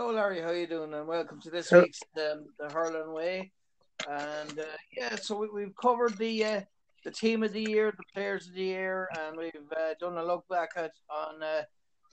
Hello, 0.00 0.14
Larry. 0.14 0.40
How 0.40 0.50
you 0.52 0.66
doing? 0.66 0.94
And 0.94 1.06
welcome 1.06 1.42
to 1.42 1.50
this 1.50 1.70
week's 1.70 2.00
um, 2.16 2.46
the 2.58 2.70
Hurling 2.72 3.12
Way. 3.12 3.52
And 4.08 4.58
uh, 4.58 4.64
yeah, 4.96 5.14
so 5.16 5.46
we, 5.52 5.60
have 5.60 5.76
covered 5.76 6.16
the 6.16 6.42
uh, 6.42 6.60
the 7.04 7.10
team 7.10 7.42
of 7.42 7.52
the 7.52 7.60
year, 7.60 7.92
the 7.94 8.02
players 8.14 8.48
of 8.48 8.54
the 8.54 8.62
year, 8.62 9.10
and 9.18 9.36
we've 9.36 9.52
uh, 9.76 9.92
done 10.00 10.16
a 10.16 10.24
look 10.24 10.48
back 10.48 10.70
at 10.76 10.92
on 11.10 11.40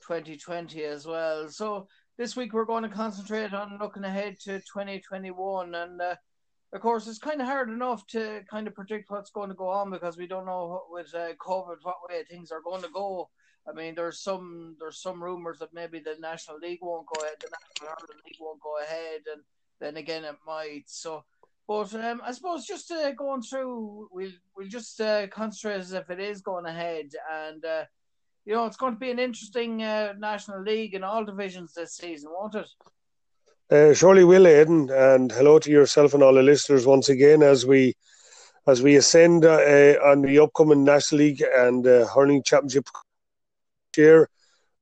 2020 0.06 0.86
uh, 0.86 0.90
as 0.90 1.06
well. 1.06 1.48
So 1.48 1.88
this 2.18 2.36
week 2.36 2.52
we're 2.52 2.66
going 2.66 2.84
to 2.84 2.90
concentrate 2.90 3.54
on 3.54 3.78
looking 3.80 4.04
ahead 4.04 4.36
to 4.42 4.60
2021, 4.60 5.74
and 5.74 6.02
uh, 6.02 6.16
of 6.74 6.82
course 6.82 7.08
it's 7.08 7.20
kind 7.20 7.40
of 7.40 7.48
hard 7.48 7.70
enough 7.70 8.06
to 8.08 8.42
kind 8.52 8.68
of 8.68 8.76
predict 8.76 9.10
what's 9.12 9.32
going 9.32 9.48
to 9.48 9.56
go 9.56 9.70
on 9.70 9.92
because 9.92 10.18
we 10.18 10.28
don't 10.28 10.46
know 10.46 10.82
with 10.90 11.16
uh, 11.16 11.30
COVID 11.40 11.78
what 11.84 11.96
way 12.10 12.22
things 12.30 12.52
are 12.52 12.62
going 12.62 12.82
to 12.82 12.90
go 12.94 13.30
I 13.70 13.74
mean, 13.74 13.96
there's 13.96 14.20
some 14.20 14.76
there's 14.80 15.02
some 15.02 15.22
rumors 15.22 15.60
that 15.60 15.74
maybe 15.74 16.00
the 16.00 16.16
National 16.20 16.58
League 16.58 16.80
won't 16.82 17.06
go 17.08 17.22
ahead, 17.22 17.36
the 17.40 17.50
National 17.52 17.96
Hurling 18.00 18.22
League 18.26 18.38
won't 18.40 18.62
go 18.62 18.78
ahead, 18.82 19.22
and 19.32 19.42
then 19.80 19.98
again 19.98 20.24
it 20.24 20.36
might. 20.46 20.84
So, 20.86 21.26
but 21.68 21.94
um, 21.96 22.22
I 22.24 22.32
suppose 22.32 22.66
just 22.66 22.90
uh, 22.92 23.12
going 23.12 23.42
through, 23.42 24.08
we'll 24.12 24.32
we'll 24.56 24.70
just 24.70 25.02
uh, 25.02 25.28
concentrate 25.28 25.80
as 25.80 25.92
if 25.92 26.10
it 26.10 26.20
is 26.20 26.42
going 26.42 26.66
ahead, 26.66 27.10
and 27.32 27.64
uh, 27.66 27.84
you 28.46 28.54
know 28.54 28.66
it's 28.66 28.78
going 28.78 28.94
to 28.94 29.00
be 29.00 29.12
an 29.12 29.20
interesting 29.20 29.84
uh, 29.84 30.14
National 30.18 30.62
League 30.62 30.94
in 30.94 31.04
all 31.04 31.26
divisions 31.26 31.74
this 31.74 31.96
season, 31.96 32.32
won't 32.32 32.56
it? 32.56 32.70
Uh, 33.70 33.94
surely 33.94 34.24
will, 34.24 34.48
Aidan, 34.48 34.90
and 34.90 35.30
hello 35.30 35.60
to 35.60 35.70
yourself 35.70 36.14
and 36.14 36.24
all 36.24 36.34
the 36.34 36.42
listeners 36.42 36.86
once 36.86 37.10
again 37.10 37.44
as 37.44 37.66
we 37.66 37.96
as 38.66 38.82
we 38.82 38.96
ascend 38.96 39.44
uh, 39.44 39.96
on 40.06 40.22
the 40.22 40.40
upcoming 40.40 40.86
National 40.86 41.20
League 41.20 41.44
and 41.54 41.86
Hurling 41.86 42.44
Championship 42.44 42.88
year. 43.98 44.30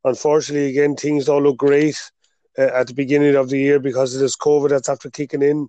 Unfortunately, 0.03 0.69
again, 0.69 0.95
things 0.95 1.25
don't 1.25 1.43
look 1.43 1.57
great 1.57 1.95
uh, 2.57 2.69
at 2.73 2.87
the 2.87 2.93
beginning 2.93 3.35
of 3.35 3.49
the 3.49 3.57
year 3.57 3.79
because 3.79 4.13
of 4.13 4.21
this 4.21 4.37
COVID 4.37 4.69
that's 4.69 4.89
after 4.89 5.09
kicking 5.09 5.41
in. 5.41 5.67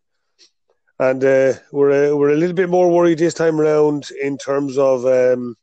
And 0.99 1.25
uh, 1.25 1.55
we're, 1.73 2.13
uh, 2.13 2.17
we're 2.17 2.33
a 2.33 2.37
little 2.37 2.55
bit 2.55 2.71
more 2.71 2.91
worried 2.91 3.19
this 3.19 3.35
time 3.35 3.61
around 3.61 4.11
in 4.21 4.39
terms 4.39 4.79
of 4.79 5.05
um, 5.05 5.57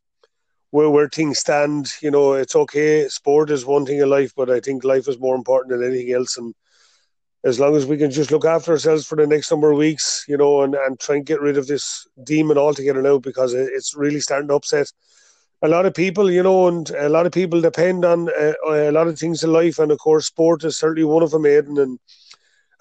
where, 0.72 0.90
where 0.90 1.10
things 1.10 1.40
stand. 1.40 1.88
You 2.02 2.12
know, 2.12 2.34
it's 2.34 2.56
okay. 2.56 3.08
Sport 3.10 3.50
is 3.50 3.66
one 3.66 3.86
thing 3.86 4.00
in 4.00 4.10
life, 4.10 4.34
but 4.36 4.50
I 4.50 4.60
think 4.60 4.84
life 4.84 5.08
is 5.08 5.20
more 5.20 5.36
important 5.36 5.72
than 5.72 5.88
anything 5.88 6.14
else. 6.14 6.38
And 6.38 6.54
as 7.44 7.60
long 7.60 7.76
as 7.76 7.86
we 7.86 7.98
can 7.98 8.12
just 8.12 8.32
look 8.32 8.46
after 8.46 8.72
ourselves 8.72 9.06
for 9.06 9.16
the 9.16 9.28
next 9.28 9.52
number 9.52 9.72
of 9.72 9.78
weeks, 9.78 10.26
you 10.28 10.38
know, 10.38 10.62
and, 10.62 10.76
and 10.76 11.00
try 11.00 11.16
and 11.16 11.26
get 11.26 11.42
rid 11.42 11.58
of 11.58 11.68
this 11.68 12.08
demon 12.24 12.58
altogether 12.58 13.02
now 13.02 13.18
because 13.18 13.54
it's 13.54 13.96
really 13.96 14.20
starting 14.20 14.48
to 14.48 14.56
upset 14.56 14.92
a 15.64 15.70
lot 15.70 15.86
of 15.86 15.94
people, 15.94 16.30
you 16.30 16.44
know, 16.44 16.68
and 16.68 16.90
a 16.92 17.08
lot 17.08 17.26
of 17.26 17.32
people 17.32 17.62
depend 17.62 18.04
on 18.04 18.30
uh, 18.30 18.54
a 18.66 18.92
lot 18.92 19.08
of 19.08 19.18
things 19.18 19.44
in 19.44 19.54
life, 19.54 19.80
and 19.80 19.92
of 19.92 19.98
course, 19.98 20.28
sport 20.28 20.66
is 20.66 20.78
certainly 20.78 21.06
one 21.06 21.24
of 21.24 21.32
them, 21.32 21.46
Aidan. 21.46 21.78
And 21.78 22.00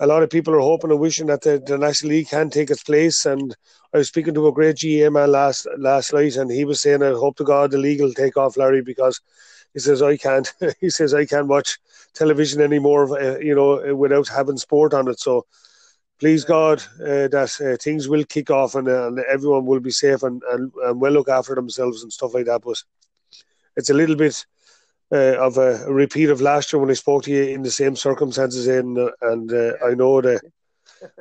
a 0.01 0.07
lot 0.07 0.25
of 0.25 0.31
people 0.31 0.53
are 0.53 0.61
hoping 0.61 0.91
and 0.91 0.99
wishing 0.99 1.29
that 1.29 1.43
the, 1.43 1.63
the 1.65 1.79
National 1.79 2.11
League 2.11 2.29
can 2.29 2.51
take 2.51 2.71
its 2.71 2.83
place. 2.83 3.25
And 3.25 3.55
I 3.95 3.99
was 3.99 4.09
speaking 4.09 4.35
to 4.35 4.49
a 4.49 4.53
great 4.53 4.81
GAA 4.81 5.11
man 5.11 5.31
last 5.31 5.67
last 5.79 6.13
night, 6.13 6.35
and 6.35 6.51
he 6.51 6.65
was 6.65 6.81
saying, 6.83 7.05
"I 7.05 7.11
hope 7.11 7.37
to 7.37 7.45
God 7.45 7.71
the 7.71 7.79
league 7.79 8.01
will 8.01 8.13
take 8.13 8.37
off, 8.37 8.57
Larry, 8.57 8.83
because." 8.83 9.21
He 9.75 9.81
says 9.81 10.03
I 10.03 10.19
can't. 10.19 10.53
he 10.81 10.91
says 10.91 11.15
I 11.15 11.25
can't 11.25 11.49
watch 11.49 11.79
television 12.15 12.61
anymore, 12.61 13.19
uh, 13.19 13.39
you 13.39 13.55
know, 13.55 13.95
without 13.95 14.29
having 14.29 14.59
sport 14.59 14.93
on 14.93 15.09
it. 15.09 15.19
So, 15.19 15.47
please 16.19 16.45
God 16.45 16.83
uh, 17.01 17.29
that 17.29 17.53
uh, 17.61 17.77
things 17.83 18.09
will 18.09 18.25
kick 18.25 18.51
off 18.51 18.75
and, 18.75 18.89
uh, 18.89 19.09
and 19.09 19.19
everyone 19.21 19.67
will 19.67 19.81
be 19.81 19.91
safe 19.91 20.23
and, 20.23 20.43
and, 20.51 20.73
and 20.85 21.01
well 21.01 21.13
look 21.13 21.29
after 21.29 21.55
themselves 21.55 22.03
and 22.03 22.13
stuff 22.13 22.35
like 22.35 22.47
that. 22.47 22.63
But 22.63 22.83
it's 23.77 23.91
a 23.91 23.95
little 23.95 24.17
bit 24.17 24.47
uh, 25.13 25.37
of 25.39 25.59
a, 25.59 25.85
repeat 25.93 26.31
of 26.31 26.41
last 26.41 26.73
year 26.73 26.81
when 26.81 26.91
I 26.91 26.95
spoke 26.95 27.25
to 27.25 27.31
you 27.31 27.45
in 27.45 27.63
the 27.63 27.71
same 27.71 27.97
circumstances, 27.97 28.67
and, 28.67 28.99
and 29.21 29.53
uh, 29.53 29.73
I 29.85 29.95
know 29.95 30.21
that 30.21 30.41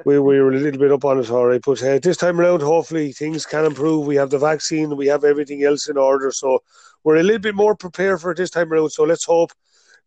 we, 0.05 0.19
we 0.19 0.39
were 0.39 0.51
a 0.51 0.59
little 0.59 0.79
bit 0.79 0.91
up 0.91 1.03
on 1.03 1.19
it, 1.19 1.29
right. 1.29 1.61
But 1.63 1.83
uh, 1.83 1.99
this 1.99 2.17
time 2.17 2.39
around, 2.39 2.61
hopefully 2.61 3.11
things 3.11 3.45
can 3.45 3.65
improve. 3.65 4.05
We 4.05 4.15
have 4.15 4.29
the 4.29 4.39
vaccine, 4.39 4.95
we 4.95 5.07
have 5.07 5.23
everything 5.23 5.63
else 5.63 5.89
in 5.89 5.97
order, 5.97 6.31
so 6.31 6.63
we're 7.03 7.17
a 7.17 7.23
little 7.23 7.39
bit 7.41 7.55
more 7.55 7.75
prepared 7.75 8.21
for 8.21 8.33
this 8.33 8.49
time 8.49 8.71
around. 8.71 8.91
So 8.91 9.03
let's 9.03 9.25
hope 9.25 9.51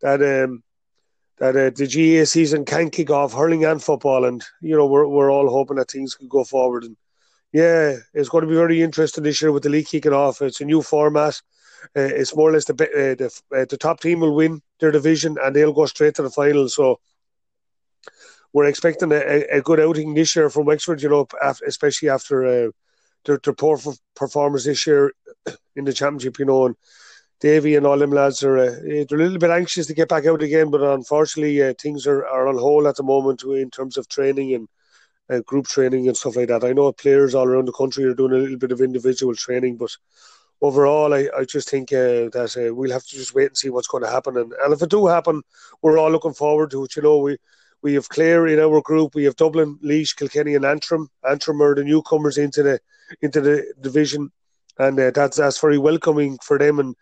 that. 0.01 0.23
Um, 0.23 0.63
that 1.39 1.57
uh, 1.57 1.71
the 1.71 1.87
GAA 1.87 2.25
season 2.25 2.65
can 2.65 2.91
kick 2.91 3.11
off, 3.11 3.33
hurling 3.33 3.65
and 3.65 3.83
football, 3.83 4.25
and 4.25 4.43
you 4.61 4.77
know 4.77 4.87
we're 4.87 5.07
we're 5.07 5.31
all 5.31 5.49
hoping 5.49 5.77
that 5.77 5.91
things 5.91 6.15
can 6.15 6.29
go 6.29 6.45
forward. 6.45 6.85
And 6.85 6.97
yeah, 7.53 7.97
it's 8.13 8.29
going 8.29 8.43
to 8.43 8.49
be 8.49 8.57
very 8.57 8.83
interesting 8.83 9.25
this 9.25 9.41
year 9.43 9.53
with 9.53 9.65
the 9.65 9.69
league 9.69 9.87
kicking 9.87 10.13
off. 10.13 10.43
It's 10.43 10.61
a 10.61 10.65
new 10.65 10.83
format. 10.83 11.41
Uh, 11.97 12.01
it's 12.01 12.35
more 12.35 12.51
or 12.51 12.53
less 12.53 12.65
the 12.65 12.73
uh, 12.73 13.15
the, 13.15 13.31
uh, 13.57 13.65
the 13.69 13.77
top 13.77 14.01
team 14.01 14.21
will 14.21 14.35
win 14.35 14.63
their 14.81 14.91
division 14.91 15.37
and 15.43 15.55
they'll 15.55 15.73
go 15.73 15.87
straight 15.87 16.15
to 16.15 16.23
the 16.23 16.31
final. 16.31 16.69
So 16.69 17.01
we're 18.53 18.67
expecting 18.67 19.13
a, 19.13 19.45
a 19.51 19.61
good 19.61 19.81
outing 19.81 20.15
this 20.15 20.35
year 20.37 20.49
from 20.51 20.67
Wexford. 20.67 21.03
You 21.03 21.09
know, 21.11 21.27
especially 21.67 22.09
after 22.09 22.45
uh, 22.45 22.71
their, 23.25 23.39
their 23.43 23.55
poor 23.55 23.79
performance 24.15 24.65
this 24.65 24.87
year 24.87 25.13
in 25.77 25.85
the 25.85 25.93
championship. 25.93 26.39
You 26.39 26.47
know, 26.47 26.67
and 26.67 26.77
Davy 27.45 27.75
and 27.77 27.85
all 27.87 27.99
them 27.99 28.11
lads 28.11 28.43
are 28.43 28.57
uh, 28.57 28.75
they're 28.83 29.19
a 29.19 29.23
little 29.23 29.37
bit 29.39 29.51
anxious 29.51 29.87
to 29.87 29.93
get 29.93 30.09
back 30.09 30.25
out 30.25 30.41
again, 30.41 30.71
but 30.71 30.81
unfortunately 30.81 31.63
uh, 31.63 31.75
things 31.79 32.07
are, 32.07 32.27
are 32.27 32.49
on 32.49 32.57
hold 32.57 32.87
at 32.87 32.97
the 32.97 33.03
moment 33.03 33.43
in 33.43 33.71
terms 33.71 33.99
of 33.99 34.09
training 34.09 34.55
and 34.55 34.67
uh, 35.29 35.41
group 35.41 35.67
training 35.67 36.09
and 36.09 36.17
stuff 36.17 36.37
like 36.37 36.49
that. 36.49 36.65
I 36.65 36.73
know 36.73 36.91
players 36.93 37.35
all 37.35 37.47
around 37.47 37.67
the 37.69 37.73
country 37.73 38.05
are 38.05 38.15
doing 38.15 38.33
a 38.33 38.37
little 38.37 38.57
bit 38.57 38.73
of 38.73 38.81
individual 38.81 39.35
training, 39.35 39.77
but 39.77 39.95
overall, 40.63 41.13
I, 41.13 41.29
I 41.37 41.45
just 41.45 41.69
think 41.69 41.93
uh, 41.93 42.33
that 42.33 42.57
uh, 42.57 42.75
we'll 42.75 42.93
have 42.93 43.05
to 43.05 43.15
just 43.15 43.35
wait 43.35 43.49
and 43.49 43.59
see 43.59 43.69
what's 43.69 43.89
going 43.89 44.05
to 44.05 44.11
happen. 44.11 44.39
And, 44.39 44.55
and 44.65 44.73
if 44.73 44.81
it 44.81 44.89
do 44.89 45.07
happen, 45.07 45.43
we're 45.83 45.99
all 45.99 46.11
looking 46.11 46.33
forward 46.33 46.71
to 46.71 46.85
it. 46.85 46.97
You 46.97 47.03
know, 47.03 47.19
we 47.19 47.37
we 47.83 47.93
have 47.93 48.09
Clare 48.09 48.47
in 48.47 48.59
our 48.59 48.81
group. 48.81 49.15
We 49.15 49.25
have 49.25 49.37
Dublin, 49.37 49.79
Laois, 49.83 50.17
Kilkenny, 50.17 50.55
and 50.55 50.65
Antrim. 50.65 51.11
Antrim 51.29 51.61
are 51.61 51.75
the 51.75 51.85
newcomers 51.85 52.39
into 52.39 52.63
the 52.63 52.81
into 53.21 53.43
the 53.43 53.71
division, 53.83 54.33
and 54.79 54.99
uh, 54.99 55.11
that's 55.11 55.37
that's 55.37 55.61
very 55.61 55.77
welcoming 55.77 56.39
for 56.43 56.59
them. 56.59 56.79
And 56.79 56.97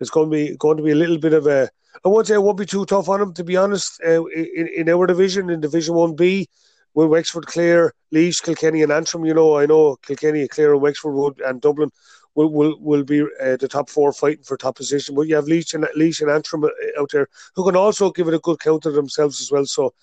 it's 0.00 0.10
going 0.10 0.30
to 0.30 0.36
be 0.36 0.56
going 0.56 0.76
to 0.76 0.82
be 0.82 0.92
a 0.92 0.96
little 0.96 1.18
bit 1.18 1.32
of 1.32 1.46
a. 1.46 1.68
I 2.04 2.08
won't 2.08 2.26
say 2.26 2.34
it 2.34 2.42
won't 2.42 2.58
be 2.58 2.66
too 2.66 2.84
tough 2.84 3.08
on 3.08 3.20
them, 3.20 3.34
to 3.34 3.44
be 3.44 3.56
honest. 3.56 4.00
Uh, 4.06 4.24
in, 4.26 4.68
in 4.68 4.88
our 4.88 5.06
division, 5.06 5.48
in 5.50 5.60
Division 5.60 5.94
One 5.94 6.14
B, 6.14 6.48
with 6.94 7.08
Wexford, 7.08 7.46
Clare, 7.46 7.92
Laois, 8.12 8.42
Kilkenny, 8.42 8.82
and 8.82 8.92
Antrim, 8.92 9.24
you 9.24 9.34
know, 9.34 9.58
I 9.58 9.66
know 9.66 9.96
Kilkenny, 9.96 10.46
Clare, 10.48 10.72
and 10.72 10.82
Wexford 10.82 11.14
would, 11.14 11.40
and 11.40 11.60
Dublin 11.60 11.90
will 12.34 12.50
will, 12.50 12.78
will 12.80 13.04
be 13.04 13.22
uh, 13.22 13.56
the 13.56 13.68
top 13.68 13.88
four 13.88 14.12
fighting 14.12 14.44
for 14.44 14.56
top 14.56 14.76
position. 14.76 15.14
But 15.14 15.28
you 15.28 15.34
have 15.36 15.46
Laois 15.48 15.74
and 15.74 15.86
Laois 15.96 16.20
and 16.20 16.30
Antrim 16.30 16.64
uh, 16.64 16.68
out 16.98 17.10
there 17.10 17.28
who 17.54 17.64
can 17.64 17.76
also 17.76 18.10
give 18.10 18.28
it 18.28 18.34
a 18.34 18.38
good 18.40 18.60
count 18.60 18.86
of 18.86 18.94
themselves 18.94 19.40
as 19.40 19.50
well. 19.50 19.66
So 19.66 19.94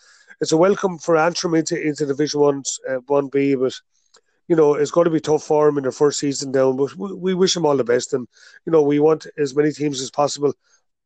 it's 0.41 0.51
a 0.51 0.57
welcome 0.57 0.97
for 0.97 1.15
Antrim 1.15 1.55
into 1.55 1.79
into 1.79 2.05
Division 2.05 2.41
One 2.41 2.63
uh, 2.89 2.95
One 3.07 3.27
B, 3.27 3.55
but 3.55 3.73
you 4.47 4.55
know, 4.55 4.73
it's 4.73 4.91
going 4.91 5.05
to 5.05 5.11
be 5.11 5.19
tough 5.19 5.43
for 5.43 5.67
him 5.67 5.77
in 5.77 5.83
their 5.83 5.91
first 5.91 6.19
season 6.19 6.51
down, 6.51 6.77
but 6.77 6.95
we, 6.97 7.33
wish 7.33 7.55
him 7.55 7.65
all 7.65 7.77
the 7.77 7.83
best. 7.83 8.13
And, 8.13 8.27
you 8.65 8.71
know, 8.71 8.81
we 8.81 8.99
want 8.99 9.25
as 9.37 9.55
many 9.55 9.71
teams 9.71 10.01
as 10.01 10.11
possible 10.11 10.53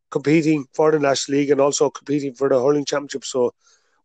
competing 0.10 0.66
for 0.74 0.92
the 0.92 1.00
National 1.00 1.38
League 1.38 1.52
and 1.52 1.62
also 1.62 1.90
competing 1.90 2.34
for 2.34 2.50
the 2.50 2.56
hurling 2.56 2.86
championship. 2.86 3.26
So 3.26 3.54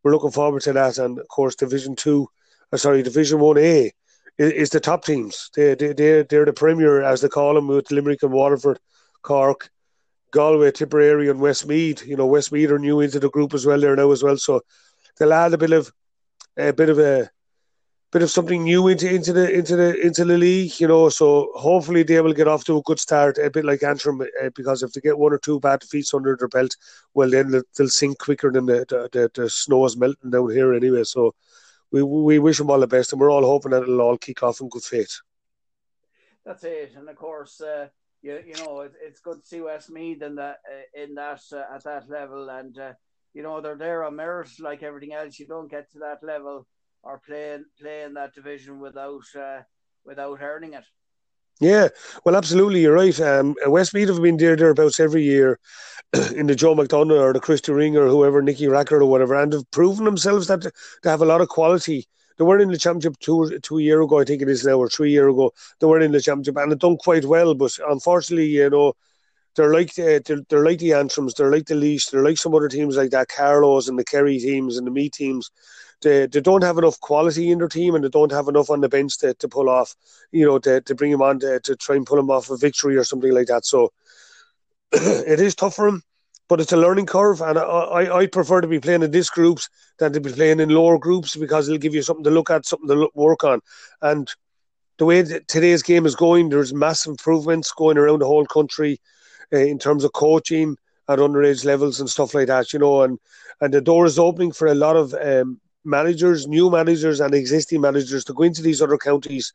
we're 0.02 0.12
looking 0.12 0.30
forward 0.30 0.62
to 0.62 0.72
that. 0.74 0.98
And 0.98 1.18
of 1.18 1.28
course, 1.28 1.54
Division 1.54 1.96
Two, 1.96 2.28
uh, 2.72 2.76
sorry, 2.76 3.02
Division 3.02 3.40
One 3.40 3.58
A 3.58 3.92
is, 4.38 4.52
is, 4.52 4.70
the 4.70 4.80
top 4.80 5.04
teams. 5.04 5.50
They 5.54 5.74
they 5.74 5.92
they're, 5.92 6.24
they're 6.24 6.44
the 6.44 6.52
premier, 6.52 7.02
as 7.02 7.20
they 7.20 7.28
call 7.28 7.54
them, 7.54 7.68
with 7.68 7.90
Limerick 7.90 8.22
and 8.22 8.32
Waterford, 8.32 8.80
Cork, 9.22 9.70
Galway, 10.32 10.72
Tipperary, 10.72 11.30
and 11.30 11.40
Westmeath. 11.40 12.06
You 12.06 12.16
know, 12.16 12.26
Westmeath 12.26 12.70
are 12.70 12.78
new 12.78 13.00
into 13.00 13.20
the 13.20 13.30
group 13.30 13.54
as 13.54 13.64
well 13.64 13.80
there 13.80 13.96
now 13.96 14.10
as 14.10 14.22
well. 14.22 14.36
So 14.36 14.62
they'll 15.18 15.32
add 15.32 15.54
a 15.54 15.58
bit 15.58 15.72
of 15.72 15.92
a 16.56 16.72
bit 16.72 16.90
of 16.90 16.98
a 16.98 17.30
bit 18.12 18.22
of 18.22 18.30
something 18.30 18.62
new 18.62 18.88
into 18.88 19.12
into 19.12 19.32
the 19.32 19.50
into 19.50 19.74
the 19.74 19.98
into 20.06 20.24
the 20.24 20.36
league, 20.36 20.78
you 20.78 20.86
know. 20.86 21.08
So 21.08 21.50
hopefully 21.54 22.02
they 22.02 22.20
will 22.20 22.34
get 22.34 22.46
off 22.46 22.64
to 22.64 22.76
a 22.76 22.82
good 22.82 23.00
start, 23.00 23.38
a 23.38 23.50
bit 23.50 23.64
like 23.64 23.82
Antrim, 23.82 24.20
uh, 24.20 24.50
because 24.54 24.82
if 24.82 24.92
they 24.92 25.00
get 25.00 25.18
one 25.18 25.32
or 25.32 25.38
two 25.38 25.58
bad 25.58 25.80
defeats 25.80 26.12
under 26.12 26.36
their 26.36 26.48
belt, 26.48 26.76
well 27.14 27.30
then 27.30 27.50
they'll, 27.50 27.88
sink 27.88 28.18
quicker 28.18 28.52
than 28.52 28.66
the, 28.66 28.84
the, 28.88 29.08
the, 29.12 29.30
the 29.34 29.50
snow 29.50 29.84
is 29.86 29.96
melting 29.96 30.30
down 30.30 30.50
here 30.50 30.74
anyway. 30.74 31.04
So 31.04 31.34
we 31.90 32.02
we 32.02 32.38
wish 32.38 32.58
them 32.58 32.70
all 32.70 32.80
the 32.80 32.86
best, 32.86 33.12
and 33.12 33.20
we're 33.20 33.32
all 33.32 33.44
hoping 33.44 33.70
that 33.72 33.82
it'll 33.82 34.02
all 34.02 34.18
kick 34.18 34.42
off 34.42 34.60
in 34.60 34.68
good 34.68 34.84
faith. 34.84 35.20
That's 36.44 36.64
it, 36.64 36.92
and 36.96 37.08
of 37.08 37.16
course. 37.16 37.60
Uh, 37.60 37.88
you, 38.20 38.38
you 38.46 38.54
know 38.64 38.82
it, 38.82 38.92
it's 39.02 39.18
good 39.18 39.40
to 39.40 39.46
see 39.46 39.60
Westmeath 39.60 40.22
in 40.22 40.36
that 40.36 40.58
uh, 40.70 41.02
in 41.02 41.14
that 41.14 41.40
uh, 41.52 41.74
at 41.74 41.82
that 41.84 42.08
level, 42.08 42.50
and 42.50 42.78
uh, 42.78 42.92
you 43.34 43.42
know 43.42 43.60
they're 43.60 43.74
there 43.74 44.04
on 44.04 44.14
merit 44.14 44.48
like 44.60 44.84
everything 44.84 45.12
else. 45.12 45.40
You 45.40 45.46
don't 45.46 45.68
get 45.68 45.90
to 45.90 45.98
that 46.00 46.22
level 46.22 46.68
or 47.02 47.20
playing 47.26 47.64
playing 47.80 48.14
that 48.14 48.34
division 48.34 48.80
without 48.80 49.24
uh, 49.38 49.60
without 50.04 50.38
earning 50.40 50.74
it. 50.74 50.84
Yeah, 51.60 51.88
well, 52.24 52.34
absolutely, 52.34 52.82
you're 52.82 52.94
right. 52.94 53.18
Um, 53.20 53.54
Westmeath 53.66 54.08
have 54.08 54.20
been 54.20 54.36
there 54.36 54.56
thereabouts 54.56 54.98
every 54.98 55.22
year 55.22 55.60
in 56.34 56.46
the 56.46 56.56
Joe 56.56 56.74
McDonagh 56.74 57.20
or 57.20 57.32
the 57.32 57.40
Christy 57.40 57.72
Ring 57.72 57.96
or 57.96 58.08
whoever, 58.08 58.42
Nicky 58.42 58.66
Rackard 58.66 59.02
or 59.02 59.06
whatever, 59.06 59.34
and 59.34 59.52
have 59.52 59.70
proven 59.70 60.04
themselves 60.04 60.48
that 60.48 60.62
they 61.02 61.10
have 61.10 61.22
a 61.22 61.26
lot 61.26 61.40
of 61.40 61.48
quality. 61.48 62.08
They 62.36 62.44
weren't 62.44 62.62
in 62.62 62.70
the 62.70 62.78
championship 62.78 63.18
two 63.20 63.60
two 63.60 63.78
year 63.78 64.02
ago, 64.02 64.18
I 64.18 64.24
think 64.24 64.42
it 64.42 64.48
is 64.48 64.64
now, 64.64 64.78
or 64.78 64.88
three 64.88 65.12
year 65.12 65.28
ago. 65.28 65.52
They 65.78 65.86
weren't 65.86 66.04
in 66.04 66.12
the 66.12 66.20
championship 66.20 66.56
and 66.56 66.72
they 66.72 66.76
done 66.76 66.96
quite 66.96 67.24
well, 67.24 67.54
but 67.54 67.76
unfortunately, 67.88 68.46
you 68.46 68.70
know, 68.70 68.94
they're 69.54 69.72
like 69.72 69.90
uh, 69.98 70.20
they're, 70.24 70.42
they're 70.48 70.64
like 70.64 70.78
the 70.78 70.90
Antrims, 70.90 71.34
they're 71.34 71.52
like 71.52 71.66
the 71.66 71.74
Laois, 71.74 72.10
they're 72.10 72.24
like 72.24 72.38
some 72.38 72.54
other 72.54 72.68
teams 72.68 72.96
like 72.96 73.10
that, 73.10 73.28
Carlow's 73.28 73.88
and 73.88 73.98
the 73.98 74.04
Kerry 74.04 74.38
teams 74.38 74.78
and 74.78 74.86
the 74.86 74.90
Meath 74.90 75.12
teams. 75.12 75.50
They, 76.02 76.26
they 76.26 76.40
don't 76.40 76.62
have 76.62 76.78
enough 76.78 77.00
quality 77.00 77.50
in 77.50 77.58
their 77.58 77.68
team 77.68 77.94
and 77.94 78.04
they 78.04 78.08
don't 78.08 78.32
have 78.32 78.48
enough 78.48 78.70
on 78.70 78.80
the 78.80 78.88
bench 78.88 79.18
to, 79.18 79.34
to 79.34 79.48
pull 79.48 79.68
off, 79.68 79.94
you 80.32 80.44
know, 80.44 80.58
to, 80.58 80.80
to 80.80 80.94
bring 80.94 81.12
them 81.12 81.22
on 81.22 81.38
to, 81.40 81.60
to 81.60 81.76
try 81.76 81.96
and 81.96 82.06
pull 82.06 82.16
them 82.16 82.30
off 82.30 82.50
a 82.50 82.56
victory 82.56 82.96
or 82.96 83.04
something 83.04 83.32
like 83.32 83.46
that. 83.46 83.64
So 83.64 83.92
it 84.92 85.40
is 85.40 85.54
tough 85.54 85.76
for 85.76 85.86
them, 85.86 86.02
but 86.48 86.60
it's 86.60 86.72
a 86.72 86.76
learning 86.76 87.06
curve. 87.06 87.40
And 87.40 87.58
I, 87.58 87.62
I, 87.62 88.18
I 88.18 88.26
prefer 88.26 88.60
to 88.60 88.68
be 88.68 88.80
playing 88.80 89.02
in 89.02 89.10
this 89.10 89.30
groups 89.30 89.68
than 89.98 90.12
to 90.12 90.20
be 90.20 90.32
playing 90.32 90.60
in 90.60 90.68
lower 90.68 90.98
groups 90.98 91.36
because 91.36 91.68
it'll 91.68 91.78
give 91.78 91.94
you 91.94 92.02
something 92.02 92.24
to 92.24 92.30
look 92.30 92.50
at, 92.50 92.66
something 92.66 92.88
to 92.88 92.94
look, 92.94 93.14
work 93.14 93.44
on. 93.44 93.60
And 94.00 94.30
the 94.98 95.04
way 95.04 95.22
today's 95.22 95.82
game 95.82 96.06
is 96.06 96.14
going, 96.14 96.48
there's 96.48 96.74
massive 96.74 97.10
improvements 97.10 97.72
going 97.72 97.98
around 97.98 98.20
the 98.20 98.26
whole 98.26 98.46
country 98.46 99.00
uh, 99.52 99.58
in 99.58 99.78
terms 99.78 100.04
of 100.04 100.12
coaching 100.12 100.76
at 101.08 101.18
underage 101.18 101.64
levels 101.64 102.00
and 102.00 102.08
stuff 102.08 102.34
like 102.34 102.46
that, 102.46 102.72
you 102.72 102.78
know, 102.78 103.02
and 103.02 103.18
and 103.60 103.72
the 103.72 103.80
door 103.80 104.06
is 104.06 104.18
opening 104.18 104.52
for 104.52 104.66
a 104.66 104.74
lot 104.74 104.96
of 104.96 105.14
um, 105.14 105.60
managers, 105.84 106.46
new 106.46 106.70
managers, 106.70 107.20
and 107.20 107.34
existing 107.34 107.80
managers 107.80 108.24
to 108.24 108.34
go 108.34 108.44
into 108.44 108.62
these 108.62 108.82
other 108.82 108.98
counties, 108.98 109.52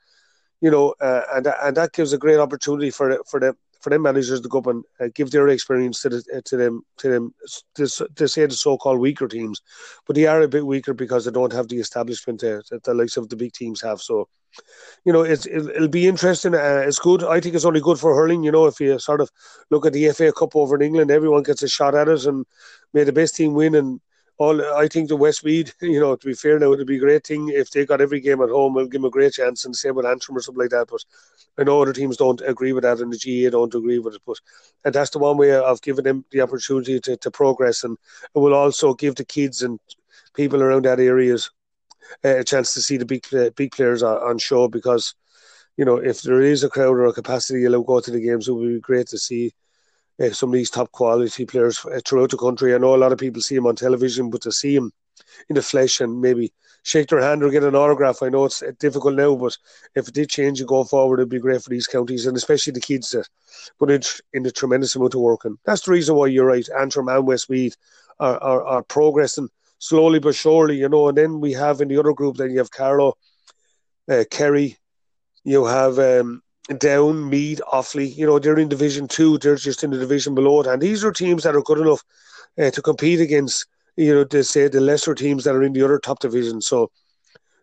you 0.61 0.71
know, 0.71 0.93
uh, 0.99 1.21
and 1.33 1.47
and 1.63 1.77
that 1.77 1.93
gives 1.93 2.13
a 2.13 2.17
great 2.17 2.39
opportunity 2.39 2.89
for 2.89 3.19
for 3.29 3.39
them 3.39 3.55
for 3.81 3.89
them 3.89 4.01
managers 4.01 4.41
to 4.41 4.49
go 4.49 4.59
up 4.59 4.67
and 4.67 4.83
uh, 4.99 5.07
give 5.13 5.31
their 5.31 5.47
experience 5.49 6.01
to 6.01 6.09
the, 6.09 6.23
uh, 6.35 6.41
to 6.45 6.57
them 6.57 6.81
to 6.97 7.09
them 7.09 7.33
to, 7.75 7.87
to 8.15 8.27
say 8.27 8.45
the 8.45 8.53
so-called 8.53 8.99
weaker 8.99 9.27
teams, 9.27 9.61
but 10.05 10.15
they 10.15 10.25
are 10.25 10.41
a 10.41 10.47
bit 10.47 10.65
weaker 10.65 10.93
because 10.93 11.25
they 11.25 11.31
don't 11.31 11.53
have 11.53 11.67
the 11.67 11.79
establishment 11.79 12.43
uh, 12.43 12.61
that 12.71 12.83
the 12.83 12.93
likes 12.93 13.17
of 13.17 13.29
the 13.29 13.35
big 13.35 13.53
teams 13.53 13.81
have. 13.81 14.01
So, 14.01 14.27
you 15.05 15.13
know, 15.13 15.21
it's 15.21 15.45
it'll, 15.45 15.69
it'll 15.69 15.87
be 15.87 16.07
interesting. 16.07 16.55
Uh, 16.55 16.83
it's 16.85 16.99
good. 16.99 17.23
I 17.23 17.39
think 17.39 17.55
it's 17.55 17.65
only 17.65 17.81
good 17.81 17.99
for 17.99 18.15
hurling. 18.15 18.43
You 18.43 18.51
know, 18.51 18.65
if 18.65 18.79
you 18.79 18.97
sort 18.99 19.21
of 19.21 19.29
look 19.69 19.85
at 19.85 19.93
the 19.93 20.09
FA 20.11 20.31
Cup 20.31 20.55
over 20.55 20.75
in 20.75 20.81
England, 20.81 21.11
everyone 21.11 21.43
gets 21.43 21.63
a 21.63 21.67
shot 21.67 21.95
at 21.95 22.07
it, 22.07 22.25
and 22.25 22.45
may 22.93 23.03
the 23.03 23.13
best 23.13 23.35
team 23.35 23.53
win 23.53 23.75
and 23.75 24.01
all 24.37 24.61
I 24.75 24.87
think 24.87 25.09
the 25.09 25.15
Westmeath, 25.15 25.73
you 25.81 25.99
know, 25.99 26.15
to 26.15 26.27
be 26.27 26.33
fair 26.33 26.59
now, 26.59 26.73
it'd 26.73 26.87
be 26.87 26.97
a 26.97 26.99
great 26.99 27.25
thing 27.25 27.49
if 27.49 27.71
they 27.71 27.85
got 27.85 28.01
every 28.01 28.19
game 28.19 28.41
at 28.41 28.49
home. 28.49 28.73
We'll 28.73 28.85
give 28.85 29.01
them 29.01 29.05
a 29.05 29.09
great 29.09 29.33
chance, 29.33 29.65
and 29.65 29.75
same 29.75 29.95
with 29.95 30.05
Antrim 30.05 30.37
or 30.37 30.41
something 30.41 30.61
like 30.61 30.71
that. 30.71 30.87
But 30.89 31.03
I 31.57 31.63
know 31.63 31.81
other 31.81 31.93
teams 31.93 32.17
don't 32.17 32.41
agree 32.41 32.73
with 32.73 32.83
that, 32.83 32.99
and 32.99 33.11
the 33.11 33.17
GAA 33.17 33.49
don't 33.49 33.73
agree 33.73 33.99
with 33.99 34.15
it. 34.15 34.21
But 34.25 34.37
and 34.85 34.93
that's 34.93 35.09
the 35.09 35.19
one 35.19 35.37
way 35.37 35.53
of 35.53 35.81
giving 35.81 36.03
them 36.03 36.25
the 36.31 36.41
opportunity 36.41 36.99
to, 36.99 37.17
to 37.17 37.31
progress, 37.31 37.83
and 37.83 37.97
it 38.35 38.39
will 38.39 38.53
also 38.53 38.93
give 38.93 39.15
the 39.15 39.25
kids 39.25 39.63
and 39.63 39.79
people 40.35 40.61
around 40.61 40.85
that 40.85 40.99
areas 40.99 41.49
uh, 42.23 42.37
a 42.37 42.43
chance 42.43 42.73
to 42.73 42.81
see 42.81 42.97
the 42.97 43.05
big 43.05 43.25
big 43.55 43.71
players 43.71 44.03
on, 44.03 44.17
on 44.17 44.37
show 44.37 44.67
because 44.67 45.15
you 45.77 45.85
know 45.85 45.97
if 45.97 46.21
there 46.21 46.41
is 46.41 46.63
a 46.63 46.69
crowd 46.69 46.95
or 46.97 47.05
a 47.05 47.13
capacity, 47.13 47.61
you'll 47.61 47.83
go 47.83 47.99
to 47.99 48.11
the 48.11 48.21
games. 48.21 48.47
It 48.47 48.53
would 48.53 48.67
be 48.67 48.79
great 48.79 49.07
to 49.07 49.17
see 49.17 49.53
uh, 50.19 50.31
some 50.31 50.49
of 50.49 50.53
these 50.53 50.69
top 50.69 50.91
quality 50.91 51.45
players 51.45 51.85
uh, 51.85 51.99
throughout 52.05 52.31
the 52.31 52.37
country. 52.37 52.73
I 52.73 52.77
know 52.77 52.95
a 52.95 52.97
lot 52.97 53.11
of 53.11 53.19
people 53.19 53.41
see 53.41 53.55
him 53.55 53.67
on 53.67 53.75
television, 53.75 54.29
but 54.29 54.41
to 54.41 54.51
see 54.51 54.75
him 54.75 54.91
in 55.49 55.55
the 55.55 55.61
flesh 55.61 55.99
and 55.99 56.21
maybe 56.21 56.53
shake 56.83 57.09
their 57.09 57.21
hand 57.21 57.43
or 57.43 57.49
get 57.49 57.63
an 57.63 57.75
autograph, 57.75 58.23
I 58.23 58.29
know 58.29 58.45
it's 58.45 58.63
uh, 58.63 58.71
difficult 58.79 59.15
now, 59.15 59.35
but 59.35 59.57
if 59.95 60.07
it 60.07 60.13
did 60.13 60.29
change 60.29 60.59
and 60.59 60.67
go 60.67 60.83
forward, 60.83 61.19
it'd 61.19 61.29
be 61.29 61.39
great 61.39 61.61
for 61.61 61.69
these 61.69 61.87
counties 61.87 62.25
and 62.25 62.37
especially 62.37 62.73
the 62.73 62.79
kids 62.79 63.11
that 63.11 63.27
put 63.77 63.91
in, 63.91 64.01
in 64.33 64.45
a 64.45 64.51
tremendous 64.51 64.95
amount 64.95 65.15
of 65.15 65.21
work. 65.21 65.45
And 65.45 65.57
that's 65.65 65.81
the 65.81 65.91
reason 65.91 66.15
why 66.15 66.27
you're 66.27 66.45
right. 66.45 66.67
Antrim 66.77 67.09
and 67.09 67.27
Westmeath 67.27 67.75
are, 68.19 68.37
are, 68.37 68.63
are 68.63 68.83
progressing 68.83 69.49
slowly 69.79 70.19
but 70.19 70.35
surely, 70.35 70.77
you 70.77 70.89
know. 70.89 71.09
And 71.09 71.17
then 71.17 71.39
we 71.39 71.53
have 71.53 71.81
in 71.81 71.87
the 71.87 71.97
other 71.97 72.13
group, 72.13 72.37
then 72.37 72.51
you 72.51 72.59
have 72.59 72.71
Carlow, 72.71 73.17
uh, 74.09 74.23
Kerry, 74.29 74.77
you 75.43 75.65
have 75.65 75.99
um, 75.99 76.41
down, 76.79 77.29
Meath, 77.29 77.61
Offaly, 77.71 78.15
you 78.15 78.25
know, 78.25 78.39
they're 78.39 78.59
in 78.59 78.69
Division 78.69 79.07
Two. 79.07 79.37
They're 79.37 79.55
just 79.55 79.83
in 79.83 79.91
the 79.91 79.97
division 79.97 80.35
below 80.35 80.61
it, 80.61 80.67
and 80.67 80.81
these 80.81 81.03
are 81.03 81.11
teams 81.11 81.43
that 81.43 81.55
are 81.55 81.61
good 81.61 81.79
enough 81.79 82.03
uh, 82.59 82.71
to 82.71 82.81
compete 82.81 83.19
against, 83.19 83.65
you 83.95 84.13
know, 84.13 84.23
to 84.25 84.43
say 84.43 84.67
the 84.67 84.81
lesser 84.81 85.15
teams 85.15 85.43
that 85.43 85.55
are 85.55 85.63
in 85.63 85.73
the 85.73 85.83
other 85.83 85.99
top 85.99 86.19
division. 86.19 86.61
So, 86.61 86.91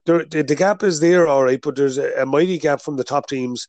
there, 0.06 0.24
the, 0.24 0.42
the 0.42 0.54
gap 0.54 0.82
is 0.82 1.00
there, 1.00 1.26
all 1.26 1.44
right, 1.44 1.60
but 1.60 1.76
there's 1.76 1.98
a, 1.98 2.12
a 2.22 2.26
mighty 2.26 2.58
gap 2.58 2.80
from 2.80 2.96
the 2.96 3.04
top 3.04 3.28
teams 3.28 3.68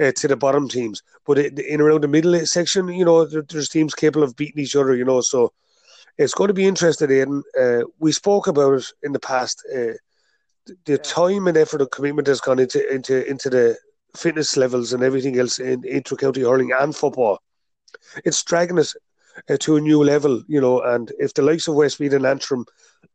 uh, 0.00 0.12
to 0.16 0.28
the 0.28 0.36
bottom 0.36 0.68
teams. 0.68 1.02
But 1.26 1.38
it, 1.38 1.58
in 1.58 1.80
around 1.80 2.02
the 2.02 2.08
middle 2.08 2.44
section, 2.46 2.88
you 2.88 3.04
know, 3.04 3.24
there, 3.24 3.44
there's 3.48 3.68
teams 3.68 3.94
capable 3.94 4.24
of 4.24 4.36
beating 4.36 4.62
each 4.62 4.76
other, 4.76 4.94
you 4.94 5.04
know. 5.04 5.20
So, 5.20 5.52
it's 6.18 6.34
going 6.34 6.48
to 6.48 6.54
be 6.54 6.66
interesting. 6.66 7.10
In 7.10 7.42
uh, 7.60 7.82
we 7.98 8.12
spoke 8.12 8.46
about 8.46 8.74
it 8.74 8.86
in 9.02 9.12
the 9.12 9.20
past. 9.20 9.64
Uh, 9.74 9.94
the 10.84 10.98
time 10.98 11.46
and 11.46 11.56
effort 11.56 11.80
and 11.80 11.90
commitment 11.90 12.26
has 12.26 12.40
gone 12.40 12.58
into 12.58 12.92
into 12.92 13.28
into 13.28 13.50
the 13.50 13.76
fitness 14.16 14.56
levels 14.56 14.92
and 14.92 15.02
everything 15.02 15.38
else 15.38 15.58
in 15.58 15.84
inter-county 15.86 16.42
hurling 16.42 16.72
and 16.72 16.94
football. 16.94 17.38
It's 18.24 18.42
dragging 18.42 18.78
us 18.78 18.94
uh, 19.48 19.56
to 19.60 19.76
a 19.76 19.80
new 19.80 20.02
level, 20.02 20.42
you 20.48 20.60
know. 20.60 20.80
And 20.82 21.12
if 21.18 21.34
the 21.34 21.42
likes 21.42 21.68
of 21.68 21.74
Westmeath 21.74 22.12
and 22.12 22.26
Antrim 22.26 22.64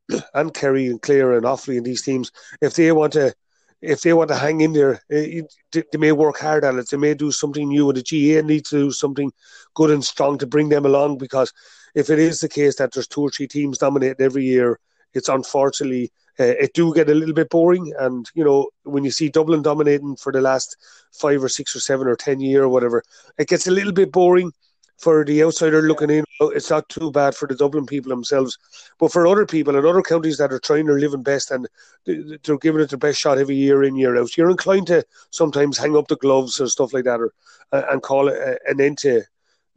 and 0.34 0.54
Kerry 0.54 0.88
and 0.88 1.02
Clare 1.02 1.34
and 1.34 1.46
Offaly 1.46 1.78
and 1.78 1.86
these 1.86 2.02
teams, 2.02 2.32
if 2.62 2.76
they 2.76 2.92
want 2.92 3.14
to, 3.14 3.34
if 3.82 4.02
they 4.02 4.14
want 4.14 4.30
to 4.30 4.36
hang 4.36 4.62
in 4.62 4.74
there, 4.74 4.96
uh, 5.12 5.44
they 5.72 5.98
may 5.98 6.12
work 6.12 6.40
hard 6.40 6.64
at 6.64 6.76
it. 6.76 6.90
They 6.90 6.98
may 6.98 7.14
do 7.14 7.32
something 7.32 7.68
new, 7.68 7.90
and 7.90 7.98
the 7.98 8.04
GAA 8.04 8.46
needs 8.46 8.70
to 8.70 8.78
do 8.78 8.92
something 8.92 9.32
good 9.74 9.92
and 9.92 10.04
strong 10.04 10.38
to 10.38 10.48
bring 10.48 10.70
them 10.70 10.86
along. 10.86 11.18
Because 11.18 11.52
if 11.96 12.10
it 12.10 12.20
is 12.20 12.40
the 12.40 12.50
case 12.50 12.76
that 12.78 12.94
there's 12.94 13.08
two 13.08 13.22
or 13.22 13.30
three 13.30 13.48
teams 13.48 13.78
dominating 13.78 14.24
every 14.24 14.46
year, 14.46 14.80
it's 15.14 15.30
unfortunately 15.30 16.12
uh, 16.40 16.44
it 16.44 16.74
do 16.74 16.94
get 16.94 17.10
a 17.10 17.14
little 17.14 17.36
bit 17.36 17.50
boring. 17.50 17.94
And 18.00 18.30
you 18.34 18.44
know, 18.44 18.70
when 18.84 19.04
you 19.04 19.12
see 19.12 19.30
Dublin 19.30 19.62
dominating 19.62 20.16
for 20.16 20.32
the 20.32 20.42
last 20.42 20.78
five 21.12 21.44
or 21.44 21.50
six 21.50 21.76
or 21.76 21.80
seven 21.80 22.08
or 22.08 22.16
ten 22.16 22.40
year 22.40 22.64
or 22.64 22.70
whatever, 22.70 23.04
it 23.38 23.48
gets 23.48 23.68
a 23.68 23.72
little 23.72 23.94
bit 23.94 24.12
boring 24.12 24.52
for 24.98 25.26
the 25.26 25.44
outsider 25.44 25.82
looking 25.82 26.12
in. 26.12 26.24
It's 26.40 26.70
not 26.70 26.88
too 26.88 27.12
bad 27.12 27.36
for 27.36 27.48
the 27.48 27.56
Dublin 27.56 27.88
people 27.88 28.10
themselves, 28.10 28.58
but 29.00 29.12
for 29.12 29.26
other 29.26 29.48
people 29.48 29.76
in 29.76 29.86
other 29.86 30.04
counties 30.04 30.38
that 30.38 30.54
are 30.54 30.60
trying 30.60 30.86
their 30.86 31.00
living 31.00 31.24
best 31.24 31.50
and 31.50 31.68
they're 32.06 32.58
giving 32.60 32.82
it 32.82 32.90
their 32.90 33.00
best 33.00 33.20
shot 33.20 33.40
every 33.40 33.56
year 33.56 33.84
in 33.84 33.96
year 33.96 34.16
out, 34.16 34.38
you're 34.38 34.52
inclined 34.52 34.88
to 34.88 35.04
sometimes 35.32 35.78
hang 35.78 35.98
up 35.98 36.08
the 36.08 36.18
gloves 36.18 36.60
and 36.60 36.70
stuff 36.70 36.94
like 36.94 37.06
that, 37.06 37.20
or 37.20 37.34
and 37.72 38.02
call 38.04 38.28
it 38.28 38.60
an 38.68 38.80
end 38.80 39.00
to 39.00 39.24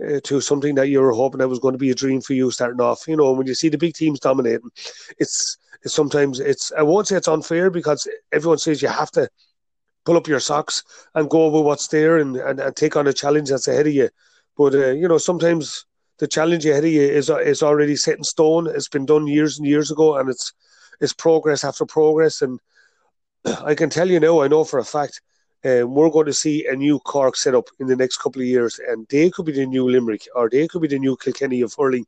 uh, 0.05 0.21
to 0.25 0.41
something 0.41 0.75
that 0.75 0.89
you 0.89 1.00
were 1.00 1.12
hoping 1.12 1.39
that 1.39 1.49
was 1.49 1.61
going 1.61 1.73
to 1.73 1.79
be 1.79 1.91
a 1.91 1.95
dream 1.95 2.21
for 2.21 2.35
you 2.35 2.50
starting 2.50 2.81
off. 2.81 3.07
You 3.07 3.17
know, 3.17 3.33
when 3.33 3.47
you 3.47 3.55
see 3.55 3.69
the 3.69 3.79
big 3.79 3.95
teams 3.95 4.21
dominating, 4.21 4.71
it's, 5.19 5.57
it's 5.85 5.95
sometimes 5.95 6.41
it's 6.41 6.73
I 6.73 6.83
won't 6.83 7.07
say 7.07 7.17
it's 7.17 7.29
unfair 7.29 7.71
because 7.71 8.09
everyone 8.33 8.59
says 8.59 8.83
you 8.83 8.89
have 8.89 9.11
to 9.13 9.29
pull 10.05 10.17
up 10.17 10.29
your 10.29 10.41
socks 10.41 10.83
and 11.15 11.31
go 11.31 11.45
over 11.45 11.61
what's 11.61 11.89
there 11.89 12.19
and, 12.19 12.37
and, 12.37 12.61
and 12.61 12.77
take 12.77 12.97
on 12.97 13.07
a 13.07 13.13
challenge 13.13 13.51
that's 13.51 13.69
ahead 13.69 13.87
of 13.87 13.95
you. 13.95 14.09
But 14.57 14.75
uh, 14.75 14.91
you 14.91 15.09
know, 15.09 15.19
sometimes 15.19 15.87
the 16.19 16.29
challenge 16.29 16.65
ahead 16.67 16.85
of 16.85 16.91
you 16.91 17.03
is 17.03 17.31
is 17.31 17.63
already 17.63 17.97
set 17.97 18.19
in 18.19 18.25
stone. 18.25 18.67
It's 18.67 18.89
been 18.89 19.07
done 19.07 19.27
years 19.27 19.59
and 19.59 19.67
years 19.67 19.91
ago, 19.91 20.17
and 20.17 20.29
it's 20.29 20.53
it's 21.00 21.12
progress 21.12 21.64
after 21.64 21.85
progress. 21.85 22.43
And 22.43 22.61
I 23.45 23.75
can 23.75 23.91
tell 23.91 24.11
you 24.11 24.21
now, 24.21 24.41
I 24.41 24.49
know 24.49 24.64
for 24.64 24.79
a 24.79 24.85
fact 24.85 25.21
um, 25.64 25.95
we're 25.95 26.11
going 26.11 26.26
to 26.26 26.33
see 26.33 26.67
a 26.67 26.76
new 26.76 26.99
Cork 27.00 27.37
set 27.37 27.55
up 27.55 27.69
in 27.81 27.87
the 27.87 27.97
next 27.97 28.19
couple 28.19 28.43
of 28.43 28.49
years, 28.49 28.79
and 28.87 29.07
they 29.09 29.31
could 29.31 29.47
be 29.47 29.53
the 29.53 29.67
new 29.67 29.88
Limerick 29.88 30.29
or 30.35 30.49
they 30.49 30.69
could 30.69 30.83
be 30.83 30.88
the 30.88 30.99
new 30.99 31.17
Kilkenny 31.17 31.62
of 31.62 31.75
hurling. 31.76 32.07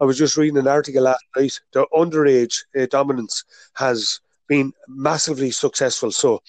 I 0.00 0.04
was 0.04 0.18
just 0.18 0.36
reading 0.36 0.58
an 0.58 0.68
article 0.68 1.02
last 1.04 1.24
night. 1.36 1.58
The 1.72 1.86
underage 1.94 2.64
uh, 2.78 2.86
dominance 2.90 3.44
has 3.74 4.20
been 4.48 4.72
massively 4.88 5.50
successful. 5.50 6.12
So 6.12 6.42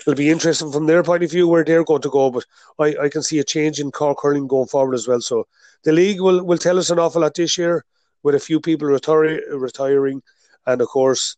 it'll 0.00 0.14
be 0.14 0.30
interesting 0.30 0.70
from 0.70 0.86
their 0.86 1.02
point 1.02 1.22
of 1.22 1.30
view 1.30 1.48
where 1.48 1.64
they're 1.64 1.84
going 1.84 2.02
to 2.02 2.10
go. 2.10 2.30
But 2.30 2.44
I, 2.78 3.04
I 3.04 3.08
can 3.08 3.22
see 3.22 3.38
a 3.38 3.44
change 3.44 3.80
in 3.80 3.90
Cork 3.90 4.18
hurling 4.22 4.46
going 4.46 4.68
forward 4.68 4.94
as 4.94 5.08
well. 5.08 5.20
So 5.20 5.46
the 5.84 5.92
league 5.92 6.20
will, 6.20 6.44
will 6.44 6.58
tell 6.58 6.78
us 6.78 6.90
an 6.90 6.98
awful 6.98 7.22
lot 7.22 7.34
this 7.34 7.58
year 7.58 7.84
with 8.22 8.34
a 8.34 8.40
few 8.40 8.60
people 8.60 8.88
retire, 8.88 9.40
retiring. 9.56 10.22
And 10.66 10.80
of 10.80 10.88
course, 10.88 11.36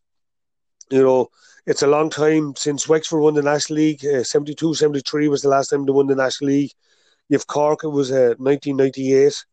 you 0.91 1.03
know, 1.03 1.29
it's 1.67 1.83
a 1.83 1.87
long 1.87 2.11
time 2.11 2.55
since 2.57 2.89
Wexford 2.89 3.21
won 3.21 3.35
the 3.35 3.43
National 3.43 3.77
League. 3.77 4.05
Uh, 4.05 4.25
72 4.25 4.75
73 4.75 5.29
was 5.29 5.43
the 5.43 5.49
last 5.49 5.69
time 5.69 5.87
they 5.87 5.93
won 5.93 6.09
the 6.09 6.17
National 6.17 6.51
League. 6.51 6.73
You've 7.29 7.47
Cork, 7.47 7.85
it 7.85 7.89
was 7.89 8.11
uh, 8.11 8.35
1998. 8.39 9.45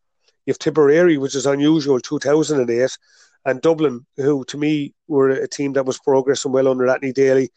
You've 0.50 0.58
Tipperary, 0.58 1.16
which 1.16 1.36
is 1.36 1.46
unusual, 1.46 2.00
2008. 2.00 2.98
And 3.44 3.62
Dublin, 3.62 4.04
who 4.16 4.44
to 4.46 4.58
me 4.58 4.92
were 5.06 5.30
a 5.30 5.46
team 5.46 5.74
that 5.74 5.86
was 5.86 6.00
progressing 6.00 6.50
well 6.50 6.66
under 6.66 6.88
Anthony 6.88 7.12
Daly, 7.12 7.50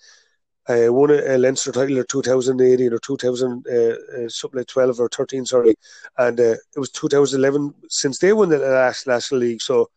uh, 0.69 0.93
won 0.93 1.09
a, 1.09 1.35
a 1.35 1.37
Leinster 1.39 1.71
title 1.71 1.97
in 1.97 2.05
2018 2.07 2.93
or 2.93 2.99
2000, 2.99 3.65
uh, 3.67 3.73
uh, 3.73 4.29
something 4.29 4.59
like 4.59 4.67
12 4.67 4.99
or 4.99 5.09
13, 5.09 5.43
sorry. 5.43 5.73
And 6.19 6.39
uh, 6.39 6.53
it 6.75 6.77
was 6.77 6.91
2011 6.91 7.73
since 7.89 8.19
they 8.19 8.31
won 8.31 8.49
the 8.49 8.59
last 8.59 9.07
National 9.07 9.41
League. 9.41 9.63
So 9.63 9.89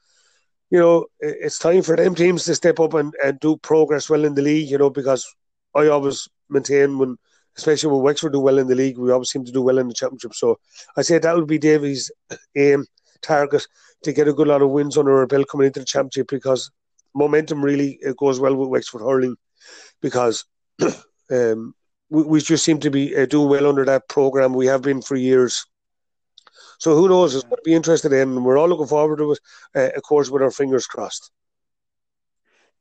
you 0.70 0.78
know, 0.78 1.06
it's 1.20 1.58
time 1.58 1.82
for 1.82 1.96
them 1.96 2.14
teams 2.14 2.44
to 2.44 2.54
step 2.54 2.80
up 2.80 2.94
and, 2.94 3.14
and 3.22 3.38
do 3.40 3.58
progress 3.58 4.08
well 4.08 4.24
in 4.24 4.34
the 4.34 4.42
league, 4.42 4.70
you 4.70 4.78
know, 4.78 4.90
because 4.90 5.32
I 5.74 5.88
always 5.88 6.28
maintain 6.48 6.98
when, 6.98 7.18
especially 7.56 7.92
when 7.92 8.02
Wexford 8.02 8.32
do 8.32 8.40
well 8.40 8.58
in 8.58 8.66
the 8.66 8.74
league, 8.74 8.98
we 8.98 9.10
always 9.10 9.30
seem 9.30 9.44
to 9.44 9.52
do 9.52 9.62
well 9.62 9.78
in 9.78 9.88
the 9.88 9.94
championship. 9.94 10.34
So 10.34 10.58
I 10.96 11.02
say 11.02 11.18
that 11.18 11.34
would 11.34 11.46
be 11.46 11.58
Davy's 11.58 12.10
aim, 12.54 12.86
target, 13.22 13.66
to 14.04 14.12
get 14.12 14.28
a 14.28 14.32
good 14.32 14.48
lot 14.48 14.62
of 14.62 14.70
wins 14.70 14.98
under 14.98 15.18
our 15.18 15.26
belt 15.26 15.46
coming 15.50 15.66
into 15.66 15.80
the 15.80 15.86
championship 15.86 16.28
because 16.28 16.70
momentum 17.14 17.64
really 17.64 17.98
it 18.02 18.16
goes 18.16 18.38
well 18.38 18.54
with 18.54 18.68
Wexford 18.68 19.00
hurling 19.00 19.36
because 20.00 20.44
um, 21.30 21.74
we, 22.10 22.22
we, 22.22 22.40
just 22.40 22.64
seem 22.64 22.78
to 22.80 22.90
be 22.90 23.16
uh, 23.16 23.26
doing 23.26 23.48
well 23.48 23.66
under 23.66 23.84
that 23.84 24.08
program. 24.08 24.52
We 24.52 24.66
have 24.66 24.82
been 24.82 25.02
for 25.02 25.16
years. 25.16 25.66
So 26.78 26.94
who 26.94 27.08
knows? 27.08 27.34
It's 27.34 27.44
going 27.44 27.56
to 27.56 27.62
be 27.64 27.74
interested 27.74 28.12
in. 28.12 28.44
We're 28.44 28.58
all 28.58 28.68
looking 28.68 28.86
forward 28.86 29.18
to 29.18 29.32
it, 29.32 29.38
uh, 29.74 29.96
of 29.96 30.02
course, 30.02 30.30
with 30.30 30.42
our 30.42 30.50
fingers 30.50 30.86
crossed. 30.86 31.30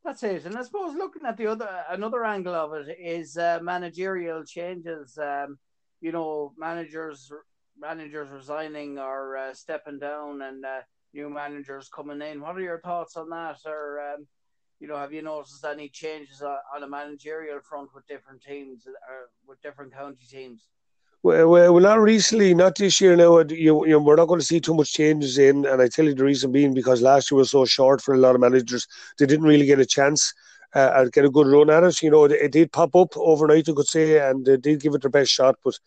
That's 0.06 0.22
it. 0.22 0.46
And 0.46 0.56
I 0.56 0.62
suppose 0.62 0.96
looking 0.96 1.26
at 1.26 1.36
the 1.36 1.48
other 1.48 1.68
another 1.90 2.24
angle 2.24 2.54
of 2.54 2.74
it 2.74 2.96
is 3.00 3.38
uh, 3.38 3.60
managerial 3.64 4.46
changes. 4.46 5.18
Um, 5.18 5.58
you 6.00 6.12
know, 6.12 6.54
managers 6.60 7.32
managers 7.78 8.30
resigning 8.30 9.00
or 9.00 9.36
uh, 9.36 9.54
stepping 9.56 9.98
down, 9.98 10.44
and 10.44 10.64
uh, 10.64 10.82
new 11.12 11.30
managers 11.32 11.90
coming 11.90 12.22
in. 12.22 12.40
What 12.40 12.56
are 12.56 12.62
your 12.62 12.82
thoughts 12.82 13.18
on 13.18 13.32
that? 13.32 13.58
Or 13.66 14.00
um, 14.14 14.28
you 14.80 14.88
know, 14.88 14.96
have 14.98 15.12
you 15.12 15.24
noticed 15.24 15.66
any 15.66 15.90
changes 15.90 16.44
on 16.44 16.84
a 16.84 16.88
managerial 16.88 17.60
front 17.68 17.90
with 17.96 18.06
different 18.06 18.44
teams 18.44 18.86
or 18.86 18.92
uh, 18.92 19.28
with 19.48 19.60
different 19.64 19.92
county 19.92 20.26
teams? 20.30 20.68
Well, 21.26 21.80
not 21.80 22.02
recently, 22.02 22.54
not 22.54 22.76
this 22.76 23.02
year. 23.02 23.16
Now, 23.16 23.40
uh, 23.40 23.46
you, 23.50 23.84
you, 23.88 24.00
we're 24.00 24.16
not 24.16 24.28
going 24.28 24.40
to 24.40 24.46
see 24.46 24.60
too 24.60 24.76
much 24.76 24.94
changes 24.94 25.40
in, 25.40 25.66
and 25.66 25.82
I 25.82 25.88
tell 25.88 26.06
you 26.06 26.14
the 26.14 26.24
reason 26.24 26.52
being 26.52 26.76
because 26.76 27.02
last 27.02 27.32
year 27.32 27.40
was 27.40 27.50
so 27.50 27.66
short 27.66 28.00
for 28.00 28.14
a 28.14 28.18
lot 28.20 28.36
of 28.36 28.42
managers; 28.42 28.88
they 29.18 29.26
didn't 29.26 29.48
really 29.48 29.66
get 29.66 29.80
a 29.80 29.88
chance 29.88 30.32
uh, 30.76 30.92
and 30.96 31.12
get 31.12 31.26
a 31.26 31.30
good 31.30 31.48
run 31.48 31.70
at 31.70 31.84
it. 31.84 32.02
You 32.02 32.12
know, 32.12 32.26
it, 32.26 32.34
it, 32.34 32.52
did 32.52 32.72
pop 32.72 32.96
up 32.96 33.16
overnight, 33.16 33.68
you 33.68 33.74
could 33.74 33.88
say, 33.88 34.20
and 34.20 34.46
they 34.46 34.58
did 34.58 34.82
give 34.82 34.94
it 34.94 35.02
their 35.02 35.10
best 35.10 35.32
shot. 35.32 35.56
But 35.64 35.80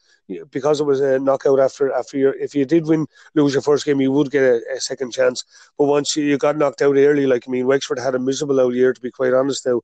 because 0.51 0.81
it 0.81 0.85
was 0.85 1.01
a 1.01 1.19
knockout 1.19 1.61
after 1.61 1.93
after 1.93 2.17
your, 2.17 2.35
if 2.35 2.55
you 2.55 2.65
did 2.65 2.87
win, 2.87 3.07
lose 3.35 3.53
your 3.53 3.63
first 3.63 3.85
game, 3.85 4.01
you 4.01 4.11
would 4.11 4.31
get 4.31 4.43
a, 4.43 4.61
a 4.75 4.81
second 4.81 5.13
chance. 5.13 5.45
But 5.77 5.87
once 5.87 6.17
you, 6.17 6.25
you, 6.25 6.39
got 6.39 6.57
knocked 6.57 6.81
out 6.81 6.97
early, 6.97 7.27
like 7.27 7.45
I 7.47 7.51
mean, 7.51 7.67
Wexford 7.67 7.99
had 7.99 8.15
a 8.15 8.19
miserable 8.19 8.61
out 8.61 8.75
year, 8.75 8.95
to 8.95 9.01
be 9.01 9.11
quite 9.11 9.35
honest. 9.35 9.67
Now, 9.67 9.83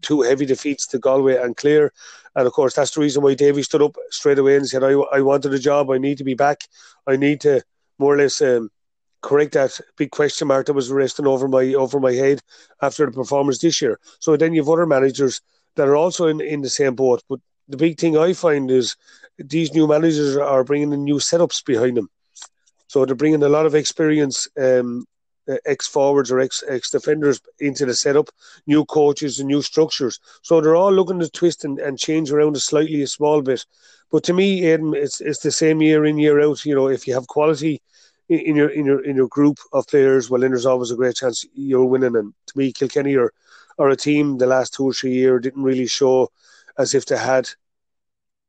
two 0.00 0.22
heavy 0.22 0.46
defeats 0.46 0.86
to 0.88 0.98
Galway 0.98 1.36
and 1.36 1.56
Clare, 1.56 1.92
and 2.34 2.46
of 2.46 2.52
course 2.54 2.74
that's 2.74 2.92
the 2.92 3.02
reason 3.02 3.22
why 3.22 3.34
Davy 3.34 3.62
stood 3.62 3.82
up 3.82 3.96
straight 4.10 4.38
away 4.38 4.56
and 4.56 4.66
said, 4.66 4.82
"I 4.82 4.92
I 4.92 5.20
wanted 5.20 5.52
a 5.52 5.58
job. 5.58 5.90
I 5.90 5.98
need 5.98 6.18
to 6.18 6.24
be 6.24 6.34
back. 6.34 6.62
I 7.06 7.16
need 7.16 7.42
to 7.42 7.62
more 7.98 8.14
or 8.14 8.18
less." 8.18 8.40
Um, 8.40 8.70
correct 9.20 9.52
that 9.52 9.80
big 9.96 10.10
question 10.10 10.48
mark 10.48 10.66
that 10.66 10.74
was 10.74 10.90
resting 10.90 11.26
over 11.26 11.48
my 11.48 11.74
over 11.74 12.00
my 12.00 12.12
head 12.12 12.40
after 12.82 13.06
the 13.06 13.12
performance 13.12 13.58
this 13.58 13.82
year. 13.82 13.98
So 14.20 14.36
then 14.36 14.54
you've 14.54 14.68
other 14.68 14.86
managers 14.86 15.40
that 15.76 15.88
are 15.88 15.96
also 15.96 16.26
in, 16.26 16.40
in 16.40 16.60
the 16.60 16.70
same 16.70 16.94
boat. 16.94 17.22
But 17.28 17.40
the 17.68 17.76
big 17.76 17.98
thing 17.98 18.16
I 18.16 18.32
find 18.32 18.70
is 18.70 18.96
these 19.38 19.72
new 19.72 19.86
managers 19.86 20.36
are 20.36 20.64
bringing 20.64 20.92
in 20.92 21.04
new 21.04 21.16
setups 21.16 21.64
behind 21.64 21.96
them. 21.96 22.08
So 22.88 23.04
they're 23.04 23.14
bringing 23.14 23.42
a 23.42 23.48
lot 23.48 23.66
of 23.66 23.74
experience, 23.74 24.48
um, 24.58 25.06
ex 25.66 25.86
forwards 25.86 26.30
or 26.30 26.40
ex 26.40 26.62
ex 26.68 26.90
defenders 26.90 27.40
into 27.58 27.86
the 27.86 27.94
setup, 27.94 28.28
new 28.66 28.84
coaches 28.84 29.38
and 29.38 29.48
new 29.48 29.62
structures. 29.62 30.20
So 30.42 30.60
they're 30.60 30.76
all 30.76 30.92
looking 30.92 31.20
to 31.20 31.30
twist 31.30 31.64
and, 31.64 31.78
and 31.78 31.98
change 31.98 32.30
around 32.30 32.56
a 32.56 32.60
slightly 32.60 33.02
a 33.02 33.06
small 33.06 33.42
bit. 33.42 33.64
But 34.10 34.24
to 34.24 34.32
me, 34.32 34.64
Aidan, 34.66 34.94
it's 34.94 35.20
it's 35.20 35.40
the 35.40 35.52
same 35.52 35.82
year 35.82 36.04
in 36.04 36.18
year 36.18 36.40
out. 36.40 36.64
You 36.64 36.74
know, 36.74 36.88
if 36.88 37.06
you 37.06 37.14
have 37.14 37.26
quality 37.28 37.82
in 38.28 38.56
your 38.56 38.68
in 38.68 38.84
your 38.84 39.04
in 39.04 39.16
your 39.16 39.28
group 39.28 39.58
of 39.72 39.86
players, 39.86 40.28
well, 40.28 40.40
then 40.40 40.50
there's 40.50 40.66
always 40.66 40.90
a 40.90 40.96
great 40.96 41.16
chance 41.16 41.44
you're 41.54 41.84
winning. 41.84 42.16
And 42.16 42.34
to 42.46 42.58
me, 42.58 42.72
Kilkenny 42.72 43.16
are, 43.16 43.32
are 43.78 43.88
a 43.88 43.96
team 43.96 44.38
the 44.38 44.46
last 44.46 44.74
two 44.74 44.84
or 44.84 44.92
three 44.92 45.14
years 45.14 45.42
didn't 45.42 45.62
really 45.62 45.86
show 45.86 46.30
as 46.78 46.94
if 46.94 47.06
they 47.06 47.16
had 47.16 47.48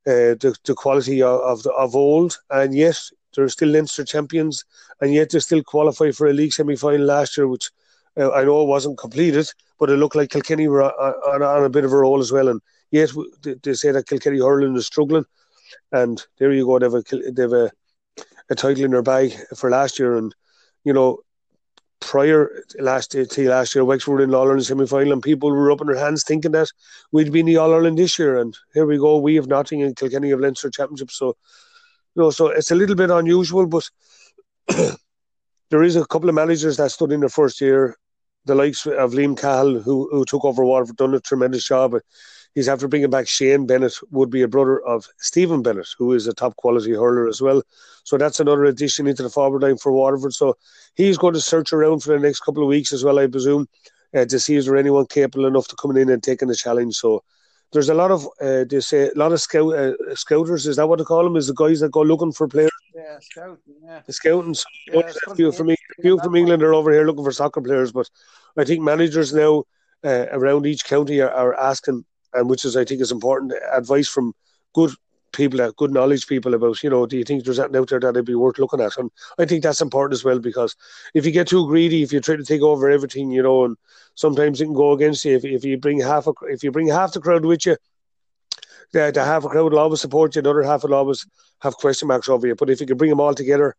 uh, 0.05 0.35
the 0.41 0.55
the 0.65 0.73
quality 0.73 1.21
of 1.21 1.39
of, 1.41 1.63
the, 1.63 1.71
of 1.71 1.95
old, 1.95 2.37
and 2.49 2.75
yet 2.75 2.99
they're 3.35 3.47
still 3.47 3.69
Leinster 3.69 4.03
champions, 4.03 4.65
and 5.01 5.13
yet 5.13 5.29
they 5.29 5.39
still 5.39 5.63
qualify 5.63 6.11
for 6.11 6.27
a 6.27 6.33
league 6.33 6.53
semi 6.53 6.75
final 6.75 7.05
last 7.05 7.37
year, 7.37 7.47
which 7.47 7.69
uh, 8.17 8.31
I 8.31 8.43
know 8.43 8.63
wasn't 8.63 8.97
completed, 8.97 9.47
but 9.79 9.89
it 9.89 9.97
looked 9.97 10.15
like 10.15 10.31
Kilkenny 10.31 10.67
were 10.67 10.83
on, 10.83 10.91
on, 10.91 11.43
on 11.43 11.63
a 11.63 11.69
bit 11.69 11.85
of 11.85 11.93
a 11.93 11.97
roll 11.97 12.19
as 12.19 12.31
well. 12.31 12.49
And 12.49 12.61
yet 12.91 13.11
they 13.63 13.73
say 13.73 13.91
that 13.91 14.07
Kilkenny 14.07 14.39
hurling 14.39 14.75
is 14.75 14.87
struggling, 14.87 15.25
and 15.91 16.21
there 16.37 16.51
you 16.51 16.65
go. 16.65 16.79
They've 16.79 16.93
a, 16.93 17.31
they've 17.31 17.53
a 17.53 17.71
a 18.49 18.55
title 18.55 18.85
in 18.85 18.91
their 18.91 19.01
bag 19.01 19.33
for 19.55 19.69
last 19.69 19.99
year. 19.99 20.17
And, 20.17 20.33
you 20.83 20.93
know, 20.93 21.19
prior 21.99 22.63
last 22.79 23.15
eh, 23.15 23.25
to 23.25 23.49
last 23.49 23.75
year, 23.75 23.85
Wexford 23.85 24.13
were 24.13 24.21
in 24.21 24.33
All 24.33 24.43
Ireland 24.43 24.65
semi 24.65 24.85
final, 24.85 25.13
and 25.13 25.23
people 25.23 25.51
were 25.51 25.71
up 25.71 25.81
in 25.81 25.87
their 25.87 25.97
hands 25.97 26.23
thinking 26.23 26.51
that 26.51 26.69
we'd 27.11 27.31
be 27.31 27.41
in 27.41 27.45
the 27.45 27.57
All 27.57 27.73
Ireland 27.73 27.97
this 27.97 28.17
year. 28.17 28.37
And 28.37 28.57
here 28.73 28.85
we 28.85 28.97
go, 28.97 29.17
we 29.17 29.35
have 29.35 29.47
nothing, 29.47 29.83
and 29.83 29.95
Kilkenny 29.95 30.31
of 30.31 30.39
Leinster 30.39 30.69
Championship. 30.69 31.11
So, 31.11 31.35
you 32.15 32.23
know, 32.23 32.29
so 32.31 32.47
it's 32.47 32.71
a 32.71 32.75
little 32.75 32.95
bit 32.95 33.11
unusual, 33.11 33.67
but 33.67 33.89
there 35.69 35.83
is 35.83 35.95
a 35.95 36.05
couple 36.05 36.29
of 36.29 36.35
managers 36.35 36.77
that 36.77 36.91
stood 36.91 37.11
in 37.11 37.19
their 37.19 37.29
first 37.29 37.61
year. 37.61 37.95
The 38.45 38.55
likes 38.55 38.85
of 38.85 39.11
Liam 39.11 39.37
Cahill, 39.37 39.81
who 39.81 40.09
who 40.11 40.25
took 40.25 40.45
over 40.45 40.63
Waterford, 40.63 40.95
done 40.95 41.13
a 41.13 41.19
tremendous 41.19 41.65
job. 41.65 41.95
He's 42.55 42.67
after 42.67 42.87
bringing 42.87 43.09
back 43.09 43.27
Shane 43.27 43.65
Bennett, 43.65 43.93
would 44.11 44.29
be 44.29 44.41
a 44.41 44.47
brother 44.47 44.81
of 44.81 45.07
Stephen 45.17 45.61
Bennett, 45.61 45.89
who 45.97 46.13
is 46.13 46.27
a 46.27 46.33
top 46.33 46.55
quality 46.55 46.91
hurler 46.91 47.27
as 47.27 47.41
well. 47.41 47.61
So 48.03 48.17
that's 48.17 48.39
another 48.39 48.65
addition 48.65 49.07
into 49.07 49.23
the 49.23 49.29
forward 49.29 49.61
line 49.61 49.77
for 49.77 49.91
Waterford. 49.91 50.33
So 50.33 50.57
he's 50.95 51.17
going 51.17 51.35
to 51.35 51.41
search 51.41 51.73
around 51.73 52.01
for 52.01 52.13
the 52.13 52.19
next 52.19 52.41
couple 52.41 52.63
of 52.63 52.69
weeks 52.69 52.91
as 52.91 53.03
well, 53.03 53.19
I 53.19 53.27
presume, 53.27 53.67
uh, 54.15 54.25
to 54.25 54.39
see 54.39 54.55
is 54.55 54.65
there 54.65 54.77
anyone 54.77 55.05
capable 55.05 55.45
enough 55.45 55.67
to 55.67 55.75
come 55.75 55.95
in 55.95 56.09
and 56.09 56.23
taking 56.23 56.47
the 56.47 56.55
challenge. 56.55 56.95
So 56.95 57.23
there's 57.71 57.89
a 57.89 57.93
lot 57.93 58.11
of 58.11 58.27
uh, 58.41 58.65
they 58.67 58.79
say 58.79 59.09
a 59.09 59.17
lot 59.17 59.31
of 59.31 59.39
scout 59.39 59.75
uh, 59.75 59.93
scouters. 60.15 60.65
Is 60.65 60.77
that 60.77 60.87
what 60.87 60.97
they 60.97 61.05
call 61.05 61.23
them? 61.23 61.35
Is 61.35 61.47
the 61.47 61.53
guys 61.53 61.79
that 61.81 61.91
go 61.91 62.01
looking 62.01 62.31
for 62.31 62.47
players? 62.47 62.71
Yeah, 62.95 63.19
scouting. 63.21 63.75
Yeah, 63.83 64.01
the 64.05 64.13
scouting. 64.13 64.53
So 64.55 64.65
yeah, 64.91 65.11
a 65.27 65.35
few 65.35 65.51
from 65.51 65.69
few 66.01 66.19
from 66.19 66.35
England 66.35 66.63
are 66.63 66.73
over 66.73 66.91
here 66.91 67.05
looking 67.05 67.23
for 67.23 67.31
soccer 67.31 67.61
players, 67.61 67.91
but 67.91 68.09
I 68.57 68.63
think 68.63 68.81
managers 68.81 69.33
now 69.33 69.65
uh, 70.03 70.25
around 70.31 70.65
each 70.65 70.85
county 70.85 71.21
are, 71.21 71.29
are 71.29 71.53
asking 71.53 72.05
and 72.33 72.49
which 72.49 72.65
is 72.65 72.75
I 72.75 72.85
think 72.85 73.01
is 73.01 73.11
important 73.11 73.53
advice 73.71 74.07
from 74.07 74.33
good 74.73 74.91
people, 75.31 75.61
uh, 75.61 75.71
good 75.77 75.91
knowledge 75.91 76.27
people 76.27 76.53
about, 76.53 76.81
you 76.83 76.89
know, 76.89 77.05
do 77.05 77.17
you 77.17 77.23
think 77.23 77.43
there's 77.43 77.59
anything 77.59 77.77
out 77.81 77.89
there 77.89 77.99
that'd 77.99 78.25
be 78.25 78.35
worth 78.35 78.59
looking 78.59 78.81
at? 78.81 78.97
And 78.97 79.11
I 79.37 79.45
think 79.45 79.63
that's 79.63 79.81
important 79.81 80.13
as 80.13 80.23
well 80.23 80.39
because 80.39 80.75
if 81.13 81.25
you 81.25 81.31
get 81.31 81.47
too 81.47 81.67
greedy, 81.67 82.03
if 82.03 82.11
you 82.11 82.19
try 82.19 82.35
to 82.35 82.43
take 82.43 82.61
over 82.61 82.89
everything, 82.89 83.31
you 83.31 83.43
know, 83.43 83.65
and 83.65 83.77
sometimes 84.15 84.61
it 84.61 84.65
can 84.65 84.73
go 84.73 84.91
against 84.91 85.25
you. 85.25 85.35
If, 85.35 85.45
if 85.45 85.63
you 85.63 85.77
bring 85.77 85.99
half 85.99 86.27
a, 86.27 86.33
if 86.43 86.63
you 86.63 86.71
bring 86.71 86.87
half 86.87 87.13
the 87.13 87.21
crowd 87.21 87.45
with 87.45 87.65
you, 87.65 87.77
the, 88.91 89.11
the 89.13 89.23
half 89.23 89.45
a 89.45 89.49
crowd 89.49 89.71
will 89.71 89.79
always 89.79 90.01
support 90.01 90.35
you, 90.35 90.41
the 90.41 90.49
other 90.49 90.63
half 90.63 90.83
will 90.83 90.95
always 90.95 91.25
have 91.61 91.75
question 91.75 92.07
marks 92.07 92.29
over 92.29 92.47
you. 92.47 92.55
But 92.55 92.69
if 92.69 92.81
you 92.81 92.87
can 92.87 92.97
bring 92.97 93.11
them 93.11 93.19
all 93.19 93.35
together, 93.35 93.75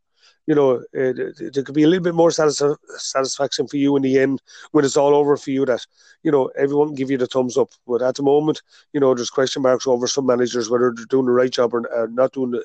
you 0.46 0.54
know, 0.54 0.82
there 0.92 1.62
could 1.64 1.74
be 1.74 1.84
a 1.84 1.86
little 1.86 2.02
bit 2.02 2.14
more 2.14 2.30
satis- 2.30 2.62
satisfaction 2.96 3.68
for 3.68 3.76
you 3.76 3.96
in 3.96 4.02
the 4.02 4.18
end 4.18 4.42
when 4.72 4.84
it's 4.84 4.96
all 4.96 5.14
over 5.14 5.36
for 5.36 5.50
you 5.50 5.64
that, 5.66 5.86
you 6.22 6.32
know, 6.32 6.50
everyone 6.56 6.88
can 6.88 6.96
give 6.96 7.10
you 7.10 7.18
the 7.18 7.26
thumbs 7.26 7.56
up. 7.56 7.70
But 7.86 8.02
at 8.02 8.16
the 8.16 8.22
moment, 8.22 8.62
you 8.92 9.00
know, 9.00 9.14
there's 9.14 9.30
question 9.30 9.62
marks 9.62 9.86
over 9.86 10.06
some 10.06 10.26
managers 10.26 10.68
whether 10.68 10.92
they're 10.94 11.06
doing 11.06 11.26
the 11.26 11.32
right 11.32 11.50
job 11.50 11.74
or 11.74 11.82
uh, 11.96 12.06
not 12.10 12.32
doing 12.32 12.60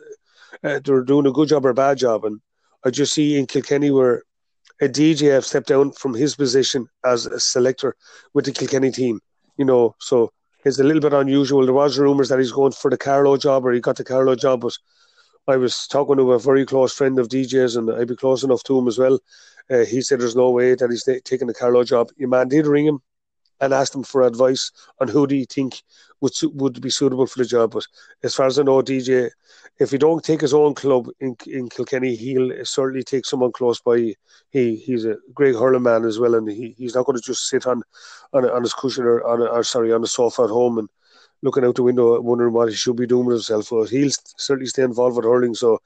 uh, 0.63 0.79
they're 0.83 1.03
doing 1.03 1.27
a 1.27 1.31
good 1.31 1.49
job 1.49 1.65
or 1.65 1.69
a 1.69 1.75
bad 1.75 1.97
job. 1.97 2.25
And 2.25 2.39
I 2.85 2.89
just 2.89 3.13
see 3.13 3.37
in 3.37 3.45
Kilkenny 3.45 3.91
where 3.91 4.23
a 4.81 4.87
DJ 4.87 5.31
have 5.31 5.45
stepped 5.45 5.67
down 5.67 5.91
from 5.91 6.13
his 6.13 6.35
position 6.35 6.87
as 7.05 7.25
a 7.25 7.39
selector 7.39 7.95
with 8.33 8.45
the 8.45 8.51
Kilkenny 8.51 8.91
team, 8.91 9.21
you 9.57 9.65
know, 9.65 9.95
so 9.99 10.31
it's 10.65 10.79
a 10.79 10.83
little 10.83 11.01
bit 11.01 11.13
unusual. 11.13 11.65
There 11.65 11.73
was 11.73 11.99
rumours 11.99 12.29
that 12.29 12.39
he's 12.39 12.51
going 12.51 12.71
for 12.73 12.89
the 12.89 12.97
Carlow 12.97 13.37
job 13.37 13.65
or 13.65 13.71
he 13.71 13.79
got 13.79 13.97
the 13.97 14.03
Carlow 14.03 14.35
job, 14.35 14.61
but 14.61 14.73
I 15.47 15.57
was 15.57 15.87
talking 15.87 16.17
to 16.17 16.33
a 16.33 16.39
very 16.39 16.65
close 16.65 16.93
friend 16.93 17.19
of 17.19 17.27
DJ's, 17.27 17.75
and 17.75 17.91
I'd 17.91 18.07
be 18.07 18.15
close 18.15 18.43
enough 18.43 18.63
to 18.63 18.77
him 18.77 18.87
as 18.87 18.97
well. 18.97 19.19
Uh, 19.69 19.85
he 19.85 20.01
said 20.01 20.19
there's 20.19 20.35
no 20.35 20.49
way 20.49 20.75
that 20.75 20.89
he's 20.89 21.03
taking 21.23 21.47
the 21.47 21.53
Carlow 21.53 21.83
job. 21.83 22.09
Your 22.17 22.29
man 22.29 22.47
did 22.47 22.67
ring 22.67 22.85
him 22.85 22.99
and 23.61 23.73
asked 23.73 23.95
him 23.95 24.03
for 24.03 24.23
advice 24.23 24.71
on 24.99 25.07
who 25.07 25.27
do 25.27 25.35
you 25.35 25.45
think 25.45 25.81
would 26.21 26.33
would 26.53 26.81
be 26.81 26.89
suitable 26.89 27.27
for 27.27 27.39
the 27.39 27.45
job. 27.45 27.71
But 27.71 27.85
as 28.23 28.35
far 28.35 28.47
as 28.47 28.59
I 28.59 28.63
know, 28.63 28.81
DJ, 28.81 29.29
if 29.79 29.91
he 29.91 29.97
don't 29.97 30.23
take 30.23 30.41
his 30.41 30.53
own 30.53 30.73
club 30.73 31.09
in 31.19 31.35
in 31.47 31.69
Kilkenny, 31.69 32.15
he'll 32.15 32.65
certainly 32.65 33.03
take 33.03 33.25
someone 33.25 33.51
close 33.51 33.79
by. 33.79 34.13
He 34.49 34.75
he's 34.75 35.05
a 35.05 35.17
great 35.33 35.55
hurling 35.55 35.83
man 35.83 36.05
as 36.05 36.19
well, 36.19 36.35
and 36.35 36.49
he, 36.49 36.75
he's 36.77 36.95
not 36.95 37.05
going 37.05 37.17
to 37.17 37.23
just 37.23 37.47
sit 37.47 37.67
on 37.67 37.83
on, 38.33 38.49
on 38.49 38.63
his 38.63 38.73
cushion 38.73 39.05
or 39.05 39.23
on 39.25 39.41
or 39.41 39.63
sorry 39.63 39.93
on 39.93 40.01
the 40.01 40.07
sofa 40.07 40.43
at 40.43 40.49
home 40.49 40.79
and 40.79 40.89
looking 41.41 41.63
out 41.63 41.75
the 41.75 41.83
window, 41.83 42.19
wondering 42.21 42.53
what 42.53 42.69
he 42.69 42.75
should 42.75 42.95
be 42.95 43.07
doing 43.07 43.25
with 43.25 43.35
himself. 43.35 43.69
But 43.69 43.89
he'll 43.89 44.09
certainly 44.37 44.67
stay 44.67 44.83
involved 44.83 45.17
with 45.17 45.25
hurling. 45.25 45.55
So, 45.55 45.79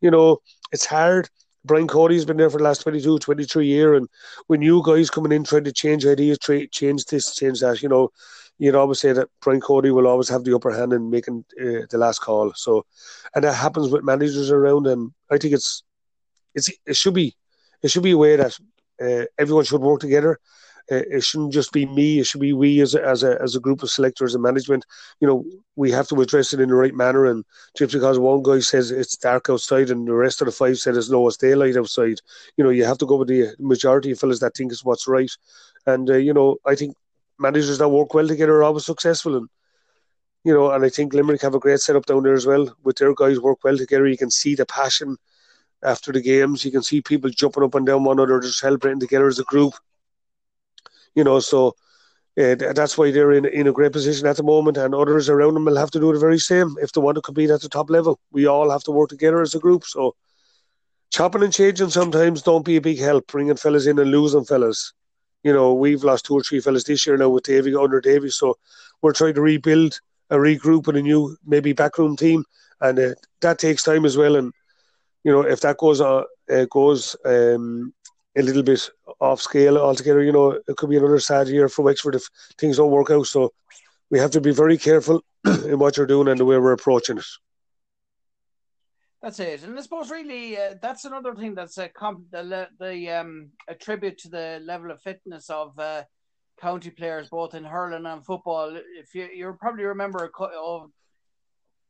you 0.00 0.10
know, 0.10 0.38
it's 0.72 0.86
hard. 0.86 1.28
Brian 1.64 1.88
Cody's 1.88 2.24
been 2.24 2.36
there 2.36 2.50
for 2.50 2.58
the 2.58 2.64
last 2.64 2.82
22, 2.82 3.18
23 3.18 3.66
year, 3.66 3.94
And 3.94 4.08
when 4.46 4.62
you 4.62 4.82
guys 4.84 5.10
coming 5.10 5.32
in 5.32 5.42
trying 5.42 5.64
to 5.64 5.72
change 5.72 6.06
ideas, 6.06 6.38
try, 6.38 6.66
change 6.70 7.06
this, 7.06 7.34
change 7.34 7.60
that, 7.60 7.82
you 7.82 7.88
know, 7.88 8.10
you'd 8.58 8.76
always 8.76 9.00
say 9.00 9.12
that 9.12 9.28
Brian 9.40 9.60
Cody 9.60 9.90
will 9.90 10.06
always 10.06 10.28
have 10.28 10.44
the 10.44 10.54
upper 10.54 10.70
hand 10.70 10.92
in 10.92 11.10
making 11.10 11.44
uh, 11.60 11.86
the 11.90 11.98
last 11.98 12.20
call. 12.20 12.52
So, 12.54 12.86
and 13.34 13.42
that 13.42 13.54
happens 13.54 13.88
with 13.88 14.04
managers 14.04 14.50
around. 14.50 14.86
And 14.86 15.12
I 15.30 15.38
think 15.38 15.54
it's, 15.54 15.82
it's, 16.54 16.70
it 16.86 16.96
should 16.96 17.14
be, 17.14 17.34
it 17.82 17.90
should 17.90 18.04
be 18.04 18.12
a 18.12 18.16
way 18.16 18.36
that 18.36 18.56
uh, 19.02 19.24
everyone 19.36 19.64
should 19.64 19.80
work 19.80 20.00
together 20.00 20.38
it 20.88 21.24
shouldn't 21.24 21.52
just 21.52 21.72
be 21.72 21.86
me. 21.86 22.20
It 22.20 22.26
should 22.26 22.40
be 22.40 22.52
we 22.52 22.80
as 22.80 22.94
a, 22.94 23.04
as 23.04 23.22
a 23.22 23.40
as 23.42 23.56
a 23.56 23.60
group 23.60 23.82
of 23.82 23.90
selectors 23.90 24.34
and 24.34 24.42
management. 24.42 24.84
You 25.20 25.28
know, 25.28 25.44
we 25.74 25.90
have 25.90 26.08
to 26.08 26.20
address 26.20 26.52
it 26.52 26.60
in 26.60 26.68
the 26.68 26.74
right 26.74 26.94
manner. 26.94 27.26
And 27.26 27.44
just 27.76 27.92
because 27.92 28.18
one 28.18 28.42
guy 28.42 28.60
says 28.60 28.90
it's 28.90 29.16
dark 29.16 29.50
outside 29.50 29.90
and 29.90 30.06
the 30.06 30.14
rest 30.14 30.40
of 30.40 30.46
the 30.46 30.52
five 30.52 30.78
said 30.78 30.96
it's 30.96 31.10
no, 31.10 31.26
it's 31.26 31.36
daylight 31.36 31.76
outside. 31.76 32.18
You 32.56 32.64
know, 32.64 32.70
you 32.70 32.84
have 32.84 32.98
to 32.98 33.06
go 33.06 33.16
with 33.16 33.28
the 33.28 33.54
majority 33.58 34.12
of 34.12 34.18
fellas 34.18 34.40
that 34.40 34.54
think 34.54 34.72
it's 34.72 34.84
what's 34.84 35.08
right. 35.08 35.30
And 35.86 36.08
uh, 36.08 36.16
you 36.16 36.32
know, 36.32 36.58
I 36.64 36.74
think 36.74 36.96
managers 37.38 37.78
that 37.78 37.88
work 37.88 38.14
well 38.14 38.28
together 38.28 38.56
are 38.56 38.64
always 38.64 38.86
successful. 38.86 39.36
And 39.36 39.48
you 40.44 40.54
know, 40.54 40.70
and 40.70 40.84
I 40.84 40.88
think 40.88 41.12
Limerick 41.12 41.42
have 41.42 41.56
a 41.56 41.58
great 41.58 41.80
setup 41.80 42.06
down 42.06 42.22
there 42.22 42.34
as 42.34 42.46
well. 42.46 42.72
With 42.84 42.96
their 42.98 43.14
guys 43.14 43.40
work 43.40 43.64
well 43.64 43.76
together, 43.76 44.06
you 44.06 44.16
can 44.16 44.30
see 44.30 44.54
the 44.54 44.66
passion 44.66 45.16
after 45.82 46.12
the 46.12 46.20
games. 46.20 46.64
You 46.64 46.70
can 46.70 46.82
see 46.82 47.02
people 47.02 47.30
jumping 47.30 47.64
up 47.64 47.74
and 47.74 47.84
down 47.84 48.04
one 48.04 48.18
another, 48.18 48.40
just 48.40 48.60
celebrating 48.60 49.00
together 49.00 49.26
as 49.26 49.40
a 49.40 49.44
group. 49.44 49.74
You 51.16 51.24
know, 51.24 51.40
so 51.40 51.74
uh, 52.38 52.54
that's 52.74 52.98
why 52.98 53.10
they're 53.10 53.32
in, 53.32 53.46
in 53.46 53.66
a 53.66 53.72
great 53.72 53.92
position 53.92 54.26
at 54.26 54.36
the 54.36 54.42
moment, 54.42 54.76
and 54.76 54.94
others 54.94 55.28
around 55.30 55.54
them 55.54 55.64
will 55.64 55.76
have 55.76 55.90
to 55.92 55.98
do 56.00 56.12
the 56.12 56.18
very 56.18 56.38
same 56.38 56.76
if 56.82 56.92
they 56.92 57.00
want 57.00 57.16
to 57.16 57.22
compete 57.22 57.50
at 57.50 57.62
the 57.62 57.68
top 57.68 57.88
level. 57.90 58.20
We 58.30 58.46
all 58.46 58.70
have 58.70 58.84
to 58.84 58.90
work 58.90 59.08
together 59.08 59.40
as 59.40 59.54
a 59.54 59.58
group. 59.58 59.84
So, 59.84 60.14
chopping 61.10 61.42
and 61.42 61.52
changing 61.52 61.88
sometimes 61.90 62.42
don't 62.42 62.64
be 62.64 62.76
a 62.76 62.80
big 62.82 62.98
help. 62.98 63.26
Bringing 63.28 63.56
fellas 63.56 63.86
in 63.86 63.98
and 63.98 64.10
losing 64.10 64.44
fellas. 64.44 64.92
You 65.42 65.52
know, 65.54 65.72
we've 65.72 66.04
lost 66.04 66.26
two 66.26 66.34
or 66.34 66.42
three 66.42 66.60
fellas 66.60 66.84
this 66.84 67.06
year 67.06 67.16
now 67.16 67.30
with 67.30 67.44
Davy 67.44 67.74
under 67.74 68.00
Davy, 68.00 68.28
so 68.28 68.58
we're 69.00 69.12
trying 69.12 69.34
to 69.34 69.40
rebuild, 69.40 69.98
a 70.28 70.36
regroup, 70.36 70.88
and 70.88 70.98
a 70.98 71.02
new 71.02 71.36
maybe 71.46 71.72
backroom 71.72 72.16
team, 72.16 72.44
and 72.82 72.98
uh, 72.98 73.14
that 73.40 73.58
takes 73.58 73.82
time 73.82 74.04
as 74.04 74.16
well. 74.18 74.36
And 74.36 74.52
you 75.24 75.32
know, 75.32 75.40
if 75.40 75.60
that 75.60 75.78
goes 75.78 76.02
on, 76.02 76.24
uh 76.52 76.66
goes 76.70 77.16
um, 77.24 77.94
a 78.36 78.42
little 78.42 78.62
bit 78.62 78.88
off 79.20 79.40
scale 79.40 79.78
altogether. 79.78 80.22
You 80.22 80.32
know, 80.32 80.50
it 80.68 80.76
could 80.76 80.90
be 80.90 80.96
another 80.96 81.20
sad 81.20 81.48
year 81.48 81.68
for 81.68 81.82
Wexford 81.82 82.14
if 82.14 82.28
things 82.58 82.76
don't 82.76 82.90
work 82.90 83.10
out. 83.10 83.26
So 83.26 83.52
we 84.10 84.18
have 84.18 84.30
to 84.32 84.40
be 84.40 84.52
very 84.52 84.78
careful 84.78 85.22
in 85.44 85.78
what 85.78 85.96
you're 85.96 86.06
doing 86.06 86.28
and 86.28 86.38
the 86.38 86.44
way 86.44 86.58
we're 86.58 86.72
approaching 86.72 87.18
it. 87.18 87.26
That's 89.22 89.40
it, 89.40 89.64
and 89.64 89.76
I 89.76 89.82
suppose 89.82 90.10
really 90.10 90.56
uh, 90.56 90.74
that's 90.80 91.04
another 91.04 91.34
thing 91.34 91.54
that's 91.54 91.78
a 91.78 91.88
comp- 91.88 92.30
the 92.30 92.68
the 92.78 93.10
um 93.10 93.48
a 93.66 93.74
tribute 93.74 94.18
to 94.18 94.28
the 94.28 94.60
level 94.62 94.90
of 94.90 95.02
fitness 95.02 95.50
of 95.50 95.76
uh, 95.78 96.04
county 96.60 96.90
players 96.90 97.28
both 97.28 97.54
in 97.54 97.64
hurling 97.64 98.06
and 98.06 98.24
football. 98.24 98.76
If 98.76 99.14
you 99.14 99.28
you 99.34 99.56
probably 99.58 99.84
remember 99.84 100.30
of 100.38 100.90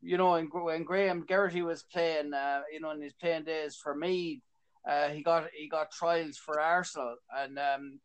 you 0.01 0.17
know 0.17 0.41
when 0.49 0.83
Graham 0.83 1.25
Geraghty 1.27 1.61
was 1.61 1.83
playing, 1.83 2.33
uh, 2.33 2.61
you 2.71 2.79
know 2.79 2.91
in 2.91 3.01
his 3.01 3.13
playing 3.13 3.43
days 3.43 3.75
for 3.75 3.93
me, 3.93 4.41
uh, 4.87 5.09
he 5.09 5.21
got 5.21 5.47
he 5.53 5.67
got 5.67 5.91
trials 5.91 6.37
for 6.37 6.59
Arsenal, 6.59 7.15
and 7.35 7.59
um, 7.59 7.99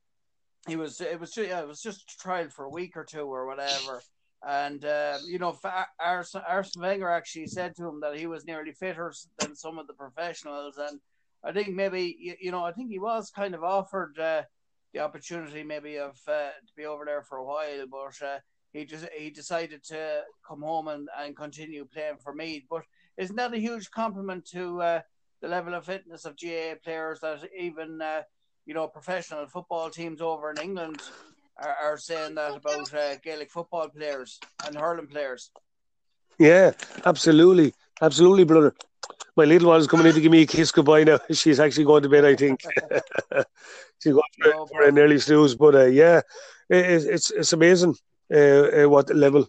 he 0.67 0.77
was 0.77 1.01
it 1.01 1.21
was 1.21 1.31
just, 1.31 1.49
yeah, 1.49 1.61
it 1.61 1.69
was 1.69 1.81
just 1.81 2.19
trial 2.21 2.49
for 2.49 2.65
a 2.65 2.71
week 2.71 2.97
or 2.97 3.05
two 3.05 3.23
or 3.33 3.47
whatever. 3.47 4.03
And 4.45 4.85
uh, 4.85 5.19
you 5.25 5.39
know, 5.39 5.57
Arsene, 6.01 6.43
Wenger 6.77 7.09
actually 7.09 7.47
said 7.47 7.77
to 7.77 7.87
him 7.87 8.01
that 8.01 8.17
he 8.17 8.27
was 8.27 8.45
nearly 8.45 8.73
fitter 8.73 9.13
than 9.39 9.55
some 9.55 9.79
of 9.79 9.87
the 9.87 9.93
professionals, 9.93 10.79
and 10.79 10.99
I 11.45 11.53
think 11.53 11.69
maybe 11.69 12.17
you, 12.19 12.35
you 12.41 12.51
know 12.51 12.65
I 12.65 12.73
think 12.73 12.91
he 12.91 12.99
was 12.99 13.31
kind 13.31 13.55
of 13.55 13.63
offered 13.63 14.19
uh, 14.19 14.43
the 14.93 15.01
opportunity 15.01 15.63
maybe 15.63 15.99
of 15.99 16.19
uh, 16.27 16.51
to 16.67 16.75
be 16.77 16.85
over 16.85 17.05
there 17.05 17.23
for 17.23 17.39
a 17.39 17.45
while, 17.45 17.87
but 17.89 18.27
uh, 18.27 18.39
he 18.73 18.85
just 18.85 19.07
he 19.17 19.31
decided 19.31 19.85
to 19.85 20.23
come 20.47 20.63
home 20.63 20.89
and, 20.89 21.09
and 21.19 21.37
continue 21.37 21.85
playing 21.85 22.17
for 22.23 22.35
Meath. 22.35 22.65
But 22.69 22.83
isn't 23.17 23.37
that 23.37 23.55
a 23.55 23.59
huge 23.59 23.91
compliment 23.93 24.47
to 24.47 24.83
uh, 24.83 25.01
the 25.43 25.49
level 25.49 25.75
of 25.75 25.85
fitness 25.85 26.25
of 26.25 26.37
GAA 26.37 26.75
players 26.83 27.21
that 27.21 27.41
even 27.59 28.01
uh, 28.01 28.23
you 28.65 28.73
know 28.73 28.87
professional 28.87 29.47
football 29.47 29.91
teams 29.91 30.21
over 30.21 30.51
in 30.51 30.59
England 30.59 31.03
are, 31.59 31.77
are 31.83 31.99
saying 31.99 32.37
that 32.37 32.57
about 32.57 32.95
uh, 32.95 33.17
Gaelic 33.23 33.51
football 33.51 33.89
players 33.89 34.39
and 34.67 34.77
hurling 34.77 35.09
players. 35.09 35.51
Yeah, 36.39 36.73
absolutely, 37.05 37.75
absolutely, 38.01 38.45
brother. 38.45 38.75
My 39.37 39.45
little 39.45 39.69
one 39.69 39.81
is 39.81 39.87
coming 39.87 40.07
in 40.07 40.15
to 40.15 40.21
give 40.21 40.33
me 40.33 40.43
a 40.43 40.47
kiss 40.47 40.71
goodbye 40.71 41.05
now. 41.05 41.19
She's 41.33 41.59
actually 41.59 41.85
going 41.85 42.05
to 42.05 42.09
bed, 42.09 42.25
I 42.25 42.37
think. 42.37 42.61
She's 44.03 44.13
going 44.13 44.23
for, 44.41 44.51
no, 44.51 44.67
for 44.67 44.83
an 44.83 44.99
early 44.99 45.19
snooze, 45.19 45.55
but 45.55 45.75
uh, 45.75 45.87
yeah, 45.87 46.21
it, 46.71 47.05
it's 47.05 47.31
it's 47.31 47.53
amazing 47.53 47.97
uh, 48.33 48.85
uh, 48.85 48.89
what 48.89 49.15
level 49.15 49.49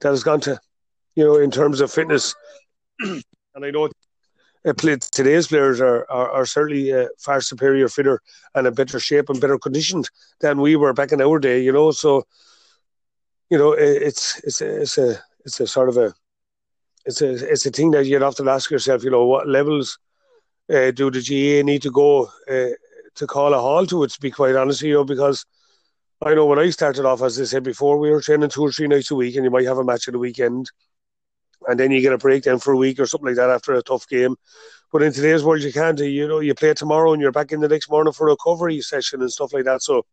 that 0.00 0.10
has 0.10 0.22
gone 0.22 0.40
to, 0.42 0.60
you 1.16 1.24
know, 1.24 1.36
in 1.36 1.50
terms 1.50 1.80
of 1.80 1.90
fitness. 1.90 2.34
and 3.00 3.64
I 3.64 3.70
know 3.70 3.88
uh, 4.64 4.72
today's 4.72 5.48
players 5.48 5.80
are, 5.80 6.08
are, 6.10 6.30
are 6.30 6.46
certainly 6.46 6.92
uh, 6.92 7.08
far 7.18 7.40
superior, 7.40 7.88
fitter, 7.88 8.20
and 8.54 8.66
in 8.66 8.74
better 8.74 9.00
shape 9.00 9.28
and 9.28 9.40
better 9.40 9.58
conditioned 9.58 10.08
than 10.40 10.60
we 10.60 10.76
were 10.76 10.92
back 10.92 11.12
in 11.12 11.20
our 11.20 11.38
day. 11.38 11.60
You 11.62 11.72
know, 11.72 11.90
so 11.90 12.24
you 13.50 13.58
know 13.58 13.72
it's 13.72 14.40
it's 14.44 14.60
a, 14.60 14.82
it's 14.82 14.98
a 14.98 15.18
it's 15.44 15.60
a 15.60 15.66
sort 15.66 15.88
of 15.88 15.96
a 15.96 16.14
it's 17.04 17.20
a 17.22 17.32
it's 17.50 17.66
a 17.66 17.70
thing 17.70 17.90
that 17.92 18.06
you'd 18.06 18.22
have 18.22 18.36
to 18.36 18.48
ask 18.48 18.70
yourself. 18.70 19.02
You 19.02 19.10
know, 19.10 19.26
what 19.26 19.48
levels 19.48 19.98
uh, 20.72 20.92
do 20.92 21.10
the 21.10 21.20
GAA 21.20 21.64
need 21.66 21.82
to 21.82 21.90
go 21.90 22.30
uh, 22.48 22.74
to 23.16 23.26
call 23.26 23.54
a 23.54 23.58
halt 23.58 23.90
to 23.90 24.04
it? 24.04 24.12
To 24.12 24.20
be 24.20 24.30
quite 24.30 24.56
honest, 24.56 24.82
you 24.82 24.94
know, 24.94 25.04
because. 25.04 25.44
I 26.24 26.34
know 26.34 26.46
when 26.46 26.60
I 26.60 26.70
started 26.70 27.04
off, 27.04 27.20
as 27.20 27.40
I 27.40 27.42
said 27.42 27.64
before, 27.64 27.98
we 27.98 28.08
were 28.08 28.20
training 28.20 28.48
two 28.48 28.62
or 28.62 28.70
three 28.70 28.86
nights 28.86 29.10
a 29.10 29.16
week, 29.16 29.34
and 29.34 29.44
you 29.44 29.50
might 29.50 29.66
have 29.66 29.78
a 29.78 29.82
match 29.82 30.06
at 30.06 30.12
the 30.12 30.20
weekend 30.20 30.70
and 31.68 31.78
then 31.78 31.90
you 31.90 32.00
get 32.00 32.12
a 32.12 32.18
break 32.18 32.44
then 32.44 32.58
for 32.58 32.72
a 32.72 32.76
week 32.76 32.98
or 33.00 33.06
something 33.06 33.28
like 33.28 33.36
that 33.36 33.50
after 33.50 33.72
a 33.74 33.82
tough 33.82 34.08
game. 34.08 34.36
But 34.92 35.02
in 35.02 35.12
today's 35.12 35.42
world, 35.42 35.62
you 35.62 35.72
can't. 35.72 35.98
You 35.98 36.28
know, 36.28 36.40
you 36.40 36.54
play 36.54 36.74
tomorrow 36.74 37.12
and 37.12 37.22
you're 37.22 37.32
back 37.32 37.52
in 37.52 37.60
the 37.60 37.68
next 37.68 37.90
morning 37.90 38.12
for 38.12 38.28
a 38.28 38.32
recovery 38.32 38.80
session 38.82 39.22
and 39.22 39.32
stuff 39.32 39.52
like 39.54 39.64
that. 39.64 39.82
So, 39.82 40.04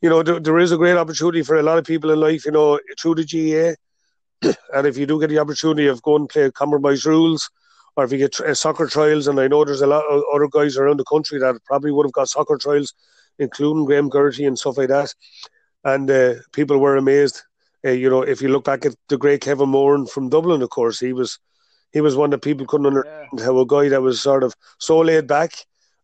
you 0.00 0.08
know, 0.08 0.22
there, 0.22 0.38
there 0.38 0.58
is 0.58 0.70
a 0.70 0.76
great 0.76 0.96
opportunity 0.96 1.42
for 1.42 1.56
a 1.56 1.62
lot 1.62 1.78
of 1.78 1.84
people 1.84 2.10
in 2.10 2.20
life. 2.20 2.44
You 2.44 2.52
know, 2.52 2.78
through 3.00 3.16
the 3.16 3.24
GAA, 3.24 4.52
and 4.74 4.86
if 4.86 4.96
you 4.96 5.06
do 5.06 5.18
get 5.18 5.30
the 5.30 5.40
opportunity 5.40 5.88
of 5.88 6.00
going 6.02 6.22
and 6.22 6.28
play 6.28 6.50
compromise 6.52 7.04
rules, 7.04 7.50
or 7.96 8.04
if 8.04 8.12
you 8.12 8.18
get 8.18 8.38
uh, 8.40 8.54
soccer 8.54 8.86
trials, 8.86 9.26
and 9.26 9.40
I 9.40 9.48
know 9.48 9.64
there's 9.64 9.80
a 9.80 9.86
lot 9.88 10.04
of 10.08 10.22
other 10.32 10.46
guys 10.48 10.76
around 10.76 10.98
the 10.98 11.04
country 11.04 11.40
that 11.40 11.58
probably 11.64 11.90
would 11.90 12.06
have 12.06 12.12
got 12.12 12.28
soccer 12.28 12.56
trials, 12.56 12.94
including 13.40 13.84
Graham 13.84 14.08
Geraghty 14.10 14.46
and 14.46 14.56
stuff 14.56 14.78
like 14.78 14.90
that, 14.90 15.12
and 15.82 16.08
uh, 16.08 16.34
people 16.52 16.78
were 16.78 16.96
amazed 16.96 17.42
uh, 17.84 17.90
you 17.90 18.10
know, 18.10 18.22
if 18.22 18.42
you 18.42 18.48
look 18.48 18.64
back 18.64 18.84
at 18.84 18.94
the 19.08 19.18
great 19.18 19.40
Kevin 19.40 19.68
Moran 19.68 20.06
from 20.06 20.28
Dublin, 20.28 20.62
of 20.62 20.70
course, 20.70 20.98
he 20.98 21.12
was 21.12 21.38
he 21.92 22.00
was 22.00 22.16
one 22.16 22.30
that 22.30 22.42
people 22.42 22.66
couldn't 22.66 22.86
understand 22.86 23.28
yeah. 23.38 23.44
how 23.44 23.58
a 23.58 23.66
guy 23.66 23.88
that 23.88 24.02
was 24.02 24.20
sort 24.20 24.42
of 24.42 24.54
so 24.78 24.98
laid 24.98 25.26
back. 25.26 25.52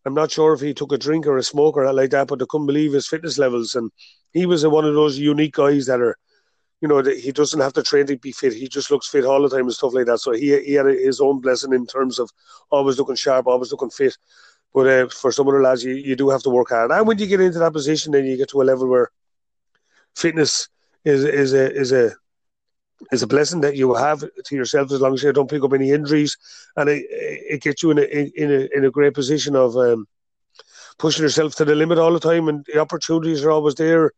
I'm 0.07 0.15
not 0.15 0.31
sure 0.31 0.53
if 0.53 0.61
he 0.61 0.75
took 0.75 0.93
a 0.93 0.99
drink 0.99 1.27
or 1.27 1.39
a 1.39 1.43
smoke 1.43 1.77
or 1.77 1.91
like 1.93 2.11
that, 2.11 2.29
but 2.29 2.39
they 2.39 2.47
couldn't 2.49 2.67
believe 2.67 2.93
his 2.93 3.09
fitness 3.09 3.39
levels. 3.39 3.75
And 3.75 3.91
he 4.33 4.47
was 4.47 4.67
one 4.67 4.85
of 4.85 4.95
those 4.95 5.19
unique 5.19 5.55
guys 5.55 5.87
that 5.87 6.01
are, 6.01 6.17
you 6.81 6.89
know, 6.89 7.03
he 7.03 7.33
doesn't 7.33 7.61
have 7.61 7.73
to 7.75 7.83
train 7.83 8.07
to 8.07 8.17
be 8.19 8.33
fit. 8.33 8.53
He 8.53 8.69
just 8.69 8.91
looks 8.91 9.09
fit 9.09 9.25
all 9.25 9.43
the 9.43 9.49
time 9.49 9.61
and 9.61 9.73
stuff 9.73 9.95
like 9.95 10.07
that. 10.07 10.19
So 10.21 10.33
he 10.33 10.61
he 10.63 10.75
had 10.75 10.87
his 10.87 11.21
own 11.21 11.41
blessing 11.41 11.73
in 11.73 11.87
terms 11.87 12.19
of 12.19 12.31
always 12.71 12.99
looking 12.99 13.17
sharp, 13.17 13.47
always 13.47 13.73
looking 13.73 13.91
fit. 13.91 14.17
But 14.73 14.87
uh, 14.87 15.09
for 15.09 15.33
some 15.33 15.49
of 15.49 15.55
the 15.55 15.61
lads, 15.61 15.85
you, 15.85 15.95
you 15.95 16.17
do 16.17 16.29
have 16.31 16.43
to 16.43 16.51
work 16.51 16.71
hard. 16.71 16.91
And 16.91 17.07
when 17.07 17.19
you 17.19 17.27
get 17.27 17.41
into 17.41 17.61
that 17.61 17.73
position, 17.73 18.13
then 18.13 18.27
you 18.27 18.37
get 18.37 18.51
to 18.51 18.61
a 18.61 18.65
level 18.65 18.89
where 18.89 19.11
fitness 20.17 20.69
is 21.05 21.25
is 21.25 21.53
a 21.53 21.73
is 21.73 21.93
a 21.93 22.13
is 23.13 23.23
a 23.23 23.27
blessing 23.27 23.61
that 23.61 23.77
you 23.77 23.95
have 23.95 24.21
to 24.45 24.55
yourself 24.57 24.91
as 24.93 25.01
long 25.01 25.15
as 25.15 25.23
you 25.23 25.33
don't 25.33 25.51
pick 25.51 25.63
up 25.63 25.73
any 25.73 25.91
injuries, 25.91 26.37
and 26.77 26.89
it 26.89 27.05
it 27.11 27.63
gets 27.63 27.83
you 27.83 27.91
in 27.91 27.99
a 27.99 28.03
in 28.03 28.51
a 28.51 28.69
in 28.77 28.85
a 28.85 28.91
great 28.91 29.15
position 29.15 29.55
of 29.57 29.77
um, 29.77 30.07
pushing 30.99 31.23
yourself 31.23 31.55
to 31.57 31.65
the 31.65 31.75
limit 31.75 31.99
all 31.99 32.13
the 32.13 32.21
time, 32.21 32.49
and 32.49 32.65
the 32.67 32.79
opportunities 32.79 33.45
are 33.45 33.51
always 33.51 33.75
there. 33.75 34.13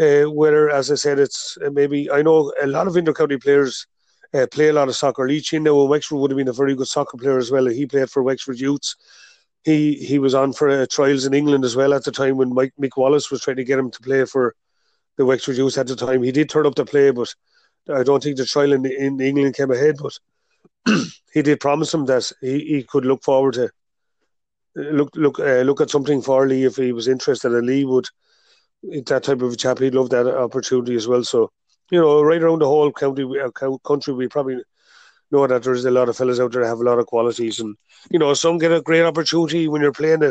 Uh, 0.00 0.22
whether, 0.30 0.70
as 0.70 0.90
I 0.90 0.94
said, 0.94 1.18
it's 1.18 1.58
uh, 1.64 1.70
maybe 1.70 2.10
I 2.10 2.22
know 2.22 2.52
a 2.62 2.66
lot 2.66 2.86
of 2.86 2.94
intercounty 2.94 3.42
players 3.42 3.86
uh, 4.32 4.46
play 4.50 4.68
a 4.68 4.72
lot 4.72 4.88
of 4.88 4.96
soccer. 4.96 5.26
Lee 5.26 5.40
Chin 5.40 5.64
now 5.64 5.82
Wexford 5.84 6.18
would 6.18 6.30
have 6.30 6.38
been 6.38 6.48
a 6.48 6.52
very 6.52 6.74
good 6.74 6.86
soccer 6.86 7.18
player 7.18 7.38
as 7.38 7.50
well. 7.50 7.66
He 7.66 7.86
played 7.86 8.10
for 8.10 8.22
Wexford 8.22 8.60
Youths. 8.60 8.96
He 9.64 9.94
he 9.94 10.18
was 10.18 10.34
on 10.34 10.52
for 10.52 10.70
uh, 10.70 10.86
trials 10.90 11.26
in 11.26 11.34
England 11.34 11.64
as 11.64 11.76
well 11.76 11.92
at 11.92 12.04
the 12.04 12.12
time 12.12 12.36
when 12.36 12.54
Mike 12.54 12.72
Mick 12.80 12.96
Wallace 12.96 13.30
was 13.30 13.42
trying 13.42 13.56
to 13.56 13.64
get 13.64 13.78
him 13.78 13.90
to 13.90 14.00
play 14.00 14.24
for 14.24 14.54
the 15.20 15.26
Wexford 15.26 15.58
Youth 15.58 15.76
at 15.76 15.86
the 15.86 15.94
time. 15.94 16.22
He 16.22 16.32
did 16.32 16.48
turn 16.48 16.66
up 16.66 16.74
to 16.76 16.86
play, 16.86 17.10
but 17.10 17.28
I 17.94 18.02
don't 18.02 18.22
think 18.22 18.38
the 18.38 18.46
trial 18.46 18.72
in, 18.72 18.86
in 18.86 19.20
England 19.20 19.54
came 19.54 19.70
ahead. 19.70 19.96
But 20.02 20.18
he 21.34 21.42
did 21.42 21.60
promise 21.60 21.92
him 21.92 22.06
that 22.06 22.32
he, 22.40 22.60
he 22.60 22.82
could 22.84 23.04
look 23.04 23.22
forward 23.22 23.52
to 23.54 23.68
look 24.74 25.10
look 25.16 25.38
uh, 25.38 25.60
look 25.60 25.82
at 25.82 25.90
something 25.90 26.22
for 26.22 26.48
Lee 26.48 26.64
if 26.64 26.76
he 26.76 26.92
was 26.92 27.06
interested. 27.06 27.52
And 27.52 27.66
Lee 27.66 27.84
would 27.84 28.06
that 28.82 29.24
type 29.24 29.42
of 29.42 29.52
a 29.52 29.56
chap. 29.56 29.78
He'd 29.78 29.94
love 29.94 30.08
that 30.08 30.26
opportunity 30.26 30.94
as 30.94 31.06
well. 31.06 31.22
So 31.22 31.52
you 31.90 32.00
know, 32.00 32.22
right 32.22 32.42
around 32.42 32.60
the 32.60 32.66
whole 32.66 32.90
county 32.90 33.26
uh, 33.38 33.50
country, 33.84 34.14
we 34.14 34.26
probably 34.26 34.62
know 35.30 35.46
that 35.46 35.62
there's 35.62 35.84
a 35.84 35.90
lot 35.90 36.08
of 36.08 36.16
fellas 36.16 36.40
out 36.40 36.52
there 36.52 36.62
that 36.62 36.68
have 36.68 36.80
a 36.80 36.84
lot 36.84 36.98
of 36.98 37.04
qualities, 37.04 37.60
and 37.60 37.76
you 38.10 38.18
know, 38.18 38.32
some 38.32 38.56
get 38.56 38.72
a 38.72 38.80
great 38.80 39.02
opportunity 39.02 39.68
when 39.68 39.82
you're 39.82 39.92
playing 39.92 40.22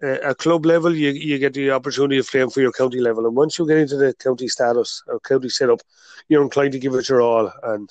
it 0.00 0.22
at 0.22 0.38
club 0.38 0.66
level, 0.66 0.94
you, 0.94 1.10
you 1.10 1.38
get 1.38 1.54
the 1.54 1.70
opportunity 1.70 2.18
of 2.18 2.28
playing 2.28 2.50
for 2.50 2.60
your 2.60 2.72
county 2.72 3.00
level. 3.00 3.26
And 3.26 3.36
once 3.36 3.58
you 3.58 3.66
get 3.66 3.78
into 3.78 3.96
the 3.96 4.14
county 4.14 4.48
status 4.48 5.02
or 5.06 5.20
county 5.20 5.48
setup, 5.48 5.80
you're 6.28 6.42
inclined 6.42 6.72
to 6.72 6.78
give 6.78 6.94
it 6.94 7.08
your 7.08 7.20
all. 7.20 7.52
And 7.62 7.88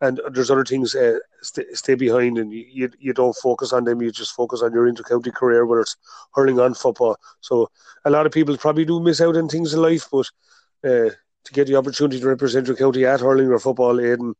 and 0.00 0.20
there's 0.30 0.50
other 0.50 0.64
things 0.64 0.94
uh, 0.94 1.18
st- 1.40 1.74
stay 1.74 1.94
behind, 1.94 2.36
and 2.36 2.52
you, 2.52 2.90
you 2.98 3.14
don't 3.14 3.34
focus 3.36 3.72
on 3.72 3.84
them. 3.84 4.02
You 4.02 4.10
just 4.10 4.34
focus 4.34 4.60
on 4.60 4.74
your 4.74 4.86
inter-county 4.86 5.30
career, 5.30 5.64
whether 5.64 5.80
it's 5.80 5.96
hurling 6.34 6.60
on 6.60 6.74
football. 6.74 7.16
So 7.40 7.70
a 8.04 8.10
lot 8.10 8.26
of 8.26 8.32
people 8.32 8.56
probably 8.58 8.84
do 8.84 9.00
miss 9.00 9.22
out 9.22 9.36
on 9.36 9.48
things 9.48 9.72
in 9.72 9.80
life, 9.80 10.06
but 10.12 10.26
uh, 10.84 11.10
to 11.44 11.52
get 11.52 11.66
the 11.66 11.76
opportunity 11.76 12.20
to 12.20 12.28
represent 12.28 12.66
your 12.66 12.76
county 12.76 13.06
at 13.06 13.20
hurling 13.20 13.48
or 13.48 13.58
football, 13.58 13.98
Aidan, 13.98 14.34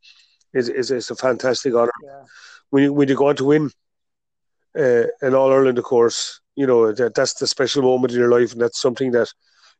is 0.52 0.68
is, 0.68 0.90
is 0.90 1.10
a 1.10 1.16
fantastic 1.16 1.74
honour. 1.74 1.92
Yeah. 2.04 2.24
When 2.68 2.82
you 2.82 2.92
when 2.92 3.08
you 3.08 3.16
go 3.16 3.28
on 3.28 3.36
to 3.36 3.44
win 3.44 3.70
uh, 4.78 5.04
an 5.22 5.34
All 5.34 5.52
Ireland, 5.52 5.78
of 5.78 5.84
course, 5.84 6.40
you 6.56 6.66
know 6.66 6.92
that 6.92 7.14
that's 7.14 7.34
the 7.34 7.46
special 7.46 7.82
moment 7.82 8.12
in 8.12 8.18
your 8.18 8.30
life, 8.30 8.52
and 8.52 8.60
that's 8.60 8.80
something 8.80 9.12
that 9.12 9.32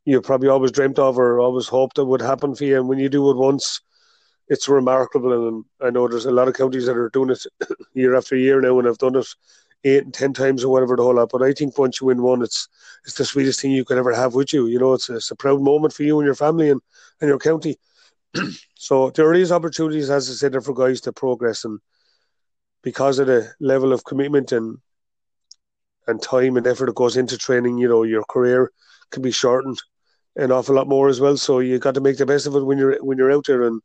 you 0.05 0.21
probably 0.21 0.49
always 0.49 0.71
dreamt 0.71 0.99
of 0.99 1.19
or 1.19 1.41
always 1.41 1.67
hoped 1.67 1.97
that 1.97 2.05
would 2.05 2.21
happen 2.21 2.55
for 2.55 2.65
you. 2.65 2.77
And 2.77 2.89
when 2.89 2.99
you 2.99 3.09
do 3.09 3.29
it 3.31 3.37
once, 3.37 3.81
it's 4.49 4.69
remarkable. 4.69 5.49
And 5.49 5.65
I 5.81 5.91
know 5.91 6.07
there's 6.07 6.27
a 6.27 6.31
lot 6.31 6.49
of 6.49 6.55
counties 6.55 6.87
that 6.87 6.97
are 6.97 7.11
doing 7.11 7.31
it 7.31 7.45
year 7.95 8.15
after 8.15 8.37
year 8.37 8.61
now 8.61 8.79
and 8.79 8.87
have 8.87 8.99
done 8.99 9.17
it 9.17 9.27
eight 9.85 10.05
and 10.05 10.15
ten 10.15 10.33
times 10.33 10.63
or 10.63 10.73
whatever 10.73 10.97
the 10.97 11.03
whole 11.03 11.17
lot. 11.17 11.31
But 11.33 11.43
I 11.43 11.53
think 11.53 11.77
once 11.77 12.01
you 12.01 12.07
win 12.07 12.23
one, 12.23 12.43
it's 12.43 12.69
it's 13.05 13.17
the 13.17 13.25
sweetest 13.25 13.61
thing 13.61 13.73
you 13.73 13.85
could 13.85 13.99
ever 13.99 14.15
have 14.15 14.35
with 14.35 14.53
you. 14.53 14.67
You 14.67 14.79
know, 14.79 14.93
it's 14.93 15.09
a, 15.09 15.17
it's 15.17 15.31
a 15.31 15.37
proud 15.37 15.61
moment 15.61 15.93
for 15.93 16.05
you 16.05 16.19
and 16.21 16.27
your 16.27 16.35
family 16.35 16.71
and, 16.71 16.81
and 17.21 17.29
your 17.29 17.39
county. 17.39 17.79
so 18.75 19.11
there 19.11 19.27
are 19.27 19.33
there 19.33 19.43
is 19.43 19.51
opportunities, 19.51 20.11
as 20.11 20.31
I 20.31 20.35
said, 20.35 20.63
for 20.63 20.75
guys 20.75 21.01
to 21.03 21.13
progress, 21.13 21.65
and 21.65 21.81
because 22.83 23.19
of 23.19 23.27
the 23.27 23.53
level 23.61 23.93
of 23.93 24.05
commitment 24.05 24.53
and 24.53 24.79
and 26.07 26.23
time 26.23 26.57
and 26.57 26.67
effort 26.67 26.87
that 26.87 26.95
goes 26.95 27.17
into 27.17 27.37
training, 27.37 27.79
you 27.79 27.89
know, 27.89 28.03
your 28.03 28.25
career 28.25 28.71
can 29.11 29.23
be 29.23 29.31
shortened 29.31 29.81
an 30.37 30.53
awful 30.53 30.75
lot 30.75 30.89
more 30.89 31.09
as 31.09 31.21
well. 31.21 31.37
So 31.37 31.61
you 31.61 31.79
got 31.79 31.95
to 31.95 32.01
make 32.01 32.19
the 32.19 32.27
best 32.27 32.47
of 32.47 32.55
it 32.55 32.65
when 32.65 32.79
you're 32.79 33.03
when 33.03 33.19
you're 33.19 33.33
out 33.33 33.47
there. 33.47 33.63
And 33.63 33.81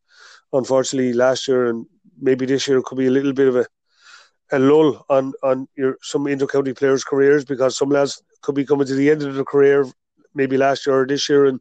unfortunately, 0.53 1.13
last 1.13 1.47
year 1.47 1.67
and 1.67 1.85
maybe 2.19 2.45
this 2.45 2.67
year 2.67 2.81
could 2.81 2.97
be 2.97 3.07
a 3.07 3.11
little 3.11 3.33
bit 3.33 3.47
of 3.47 3.55
a 3.55 3.65
a 4.51 4.59
lull 4.59 5.05
on 5.09 5.33
on 5.43 5.67
your 5.75 5.97
some 6.01 6.27
inter-county 6.27 6.73
players' 6.73 7.05
careers 7.05 7.45
because 7.45 7.77
some 7.77 7.89
lads 7.89 8.21
could 8.41 8.55
be 8.55 8.65
coming 8.65 8.87
to 8.87 8.95
the 8.95 9.09
end 9.09 9.23
of 9.23 9.33
their 9.33 9.45
career, 9.45 9.87
maybe 10.35 10.57
last 10.57 10.85
year 10.85 11.01
or 11.01 11.07
this 11.07 11.29
year, 11.29 11.45
and 11.45 11.59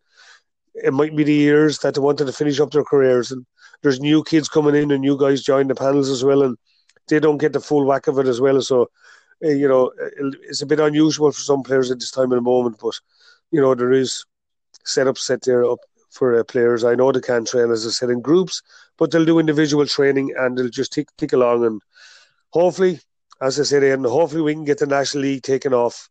it 0.75 0.93
might 0.93 1.15
be 1.15 1.23
the 1.23 1.33
years 1.33 1.79
that 1.79 1.95
they 1.95 2.01
wanted 2.01 2.27
to 2.27 2.33
finish 2.33 2.59
up 2.59 2.73
their 2.73 2.85
careers. 2.85 3.31
And 3.31 3.47
there's 3.83 4.01
new 4.01 4.25
kids 4.25 4.49
coming 4.49 4.75
in 4.75 4.91
and 4.91 5.01
new 5.01 5.17
guys 5.17 5.43
join 5.43 5.69
the 5.69 5.75
panels 5.75 6.11
as 6.11 6.25
well, 6.25 6.43
and 6.43 6.57
they 7.09 7.21
don't 7.21 7.39
get 7.39 7.53
the 7.53 7.61
full 7.61 7.85
whack 7.85 8.09
of 8.09 8.19
it 8.19 8.27
as 8.27 8.41
well. 8.41 8.61
So, 8.61 8.91
uh, 9.45 9.49
you 9.49 9.69
know, 9.69 9.93
it's 10.49 10.63
a 10.63 10.67
bit 10.67 10.81
unusual 10.81 11.33
for 11.33 11.41
some 11.41 11.63
players 11.63 11.91
at 11.91 11.99
this 11.99 12.11
time 12.11 12.33
of 12.33 12.37
the 12.37 12.43
moment, 12.43 12.77
but 12.81 12.99
you 13.51 13.61
know 13.61 13.75
there 13.75 13.93
is 13.93 14.25
setup 14.85 15.19
set 15.19 15.43
there 15.43 15.65
up 15.65 15.79
for 16.11 16.39
uh, 16.39 16.45
players. 16.45 16.85
I 16.85 16.95
know 16.95 17.13
they 17.13 17.21
can 17.21 17.45
train, 17.45 17.71
as 17.71 17.87
I 17.87 17.91
said, 17.91 18.11
in 18.11 18.21
groups, 18.21 18.63
but 18.99 19.11
they'll 19.11 19.25
do 19.25 19.39
individual 19.39 19.87
training 19.87 20.35
and 20.37 20.57
they'll 20.57 20.69
just 20.69 20.93
tick, 20.93 21.09
tick 21.17 21.33
along. 21.33 21.65
And 21.65 21.81
hopefully, 22.51 23.01
as 23.41 23.59
I 23.59 23.63
said, 23.63 23.83
and 23.83 24.05
hopefully 24.05 24.43
we 24.43 24.55
can 24.55 24.65
get 24.65 24.79
the 24.79 24.87
National 24.87 25.23
League 25.23 25.43
taken 25.43 25.73
off. 25.73 26.09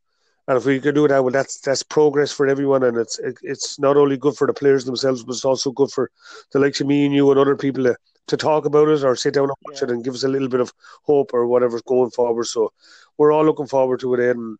And 0.47 0.57
if 0.57 0.65
we 0.65 0.79
can 0.79 0.95
do 0.95 1.07
that, 1.07 1.23
well, 1.23 1.31
that's 1.31 1.59
that's 1.59 1.83
progress 1.83 2.31
for 2.31 2.47
everyone, 2.47 2.81
and 2.81 2.97
it's 2.97 3.19
it, 3.19 3.37
it's 3.43 3.77
not 3.77 3.97
only 3.97 4.17
good 4.17 4.35
for 4.35 4.47
the 4.47 4.53
players 4.53 4.83
themselves, 4.83 5.23
but 5.23 5.33
it's 5.33 5.45
also 5.45 5.71
good 5.71 5.91
for 5.91 6.09
the 6.51 6.59
likes 6.59 6.81
of 6.81 6.87
me 6.87 7.05
and 7.05 7.13
you 7.13 7.29
and 7.29 7.39
other 7.39 7.55
people 7.55 7.93
to 8.29 8.37
talk 8.37 8.65
about 8.65 8.87
it 8.87 9.03
or 9.03 9.15
sit 9.15 9.33
down 9.33 9.45
and 9.45 9.53
watch 9.65 9.81
yeah. 9.81 9.85
it 9.85 9.91
and 9.91 10.03
give 10.03 10.13
us 10.13 10.23
a 10.23 10.29
little 10.29 10.47
bit 10.47 10.61
of 10.61 10.71
hope 11.03 11.33
or 11.33 11.47
whatever's 11.47 11.81
going 11.83 12.11
forward. 12.11 12.45
So 12.45 12.71
we're 13.17 13.31
all 13.31 13.45
looking 13.45 13.67
forward 13.67 13.99
to 14.01 14.13
it. 14.13 14.19
And 14.19 14.57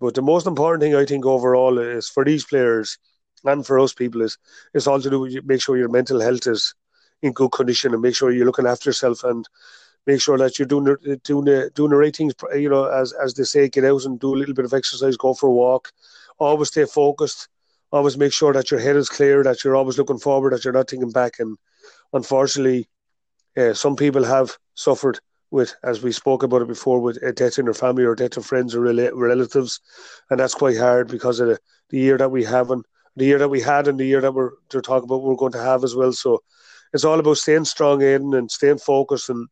but 0.00 0.14
the 0.14 0.22
most 0.22 0.46
important 0.46 0.82
thing 0.82 0.94
I 0.94 1.04
think 1.04 1.26
overall 1.26 1.78
is 1.78 2.08
for 2.08 2.24
these 2.24 2.44
players 2.44 2.98
and 3.44 3.66
for 3.66 3.78
us 3.78 3.92
people 3.92 4.22
is 4.22 4.38
it's 4.74 4.86
all 4.86 5.00
to 5.00 5.10
do 5.10 5.20
with 5.20 5.44
make 5.44 5.62
sure 5.62 5.76
your 5.76 5.88
mental 5.88 6.20
health 6.20 6.46
is 6.46 6.74
in 7.22 7.32
good 7.32 7.52
condition 7.52 7.92
and 7.92 8.02
make 8.02 8.16
sure 8.16 8.30
you're 8.30 8.46
looking 8.46 8.66
after 8.66 8.88
yourself 8.88 9.24
and 9.24 9.46
make 10.06 10.20
sure 10.20 10.38
that 10.38 10.58
you're 10.58 10.66
doing 10.66 10.84
the, 10.84 11.20
doing 11.24 11.44
the, 11.44 11.70
doing 11.74 11.90
the 11.90 11.96
right 11.96 12.16
things. 12.16 12.34
You 12.54 12.70
know, 12.70 12.84
as 12.84 13.12
as 13.12 13.34
they 13.34 13.44
say, 13.44 13.68
get 13.68 13.84
out 13.84 14.04
and 14.04 14.18
do 14.18 14.34
a 14.34 14.38
little 14.38 14.54
bit 14.54 14.64
of 14.64 14.72
exercise, 14.74 15.16
go 15.16 15.34
for 15.34 15.48
a 15.48 15.52
walk. 15.52 15.92
Always 16.38 16.68
stay 16.68 16.86
focused. 16.86 17.48
Always 17.92 18.16
make 18.16 18.32
sure 18.32 18.52
that 18.52 18.70
your 18.70 18.80
head 18.80 18.96
is 18.96 19.08
clear, 19.08 19.42
that 19.42 19.64
you're 19.64 19.76
always 19.76 19.98
looking 19.98 20.18
forward, 20.18 20.52
that 20.52 20.64
you're 20.64 20.72
not 20.72 20.88
thinking 20.88 21.10
back. 21.10 21.40
And 21.40 21.58
unfortunately, 22.12 22.88
uh, 23.56 23.74
some 23.74 23.96
people 23.96 24.24
have 24.24 24.56
suffered 24.74 25.20
with, 25.50 25.74
as 25.82 26.02
we 26.02 26.12
spoke 26.12 26.42
about 26.42 26.62
it 26.62 26.68
before, 26.68 27.00
with 27.00 27.16
a 27.22 27.32
death 27.32 27.58
in 27.58 27.64
their 27.64 27.74
family 27.74 28.04
or 28.04 28.14
death 28.14 28.36
of 28.36 28.46
friends 28.46 28.74
or 28.74 28.80
relatives, 28.80 29.80
and 30.30 30.38
that's 30.38 30.54
quite 30.54 30.76
hard 30.78 31.08
because 31.08 31.40
of 31.40 31.48
the, 31.48 31.58
the 31.90 31.98
year 31.98 32.16
that 32.18 32.30
we 32.30 32.44
have 32.44 32.70
and 32.70 32.84
the 33.16 33.24
year 33.24 33.38
that 33.38 33.48
we 33.48 33.60
had 33.60 33.88
and 33.88 33.98
the 33.98 34.06
year 34.06 34.20
that 34.20 34.32
we're 34.32 34.52
talking 34.70 35.04
about 35.04 35.22
we're 35.22 35.34
going 35.34 35.52
to 35.52 35.62
have 35.62 35.82
as 35.82 35.94
well. 35.96 36.12
So 36.12 36.42
it's 36.92 37.04
all 37.04 37.18
about 37.18 37.38
staying 37.38 37.64
strong 37.64 38.02
in 38.02 38.34
and 38.34 38.50
staying 38.50 38.78
focused 38.78 39.28
and 39.28 39.48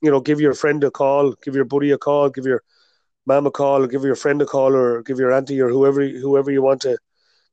you 0.00 0.10
know, 0.10 0.20
give 0.20 0.40
your 0.40 0.54
friend 0.54 0.84
a 0.84 0.90
call, 0.90 1.32
give 1.42 1.54
your 1.54 1.64
buddy 1.64 1.90
a 1.90 1.98
call, 1.98 2.28
give 2.28 2.44
your 2.44 2.62
mom 3.26 3.46
a 3.46 3.50
call, 3.50 3.86
give 3.86 4.04
your 4.04 4.14
friend 4.16 4.40
a 4.42 4.46
call 4.46 4.74
or 4.74 5.02
give 5.02 5.18
your 5.18 5.32
auntie 5.32 5.60
or 5.60 5.70
whoever 5.70 6.06
whoever 6.06 6.50
you 6.50 6.62
want 6.62 6.82
to 6.82 6.98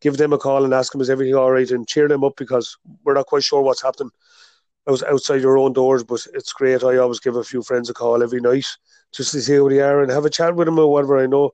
give 0.01 0.17
them 0.17 0.33
a 0.33 0.37
call 0.37 0.65
and 0.65 0.73
ask 0.73 0.91
them 0.91 1.01
is 1.01 1.09
everything 1.09 1.35
all 1.35 1.51
right? 1.51 1.71
and 1.71 1.87
cheer 1.87 2.07
them 2.07 2.23
up 2.23 2.33
because 2.35 2.77
we're 3.03 3.13
not 3.13 3.27
quite 3.27 3.43
sure 3.43 3.61
what's 3.61 3.81
happening 3.83 4.11
outside 4.87 5.41
your 5.41 5.57
own 5.57 5.73
doors, 5.73 6.03
but 6.03 6.25
it's 6.33 6.53
great. 6.53 6.83
I 6.83 6.97
always 6.97 7.19
give 7.19 7.35
a 7.35 7.43
few 7.43 7.61
friends 7.61 7.89
a 7.89 7.93
call 7.93 8.23
every 8.23 8.41
night 8.41 8.65
just 9.13 9.31
to 9.31 9.41
see 9.41 9.55
how 9.55 9.69
they 9.69 9.79
are 9.79 10.01
and 10.01 10.11
have 10.11 10.25
a 10.25 10.29
chat 10.29 10.55
with 10.55 10.65
them 10.65 10.79
or 10.79 10.91
whatever. 10.91 11.19
I 11.19 11.27
know 11.27 11.51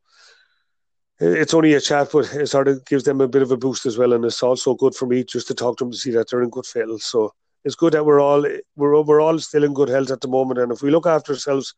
it's 1.19 1.53
only 1.53 1.73
a 1.73 1.81
chat, 1.81 2.09
but 2.11 2.33
it 2.33 2.47
sort 2.47 2.67
of 2.67 2.85
gives 2.85 3.03
them 3.03 3.21
a 3.21 3.27
bit 3.27 3.41
of 3.41 3.51
a 3.51 3.57
boost 3.57 3.85
as 3.85 3.97
well, 3.97 4.13
and 4.13 4.23
it's 4.23 4.43
also 4.43 4.75
good 4.75 4.95
for 4.95 5.07
me 5.07 5.23
just 5.23 5.47
to 5.47 5.55
talk 5.55 5.77
to 5.77 5.83
them 5.83 5.91
to 5.91 5.97
see 5.97 6.11
that 6.11 6.29
they're 6.29 6.43
in 6.43 6.49
good 6.49 6.65
fitness. 6.65 7.05
So 7.05 7.33
it's 7.63 7.75
good 7.75 7.93
that 7.93 8.05
we're 8.05 8.21
all 8.21 8.45
we're 8.75 9.01
we're 9.01 9.21
all 9.21 9.39
still 9.39 9.63
in 9.63 9.73
good 9.73 9.89
health 9.89 10.11
at 10.11 10.21
the 10.21 10.27
moment, 10.27 10.59
and 10.59 10.71
if 10.71 10.81
we 10.81 10.91
look 10.91 11.07
after 11.07 11.33
ourselves 11.33 11.73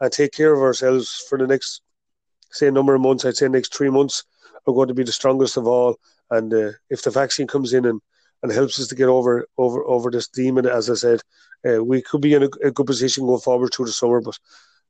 and 0.00 0.10
take 0.10 0.32
care 0.32 0.54
of 0.54 0.60
ourselves 0.60 1.24
for 1.28 1.38
the 1.38 1.46
next 1.46 1.82
say 2.50 2.70
number 2.70 2.94
of 2.94 3.00
months, 3.00 3.24
I'd 3.24 3.36
say 3.36 3.48
next 3.48 3.76
three 3.76 3.90
months 3.90 4.24
are 4.66 4.74
going 4.74 4.88
to 4.88 4.94
be 4.94 5.04
the 5.04 5.12
strongest 5.12 5.56
of 5.56 5.66
all. 5.66 5.96
And 6.30 6.52
uh, 6.52 6.72
if 6.90 7.02
the 7.02 7.10
vaccine 7.10 7.46
comes 7.46 7.72
in 7.72 7.84
and, 7.86 8.00
and 8.42 8.52
helps 8.52 8.78
us 8.80 8.88
to 8.88 8.94
get 8.94 9.08
over 9.08 9.46
over 9.56 9.84
over 9.84 10.10
this 10.10 10.28
demon, 10.28 10.66
as 10.66 10.88
I 10.90 10.94
said, 10.94 11.20
uh, 11.68 11.82
we 11.82 12.02
could 12.02 12.20
be 12.20 12.34
in 12.34 12.44
a, 12.44 12.48
a, 12.62 12.70
good 12.70 12.86
position 12.86 13.26
going 13.26 13.40
forward 13.40 13.72
through 13.74 13.86
the 13.86 13.92
summer. 13.92 14.20
But 14.20 14.38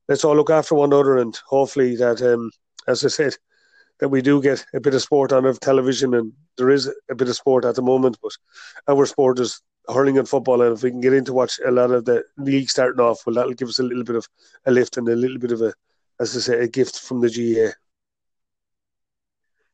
let's 0.08 0.24
all 0.24 0.36
look 0.36 0.50
after 0.50 0.74
one 0.74 0.92
another, 0.92 1.18
and 1.18 1.38
hopefully 1.46 1.96
that, 1.96 2.20
um, 2.22 2.50
as 2.86 3.04
I 3.04 3.08
said, 3.08 3.36
that 4.00 4.08
we 4.08 4.22
do 4.22 4.42
get 4.42 4.64
a 4.74 4.80
bit 4.80 4.94
of 4.94 5.02
sport 5.02 5.32
on 5.32 5.44
of 5.44 5.60
television, 5.60 6.14
and 6.14 6.32
there 6.56 6.70
is 6.70 6.90
a 7.10 7.14
bit 7.14 7.28
of 7.28 7.36
sport 7.36 7.64
at 7.64 7.74
the 7.74 7.82
moment. 7.82 8.18
But 8.22 8.32
our 8.88 9.06
sport 9.06 9.38
is 9.38 9.62
hurling 9.88 10.18
and 10.18 10.28
football, 10.28 10.62
and 10.62 10.76
if 10.76 10.82
we 10.82 10.90
can 10.90 11.00
get 11.00 11.14
into 11.14 11.32
watch 11.32 11.58
a 11.64 11.70
lot 11.70 11.90
of 11.90 12.04
the 12.04 12.24
league 12.36 12.68
starting 12.68 13.00
off, 13.00 13.22
well, 13.26 13.34
that'll 13.34 13.54
give 13.54 13.68
us 13.68 13.78
a 13.78 13.84
little 13.84 14.04
bit 14.04 14.16
of 14.16 14.28
a 14.66 14.70
lift 14.70 14.96
and 14.96 15.08
a 15.08 15.16
little 15.16 15.38
bit 15.38 15.52
of 15.52 15.62
a, 15.62 15.72
as 16.20 16.36
I 16.36 16.40
say, 16.40 16.58
a 16.60 16.68
gift 16.68 16.98
from 16.98 17.20
the 17.20 17.30
GAA. 17.30 17.72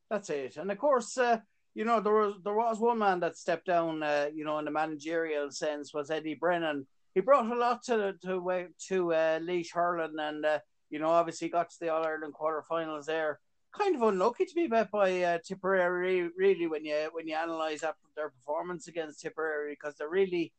That's 0.09 0.29
it, 0.29 0.57
and 0.57 0.71
of 0.71 0.77
course. 0.77 1.17
Uh, 1.17 1.39
you 1.75 1.85
know, 1.85 1.99
there 1.99 2.13
was 2.13 2.35
there 2.43 2.55
was 2.55 2.79
one 2.79 2.99
man 2.99 3.19
that 3.19 3.37
stepped 3.37 3.67
down, 3.67 4.01
uh, 4.01 4.27
you 4.33 4.45
know, 4.45 4.57
in 4.59 4.65
the 4.65 4.71
managerial 4.71 5.51
sense 5.51 5.93
was 5.93 6.09
Eddie 6.09 6.35
Brennan. 6.35 6.87
He 7.13 7.21
brought 7.21 7.51
a 7.51 7.55
lot 7.55 7.83
to 7.83 8.13
to 8.23 8.67
to 8.87 9.13
uh, 9.13 9.39
Laois 9.41 9.71
hurling, 9.71 10.15
and 10.19 10.45
uh, 10.45 10.59
you 10.89 10.99
know, 10.99 11.09
obviously 11.09 11.49
got 11.49 11.69
to 11.69 11.79
the 11.79 11.89
All 11.89 12.05
Ireland 12.05 12.33
quarterfinals 12.33 13.05
there 13.05 13.39
kind 13.77 13.95
of 13.95 14.01
unlucky 14.01 14.45
to 14.45 14.55
be 14.55 14.67
bet 14.67 14.91
by 14.91 15.21
uh, 15.21 15.37
Tipperary. 15.45 16.29
Really, 16.37 16.67
when 16.67 16.85
you 16.85 17.09
when 17.11 17.27
you 17.27 17.35
analyse 17.37 17.83
their 18.15 18.29
performance 18.29 18.87
against 18.87 19.21
Tipperary, 19.21 19.73
because 19.73 19.95
they're 19.95 20.09
really, 20.09 20.53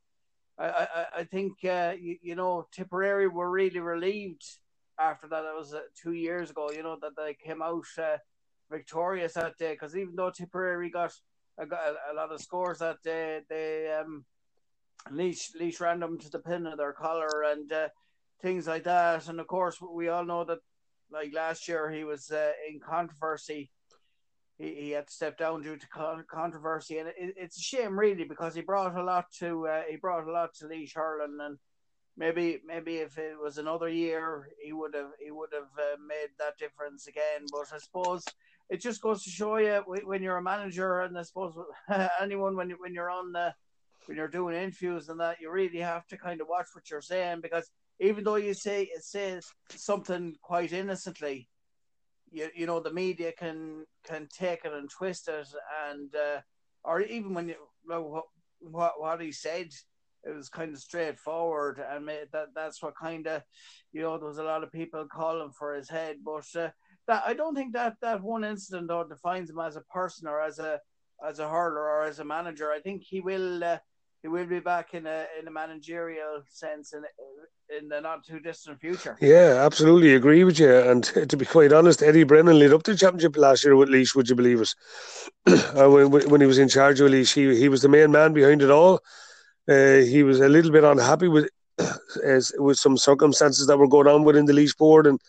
I 0.59 0.67
I, 0.67 1.07
I 1.19 1.25
think 1.25 1.65
uh, 1.65 1.95
you, 1.99 2.17
you 2.23 2.35
know 2.35 2.67
Tipperary 2.73 3.29
were 3.29 3.51
really 3.51 3.81
relieved 3.81 4.45
after 4.99 5.29
that. 5.29 5.45
It 5.45 5.57
was 5.57 5.75
uh, 5.75 5.81
two 6.01 6.13
years 6.13 6.51
ago. 6.51 6.71
You 6.71 6.83
know 6.83 6.97
that 7.01 7.17
they 7.17 7.35
came 7.35 7.63
out 7.63 7.85
uh, 7.99 8.19
victorious 8.71 9.35
that 9.35 9.57
day. 9.59 9.73
Because 9.73 9.97
even 9.97 10.15
though 10.17 10.31
Tipperary 10.31 10.91
got 10.91 11.13
a, 11.59 11.67
got 11.67 11.95
a, 12.11 12.15
lot 12.15 12.33
of 12.33 12.41
scores 12.41 12.79
that 12.79 13.03
day, 13.03 13.41
they 13.49 13.93
um, 13.93 14.25
Laois 15.11 15.51
Laois 15.59 15.81
ran 15.81 16.01
them 16.01 16.19
to 16.19 16.31
the 16.31 16.39
pin 16.39 16.67
of 16.67 16.79
their 16.79 16.93
collar 16.93 17.45
and. 17.51 17.73
Uh, 17.73 17.89
things 18.43 18.67
like 18.67 18.85
that, 18.85 19.29
and 19.29 19.41
of 19.41 19.47
course, 19.47 19.81
we 19.81 20.09
all 20.09 20.25
know 20.25 20.45
that 20.45 20.59
like 21.11 21.33
last 21.35 21.69
year, 21.69 21.91
he 21.91 22.05
was 22.05 22.31
uh, 22.31 22.53
in 22.69 22.81
controversy. 22.81 23.71
He, 24.59 24.75
he 24.75 24.91
had 24.91 25.07
to 25.07 25.13
step 25.13 25.39
down 25.39 25.63
due 25.63 25.77
to 25.77 25.89
con- 25.89 26.25
controversy, 26.31 26.99
and 26.99 27.09
it, 27.09 27.35
it's 27.37 27.59
a 27.59 27.63
shame, 27.63 27.99
really, 27.99 28.25
because 28.25 28.55
he 28.55 28.63
brought 28.63 28.97
a 28.97 29.03
lot 29.03 29.27
to 29.39 29.67
uh, 29.67 29.83
he 29.89 29.97
brought 29.97 30.27
a 30.27 30.33
lot 30.33 30.55
to 30.55 30.67
Laois 30.67 30.93
hurling, 30.95 31.39
and 31.41 31.59
maybe 32.17 32.61
maybe 32.67 32.97
if 32.97 33.19
it 33.19 33.39
was 33.41 33.59
another 33.59 33.89
year, 33.89 34.49
he 34.63 34.73
would 34.73 34.95
have 34.95 35.11
he 35.23 35.31
would 35.31 35.51
have 35.53 35.71
uh, 35.79 35.97
made 36.07 36.31
that 36.39 36.59
difference 36.59 37.07
again. 37.07 37.47
But 37.51 37.67
I 37.73 37.79
suppose 37.79 38.25
it 38.69 38.81
just 38.81 39.01
goes 39.01 39.23
to 39.23 39.31
show 39.31 39.57
you 39.59 39.83
when 39.87 40.23
you're 40.23 40.39
a 40.39 40.43
manager, 40.43 41.01
and 41.01 41.17
I 41.17 41.23
suppose 41.23 41.55
anyone 42.21 42.57
when 42.57 42.71
when 42.81 42.95
you're 42.95 43.11
on 43.11 43.33
the 43.33 43.55
when 44.07 44.17
you're 44.17 44.29
doing 44.29 44.57
interviews 44.57 45.09
and 45.09 45.21
that, 45.21 45.41
you 45.41 45.51
really 45.51 45.79
have 45.79 46.07
to 46.09 46.17
kind 46.17 46.41
of 46.41 46.49
watch 46.49 46.67
what 46.73 46.91
you're 46.91 47.01
saying 47.01 47.41
because 47.41 47.71
even 48.01 48.25
though 48.25 48.37
you 48.37 48.55
say 48.55 48.89
say 49.01 49.41
something 49.71 50.35
quite 50.43 50.73
innocently, 50.73 51.49
you 52.31 52.49
you 52.55 52.67
know 52.67 52.81
the 52.81 52.93
media 52.93 53.33
can 53.33 53.85
can 54.05 54.29
take 54.37 54.65
it 54.65 54.73
and 54.73 54.91
twist 54.91 55.29
it, 55.29 55.49
and 55.89 56.15
uh, 56.15 56.41
or 56.85 57.01
even 57.03 57.35
when 57.35 57.49
you 57.49 57.57
what 57.85 58.25
what, 58.61 59.01
what 59.01 59.21
he 59.21 59.33
said, 59.33 59.69
it 60.25 60.35
was 60.35 60.49
kind 60.49 60.75
of 60.75 60.81
straightforward, 60.81 61.81
and 61.91 62.09
that 62.09 62.49
that's 62.55 62.83
what 62.83 62.97
kind 62.97 63.27
of 63.27 63.43
you 63.93 64.03
know 64.03 64.19
there 64.19 64.29
was 64.29 64.39
a 64.39 64.45
lot 64.45 64.65
of 64.65 64.73
people 64.73 65.07
calling 65.11 65.53
for 65.53 65.75
his 65.75 65.89
head, 65.89 66.17
but 66.25 66.47
uh, 66.57 66.69
that 67.07 67.23
I 67.27 67.35
don't 67.35 67.55
think 67.55 67.73
that 67.75 67.97
that 68.03 68.23
one 68.23 68.45
incident 68.45 68.89
though 68.89 69.05
defines 69.05 69.51
him 69.51 69.61
as 69.61 69.77
a 69.77 69.83
person 69.83 70.27
or 70.29 70.41
as 70.41 70.59
a 70.59 70.81
as 71.27 71.39
a 71.39 71.49
hurler 71.49 71.81
or 71.81 72.05
as 72.05 72.19
a 72.19 72.25
manager. 72.25 72.71
I 72.71 72.81
think 72.81 73.03
he 73.03 73.21
will. 73.21 73.63
Uh, 73.63 73.79
he 74.23 74.29
will 74.29 74.47
be 74.47 74.59
back 74.59 74.93
in 74.95 75.07
a 75.07 75.27
in 75.39 75.47
a 75.47 75.53
managerial 75.53 76.43
sense 76.49 76.93
in 76.93 77.05
in 77.77 77.89
the 77.89 78.01
not 78.01 78.25
too 78.25 78.41
distant 78.41 78.81
future. 78.81 79.17
Yeah, 79.21 79.63
absolutely 79.65 80.15
agree 80.15 80.43
with 80.43 80.59
you. 80.59 80.75
And 80.77 81.05
to 81.29 81.37
be 81.37 81.45
quite 81.45 81.73
honest, 81.73 82.03
Eddie 82.03 82.25
Brennan 82.25 82.59
led 82.59 82.73
up 82.73 82.83
the 82.83 82.97
championship 82.97 83.37
last 83.37 83.65
year 83.65 83.77
with 83.77 83.89
Laois. 83.89 84.15
Would 84.17 84.29
you 84.29 84.35
believe 84.35 84.61
it? 84.63 84.75
uh, 85.47 85.89
when 85.89 86.11
when 86.11 86.41
he 86.41 86.47
was 86.47 86.59
in 86.59 86.69
charge 86.69 87.01
of 87.01 87.11
Laois, 87.11 87.33
he 87.33 87.57
he 87.57 87.69
was 87.69 87.83
the 87.83 87.89
main 87.89 88.11
man 88.11 88.33
behind 88.33 88.63
it 88.63 88.71
all. 88.71 89.01
Uh, 89.69 89.99
he 89.99 90.25
was 90.25 90.41
a 90.41 90.49
little 90.49 90.73
bit 90.73 90.85
unhappy 90.85 91.29
with 91.29 91.49
as, 92.25 92.53
with 92.59 92.79
some 92.79 92.97
circumstances 92.97 93.67
that 93.67 93.79
were 93.79 93.89
going 93.89 94.09
on 94.09 94.25
within 94.25 94.47
the 94.47 94.53
Laois 94.53 94.77
board, 94.77 95.07
and 95.07 95.21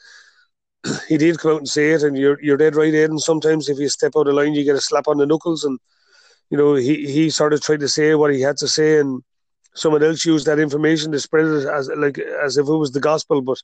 he 1.07 1.17
did 1.17 1.39
come 1.39 1.51
out 1.51 1.57
and 1.59 1.69
say 1.69 1.91
it. 1.91 2.03
And 2.03 2.17
you're 2.17 2.41
you're 2.41 2.57
dead 2.57 2.75
right, 2.75 2.93
Aidan. 2.93 3.19
Sometimes 3.19 3.69
if 3.69 3.79
you 3.79 3.89
step 3.89 4.13
out 4.17 4.27
of 4.27 4.35
line, 4.35 4.53
you 4.53 4.63
get 4.63 4.75
a 4.75 4.81
slap 4.81 5.07
on 5.07 5.17
the 5.17 5.25
knuckles, 5.25 5.63
and 5.63 5.79
you 6.49 6.57
know 6.57 6.75
he 6.75 7.05
he 7.11 7.29
sort 7.29 7.53
of 7.53 7.61
tried 7.61 7.81
to 7.81 7.89
say 7.89 8.15
what 8.15 8.33
he 8.33 8.41
had 8.41 8.57
to 8.57 8.67
say, 8.67 8.99
and 8.99 9.23
someone 9.75 10.03
else 10.03 10.25
used 10.25 10.45
that 10.47 10.59
information 10.59 11.11
to 11.11 11.19
spread 11.19 11.45
it 11.45 11.67
as 11.67 11.89
like 11.97 12.17
as 12.19 12.57
if 12.57 12.67
it 12.67 12.75
was 12.75 12.91
the 12.91 12.99
gospel, 12.99 13.41
but 13.41 13.61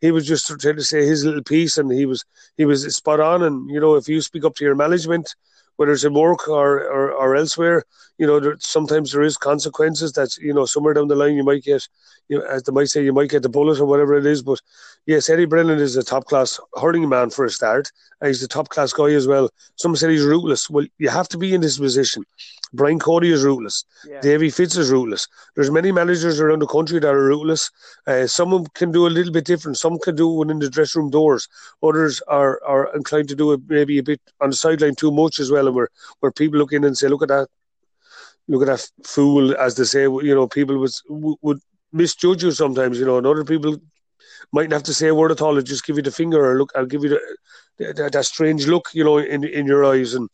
he 0.00 0.10
was 0.10 0.26
just 0.26 0.46
trying 0.60 0.76
to 0.76 0.82
say 0.82 1.04
his 1.06 1.24
little 1.24 1.42
piece, 1.42 1.78
and 1.78 1.92
he 1.92 2.06
was 2.06 2.24
he 2.56 2.64
was 2.64 2.94
spot 2.94 3.20
on. 3.20 3.42
And 3.42 3.70
you 3.70 3.80
know, 3.80 3.94
if 3.94 4.08
you 4.08 4.20
speak 4.20 4.44
up 4.44 4.54
to 4.56 4.64
your 4.64 4.74
management, 4.74 5.34
whether 5.76 5.92
it's 5.92 6.04
in 6.04 6.14
work 6.14 6.48
or 6.48 6.80
or, 6.84 7.12
or 7.12 7.36
elsewhere, 7.36 7.84
you 8.18 8.26
know, 8.26 8.40
there, 8.40 8.56
sometimes 8.60 9.12
there 9.12 9.22
is 9.22 9.36
consequences 9.36 10.12
that 10.12 10.36
you 10.38 10.52
know 10.52 10.64
somewhere 10.64 10.94
down 10.94 11.08
the 11.08 11.16
line 11.16 11.34
you 11.34 11.44
might 11.44 11.62
get, 11.62 11.86
you 12.28 12.38
know, 12.38 12.44
as 12.46 12.62
they 12.64 12.72
might 12.72 12.88
say, 12.88 13.04
you 13.04 13.12
might 13.12 13.30
get 13.30 13.42
the 13.42 13.48
bullet 13.48 13.80
or 13.80 13.86
whatever 13.86 14.14
it 14.16 14.26
is. 14.26 14.42
But 14.42 14.60
yes, 15.06 15.28
Eddie 15.28 15.44
Brennan 15.46 15.78
is 15.78 15.96
a 15.96 16.02
top 16.02 16.24
class 16.26 16.58
hurling 16.74 17.08
man 17.08 17.30
for 17.30 17.44
a 17.44 17.50
start. 17.50 17.90
He's 18.22 18.42
a 18.42 18.48
top 18.48 18.68
class 18.68 18.92
guy 18.92 19.10
as 19.10 19.26
well. 19.26 19.50
Some 19.76 19.96
said 19.96 20.10
he's 20.10 20.24
ruthless. 20.24 20.70
Well, 20.70 20.86
you 20.98 21.08
have 21.08 21.28
to 21.28 21.38
be 21.38 21.54
in 21.54 21.60
this 21.60 21.78
position. 21.78 22.24
Brian 22.72 22.98
Cody 22.98 23.30
is 23.30 23.44
ruthless. 23.44 23.84
Yeah. 24.06 24.20
Davy 24.20 24.48
Fitz 24.48 24.76
is 24.76 24.90
ruthless. 24.90 25.28
There's 25.54 25.70
many 25.70 25.92
managers 25.92 26.40
around 26.40 26.60
the 26.60 26.66
country 26.66 26.98
that 27.00 27.14
are 27.14 27.24
ruthless. 27.24 27.70
Uh, 28.06 28.26
some 28.26 28.66
can 28.74 28.90
do 28.90 29.06
a 29.06 29.10
little 29.10 29.32
bit 29.32 29.44
different. 29.44 29.76
Some 29.76 29.98
can 29.98 30.16
do 30.16 30.42
it 30.42 30.50
in 30.50 30.58
the 30.58 30.70
dressing 30.70 31.02
room 31.02 31.10
doors. 31.10 31.48
Others 31.82 32.22
are, 32.28 32.60
are 32.64 32.94
inclined 32.96 33.28
to 33.28 33.34
do 33.34 33.52
it 33.52 33.60
maybe 33.68 33.98
a 33.98 34.02
bit 34.02 34.20
on 34.40 34.50
the 34.50 34.56
sideline 34.56 34.94
too 34.94 35.10
much 35.10 35.38
as 35.38 35.50
well, 35.50 35.66
and 35.66 35.76
where 35.76 35.88
where 36.20 36.32
people 36.32 36.58
look 36.58 36.72
in 36.72 36.84
and 36.84 36.96
say, 36.96 37.08
"Look 37.08 37.22
at 37.22 37.28
that, 37.28 37.48
look 38.48 38.62
at 38.62 38.68
that 38.68 38.90
fool," 39.04 39.54
as 39.56 39.74
they 39.74 39.84
say. 39.84 40.02
You 40.02 40.34
know, 40.34 40.48
people 40.48 40.78
would 40.78 40.92
would 41.42 41.60
misjudge 41.92 42.42
you 42.42 42.52
sometimes. 42.52 42.98
You 42.98 43.04
know, 43.04 43.18
and 43.18 43.26
other 43.26 43.44
people 43.44 43.76
mightn't 44.52 44.72
have 44.72 44.82
to 44.84 44.94
say 44.94 45.08
a 45.08 45.14
word 45.14 45.32
at 45.32 45.42
all. 45.42 45.56
and 45.58 45.66
just 45.66 45.86
give 45.86 45.96
you 45.96 46.02
the 46.02 46.10
finger 46.10 46.44
or 46.44 46.58
look. 46.58 46.72
I'll 46.74 46.86
give 46.86 47.04
you 47.04 47.10
the, 47.10 47.94
that, 47.94 48.12
that 48.12 48.24
strange 48.24 48.66
look, 48.66 48.88
you 48.92 49.04
know, 49.04 49.18
in 49.18 49.44
in 49.44 49.66
your 49.66 49.84
eyes 49.84 50.14
and 50.14 50.28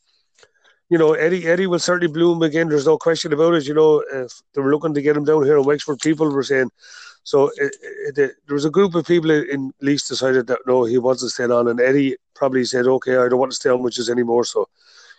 you 0.91 0.97
know, 0.97 1.13
Eddie 1.13 1.47
Eddie 1.47 1.67
will 1.67 1.79
certainly 1.79 2.13
bloom 2.13 2.43
again. 2.43 2.69
There's 2.69 2.87
no 2.87 2.97
question 2.97 3.33
about 3.33 3.55
it. 3.55 3.67
You 3.67 3.75
know, 3.75 4.03
if 4.11 4.33
they 4.55 4.63
were 4.63 4.71
looking 4.71 4.95
to 4.95 5.03
get 5.03 5.17
him 5.17 5.25
down 5.25 5.45
here 5.45 5.59
in 5.59 5.65
Wexford, 5.65 6.01
people 6.01 6.31
were 6.31 6.43
saying. 6.43 6.71
So 7.25 7.51
it, 7.57 7.77
it, 7.83 8.19
it, 8.19 8.33
there 8.47 8.55
was 8.55 8.65
a 8.65 8.71
group 8.71 8.95
of 8.95 9.07
people 9.07 9.31
in 9.31 9.71
Laois 9.83 10.09
decided 10.09 10.47
that 10.47 10.61
no, 10.67 10.85
he 10.85 10.97
wants 10.97 11.21
to 11.23 11.29
stay 11.29 11.45
on, 11.45 11.69
and 11.69 11.79
Eddie 11.79 12.17
probably 12.35 12.65
said, 12.65 12.87
"Okay, 12.87 13.17
I 13.17 13.29
don't 13.29 13.39
want 13.39 13.53
to 13.53 13.57
stay 13.57 13.69
on 13.69 13.83
with 13.83 13.99
anymore." 14.09 14.45
So, 14.45 14.67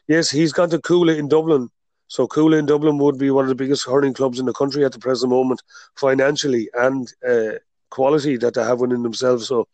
yes, 0.07 0.31
he's 0.31 0.51
gone 0.51 0.71
to 0.71 0.79
Cuala 0.79 1.15
in 1.15 1.27
Dublin. 1.27 1.69
So 2.07 2.27
Cuala 2.27 2.57
in 2.57 2.65
Dublin 2.65 2.97
would 2.97 3.19
be 3.19 3.29
one 3.29 3.45
of 3.45 3.49
the 3.49 3.63
biggest 3.63 3.85
hurling 3.85 4.15
clubs 4.15 4.39
in 4.39 4.47
the 4.47 4.53
country 4.53 4.83
at 4.83 4.91
the 4.91 4.97
present 4.97 5.29
moment, 5.29 5.61
financially 5.95 6.67
and 6.73 7.13
uh, 7.27 7.59
quality 7.89 8.37
that 8.37 8.53
they 8.53 8.63
have 8.63 8.79
within 8.79 9.03
themselves. 9.03 9.47
So 9.47 9.67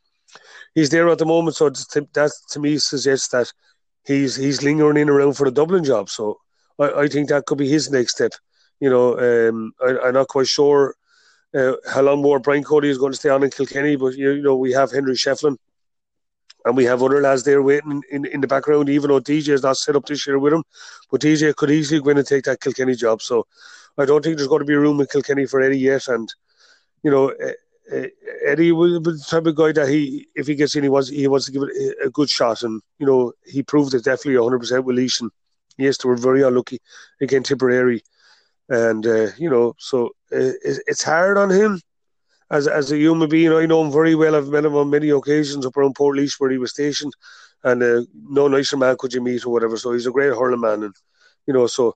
he's 0.74 0.90
there 0.90 1.10
at 1.10 1.18
the 1.18 1.26
moment. 1.26 1.56
So 1.56 1.70
that 1.70 2.32
to 2.52 2.60
me 2.60 2.78
suggests 2.78 3.30
that 3.30 3.52
he's 4.06 4.36
he's 4.36 4.64
lingering 4.64 4.98
in 4.98 5.10
around 5.10 5.34
for 5.34 5.46
the 5.46 5.52
Dublin 5.52 5.84
job. 5.84 6.10
So 6.10 6.40
I, 6.80 6.92
I 7.04 7.08
think 7.08 7.30
that 7.30 7.46
could 7.46 7.58
be 7.58 7.70
his 7.70 7.90
next 7.90 8.14
step. 8.14 8.32
You 8.80 8.90
know, 8.90 9.18
um, 9.20 9.74
I, 9.82 10.08
am 10.08 10.14
not 10.14 10.28
quite 10.28 10.48
sure 10.48 10.96
uh, 11.56 11.74
how 11.88 12.02
long 12.02 12.22
more 12.22 12.40
Brian 12.40 12.64
Cody 12.64 12.90
is 12.90 12.98
going 12.98 13.14
to 13.14 13.18
stay 13.18 13.30
on 13.30 13.44
in 13.44 13.50
Kilkenny, 13.50 13.96
but 13.96 14.16
you, 14.16 14.42
know 14.42 14.56
we 14.56 14.74
have 14.74 14.92
Henry 14.92 15.16
Shefflin. 15.16 15.58
And 16.66 16.76
we 16.76 16.86
have 16.86 17.04
other 17.04 17.22
lads 17.22 17.44
there 17.44 17.62
waiting 17.62 18.02
in, 18.10 18.26
in 18.26 18.42
the 18.42 18.48
background, 18.48 18.90
even 18.90 19.10
though 19.10 19.22
DJ 19.22 19.50
is 19.50 19.62
not 19.62 19.78
set 19.78 19.96
up 19.96 20.08
this 20.08 20.26
year 20.26 20.40
with 20.40 20.52
him. 20.52 20.64
But 21.12 21.22
DJ 21.22 21.56
could 21.56 21.70
easily 21.70 22.02
go 22.02 22.10
in 22.10 22.18
and 22.18 22.26
take 22.26 22.46
that 22.46 22.60
Kilkenny 22.60 22.96
job. 22.96 23.22
So 23.22 23.46
I 24.00 24.06
don't 24.06 24.24
think 24.24 24.38
there's 24.38 24.48
going 24.48 24.62
to 24.62 24.66
be 24.66 24.74
room 24.74 25.00
in 25.00 25.06
Kilkenny 25.06 25.46
for 25.46 25.62
Eddie 25.62 25.78
yet. 25.78 26.08
And, 26.08 26.28
you 27.04 27.12
know, 27.12 27.32
uh, 27.92 28.08
Eddie 28.46 28.72
was 28.72 29.02
the 29.02 29.24
type 29.30 29.46
of 29.46 29.56
guy 29.56 29.72
that 29.72 29.88
he, 29.88 30.28
if 30.36 30.48
he 30.48 30.56
gets 30.56 30.76
in, 30.76 30.84
he 30.84 30.90
wants 30.90 31.10
he 31.10 31.28
wants 31.28 31.46
to 31.46 31.52
give 31.52 31.64
it 31.64 31.98
a 32.04 32.10
good 32.10 32.30
shot, 32.30 32.64
and 32.64 32.82
you 33.00 33.06
know 33.06 33.34
he 33.46 33.62
proved 33.64 33.94
it 33.94 34.04
definitely 34.04 34.38
100 34.38 34.60
percent 34.60 34.86
with. 34.86 34.98
And 34.98 35.32
yes, 35.78 35.98
they 35.98 36.10
were 36.10 36.16
very 36.16 36.42
unlucky 36.42 36.80
against 37.22 37.50
Tipperary, 37.50 38.02
and 38.70 39.06
uh, 39.06 39.28
you 39.38 39.50
know 39.50 39.76
so 39.78 40.08
uh, 40.32 40.54
it's 40.62 41.04
hard 41.04 41.38
on 41.38 41.50
him 41.50 41.80
as 42.50 42.68
as 42.68 42.92
a 42.92 42.98
human 42.98 43.30
being. 43.30 43.52
I 43.52 43.66
know 43.66 43.84
him 43.84 43.92
very 43.92 44.16
well. 44.16 44.36
I've 44.36 44.50
met 44.50 44.66
him 44.66 44.76
on 44.76 44.90
many 44.90 45.10
occasions 45.10 45.66
up 45.66 45.78
around 45.78 45.96
Port 45.96 46.18
Portlaoise 46.18 46.40
where 46.40 46.52
he 46.52 46.58
was 46.58 46.72
stationed, 46.72 47.14
and 47.64 47.84
uh, 47.84 48.02
no 48.14 48.48
nicer 48.48 48.78
man 48.78 48.96
could 48.98 49.14
you 49.14 49.22
meet 49.22 49.46
or 49.46 49.52
whatever. 49.52 49.78
So 49.78 49.94
he's 49.94 50.08
a 50.08 50.12
great 50.12 50.34
hurling 50.34 50.62
man, 50.62 50.84
and 50.84 50.96
you 51.46 51.54
know 51.54 51.68
so 51.68 51.96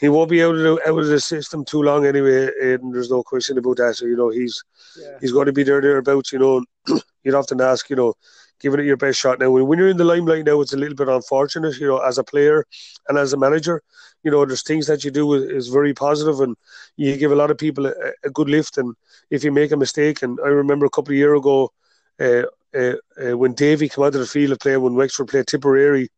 he 0.00 0.08
won't 0.08 0.30
be 0.30 0.42
out 0.42 0.54
of 0.54 0.62
the, 0.62 0.80
out 0.88 0.98
of 0.98 1.06
the 1.06 1.20
system 1.20 1.64
too 1.64 1.82
long 1.82 2.06
anyway. 2.06 2.50
And 2.60 2.94
there's 2.94 3.10
no 3.10 3.22
question 3.22 3.58
about 3.58 3.76
that. 3.76 3.96
So 3.96 4.06
you 4.06 4.16
know 4.16 4.30
he's 4.30 4.62
yeah. 5.00 5.18
he's 5.20 5.32
going 5.32 5.46
to 5.46 5.52
be 5.52 5.62
there 5.62 5.80
thereabouts. 5.80 6.32
You 6.32 6.38
know, 6.38 6.64
you'd 7.24 7.34
often 7.34 7.60
ask, 7.60 7.88
you 7.90 7.96
know, 7.96 8.14
giving 8.58 8.80
it 8.80 8.86
your 8.86 8.96
best 8.96 9.20
shot 9.20 9.38
now. 9.38 9.50
When 9.50 9.78
you're 9.78 9.88
in 9.88 9.96
the 9.96 10.04
limelight 10.04 10.44
now, 10.44 10.60
it's 10.60 10.72
a 10.72 10.76
little 10.76 10.96
bit 10.96 11.08
unfortunate. 11.08 11.78
You 11.78 11.88
know, 11.88 11.98
as 11.98 12.18
a 12.18 12.24
player 12.24 12.64
and 13.08 13.16
as 13.18 13.32
a 13.32 13.36
manager, 13.38 13.82
you 14.24 14.30
know, 14.30 14.44
there's 14.44 14.62
things 14.62 14.86
that 14.88 15.04
you 15.04 15.10
do 15.10 15.34
is 15.34 15.68
very 15.68 15.94
positive, 15.94 16.40
and 16.40 16.56
you 16.96 17.16
give 17.16 17.32
a 17.32 17.36
lot 17.36 17.50
of 17.50 17.58
people 17.58 17.86
a, 17.86 17.92
a 18.24 18.30
good 18.30 18.48
lift. 18.48 18.78
And 18.78 18.94
if 19.30 19.44
you 19.44 19.52
make 19.52 19.72
a 19.72 19.76
mistake, 19.76 20.22
and 20.22 20.38
I 20.44 20.48
remember 20.48 20.86
a 20.86 20.90
couple 20.90 21.12
of 21.12 21.18
years 21.18 21.38
ago. 21.38 21.72
Uh, 22.18 22.42
uh, 22.72 22.94
uh, 23.20 23.36
when 23.36 23.52
Davy 23.54 23.88
came 23.88 24.04
out 24.04 24.14
of 24.14 24.20
the 24.20 24.26
field 24.26 24.52
of 24.52 24.60
play 24.60 24.76
when 24.76 24.94
Wexford 24.94 25.26
played 25.26 25.46
Tipperary 25.48 26.08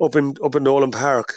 up 0.00 0.14
in 0.14 0.36
up 0.44 0.54
in 0.54 0.62
Nolan 0.62 0.92
Park, 0.92 1.34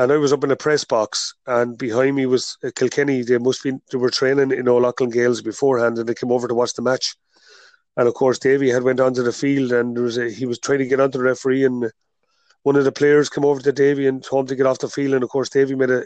and 0.00 0.10
I 0.10 0.16
was 0.16 0.32
up 0.32 0.42
in 0.42 0.48
the 0.48 0.56
press 0.56 0.82
box, 0.82 1.34
and 1.46 1.76
behind 1.76 2.16
me 2.16 2.24
was 2.24 2.56
uh, 2.64 2.70
Kilkenny. 2.74 3.22
They 3.22 3.36
must 3.36 3.62
be 3.62 3.72
they 3.92 3.98
were 3.98 4.08
training 4.08 4.50
in 4.50 4.66
O'Loughlin 4.66 5.10
Gales 5.10 5.42
beforehand, 5.42 5.98
and 5.98 6.08
they 6.08 6.14
came 6.14 6.32
over 6.32 6.48
to 6.48 6.54
watch 6.54 6.72
the 6.72 6.80
match. 6.80 7.14
And 7.98 8.08
of 8.08 8.14
course, 8.14 8.38
Davy 8.38 8.70
had 8.70 8.82
went 8.82 8.98
onto 8.98 9.22
the 9.22 9.32
field, 9.32 9.72
and 9.72 9.94
there 9.94 10.04
was 10.04 10.16
a, 10.16 10.30
he 10.30 10.46
was 10.46 10.58
trying 10.58 10.78
to 10.78 10.86
get 10.86 11.00
onto 11.00 11.18
the 11.18 11.24
referee, 11.24 11.66
and 11.66 11.92
one 12.62 12.76
of 12.76 12.84
the 12.84 12.92
players 12.92 13.28
came 13.28 13.44
over 13.44 13.60
to 13.60 13.72
Davy 13.72 14.06
and 14.06 14.24
told 14.24 14.44
him 14.44 14.48
to 14.48 14.56
get 14.56 14.64
off 14.64 14.78
the 14.78 14.88
field. 14.88 15.12
And 15.12 15.22
of 15.22 15.28
course, 15.28 15.50
Davy 15.50 15.74
made 15.74 15.90
a, 15.90 16.02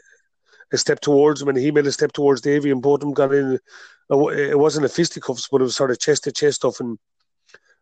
a 0.73 0.77
step 0.77 0.99
towards 0.99 1.41
him, 1.41 1.49
and 1.49 1.57
he 1.59 1.71
made 1.71 1.87
a 1.87 1.93
step 1.93 2.11
towards 2.11 2.41
Davy, 2.41 2.73
and 2.73 2.83
both 2.83 2.97
of 2.97 3.01
them 3.03 3.13
got 3.15 3.33
in. 3.33 3.61
It 4.11 4.59
wasn't 4.59 4.87
a 4.87 4.89
fisticuffs, 4.89 5.47
but 5.49 5.61
it 5.61 5.65
was 5.65 5.77
sort 5.77 5.93
of 5.93 6.01
chest 6.01 6.25
to 6.25 6.33
chest 6.33 6.57
stuff, 6.57 6.81
and 6.81 6.99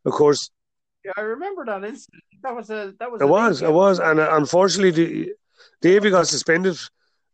of 0.05 0.12
course. 0.12 0.51
Yeah, 1.07 1.12
I 1.16 1.22
remember 1.22 1.64
that 1.64 1.83
incident. 1.85 2.22
That 2.42 2.55
was 2.55 2.68
a 2.68 2.92
that 3.01 3.11
was. 3.11 3.22
It 3.22 3.29
was, 3.29 3.62
it 3.62 3.72
was, 3.72 3.98
and 3.98 4.20
uh, 4.20 4.29
unfortunately, 4.33 4.90
the, 4.90 5.33
Davy 5.81 6.11
got 6.11 6.29
suspended, 6.29 6.77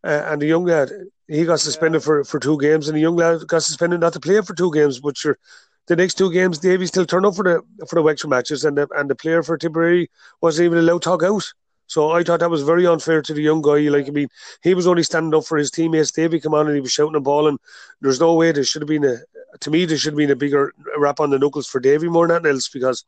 uh, 0.04 0.24
and 0.26 0.40
the 0.40 0.46
young 0.46 0.64
lad 0.64 0.90
he 1.28 1.44
got 1.44 1.60
suspended 1.60 2.00
yeah. 2.00 2.06
for, 2.06 2.24
for 2.24 2.40
two 2.40 2.58
games, 2.58 2.88
and 2.88 2.96
the 2.96 3.00
young 3.02 3.16
lad 3.16 3.46
got 3.46 3.62
suspended 3.62 4.00
not 4.00 4.14
to 4.14 4.20
play 4.20 4.40
for 4.40 4.54
two 4.54 4.72
games. 4.72 5.00
But 5.00 5.16
sure, 5.16 5.38
the 5.86 5.96
next 5.96 6.14
two 6.14 6.32
games, 6.32 6.58
Davy 6.58 6.86
still 6.86 7.06
turned 7.06 7.26
up 7.26 7.34
for 7.34 7.44
the 7.44 7.62
for 7.88 7.96
the 7.96 8.02
Wexford 8.02 8.30
matches, 8.30 8.64
and 8.64 8.76
the 8.76 8.88
and 8.96 9.10
the 9.10 9.14
player 9.14 9.42
for 9.42 9.58
Tipperary 9.58 10.10
wasn't 10.40 10.66
even 10.66 10.78
allowed 10.78 11.02
to 11.02 11.10
talk 11.10 11.22
out. 11.22 11.44
So 11.86 12.10
I 12.10 12.22
thought 12.22 12.40
that 12.40 12.50
was 12.50 12.62
very 12.62 12.86
unfair 12.86 13.22
to 13.22 13.32
the 13.32 13.40
young 13.42 13.62
guy. 13.62 13.88
Like 13.88 14.08
I 14.08 14.10
mean, 14.10 14.28
he 14.62 14.74
was 14.74 14.86
only 14.86 15.02
standing 15.02 15.34
up 15.34 15.46
for 15.46 15.56
his 15.56 15.70
teammates. 15.70 16.12
Davy 16.12 16.38
come 16.38 16.54
on 16.54 16.66
and 16.66 16.74
he 16.74 16.82
was 16.82 16.92
shouting 16.92 17.16
and 17.16 17.58
there's 18.02 18.20
no 18.20 18.34
way 18.34 18.52
there 18.52 18.64
should 18.64 18.82
have 18.82 18.88
been 18.88 19.04
a. 19.04 19.16
To 19.60 19.70
me, 19.70 19.86
there 19.86 19.96
should 19.96 20.12
have 20.12 20.18
been 20.18 20.30
a 20.30 20.36
bigger 20.36 20.74
rap 20.98 21.20
on 21.20 21.30
the 21.30 21.38
knuckles 21.38 21.66
for 21.66 21.80
Davy 21.80 22.08
more 22.08 22.28
than 22.28 22.36
anything 22.36 22.52
else 22.52 22.68
because 22.68 23.04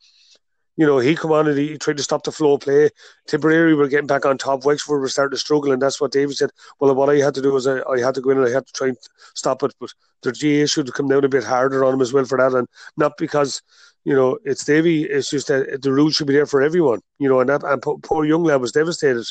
you 0.77 0.85
know, 0.85 0.99
he 0.99 1.15
come 1.15 1.31
on 1.31 1.47
and 1.47 1.57
he 1.57 1.77
tried 1.77 1.97
to 1.97 2.03
stop 2.03 2.23
the 2.23 2.31
flow 2.31 2.57
play. 2.57 2.89
Tipperary 3.27 3.75
were 3.75 3.87
getting 3.87 4.07
back 4.07 4.25
on 4.25 4.37
top. 4.37 4.65
Wexford 4.65 5.01
were 5.01 5.09
starting 5.09 5.35
to 5.35 5.39
struggle, 5.39 5.71
and 5.71 5.81
that's 5.81 5.99
what 5.99 6.11
David 6.11 6.37
said. 6.37 6.51
Well, 6.79 6.95
what 6.95 7.09
I 7.09 7.17
had 7.17 7.33
to 7.35 7.41
do 7.41 7.51
was 7.51 7.67
I, 7.67 7.81
I 7.81 7.99
had 7.99 8.15
to 8.15 8.21
go 8.21 8.29
in 8.29 8.37
and 8.37 8.47
I 8.47 8.51
had 8.51 8.65
to 8.65 8.73
try 8.73 8.87
and 8.87 8.97
stop 9.35 9.63
it. 9.63 9.73
But 9.79 9.91
the 10.23 10.31
GAA 10.31 10.67
should 10.67 10.87
have 10.87 10.95
come 10.95 11.09
down 11.09 11.25
a 11.25 11.29
bit 11.29 11.43
harder 11.43 11.83
on 11.83 11.95
him 11.95 12.01
as 12.01 12.13
well 12.13 12.25
for 12.25 12.37
that, 12.37 12.57
and 12.57 12.67
not 12.97 13.13
because 13.17 13.61
you 14.05 14.15
know 14.15 14.39
it's 14.45 14.65
Davy. 14.65 15.03
It's 15.03 15.29
just 15.29 15.47
that 15.47 15.81
the 15.81 15.91
rules 15.91 16.13
should 16.13 16.27
be 16.27 16.33
there 16.33 16.45
for 16.45 16.61
everyone. 16.61 17.01
You 17.19 17.29
know, 17.29 17.41
and 17.41 17.49
that 17.49 17.63
and 17.63 17.81
poor 17.81 18.25
young 18.25 18.43
lad 18.43 18.61
was 18.61 18.71
devastated 18.71 19.25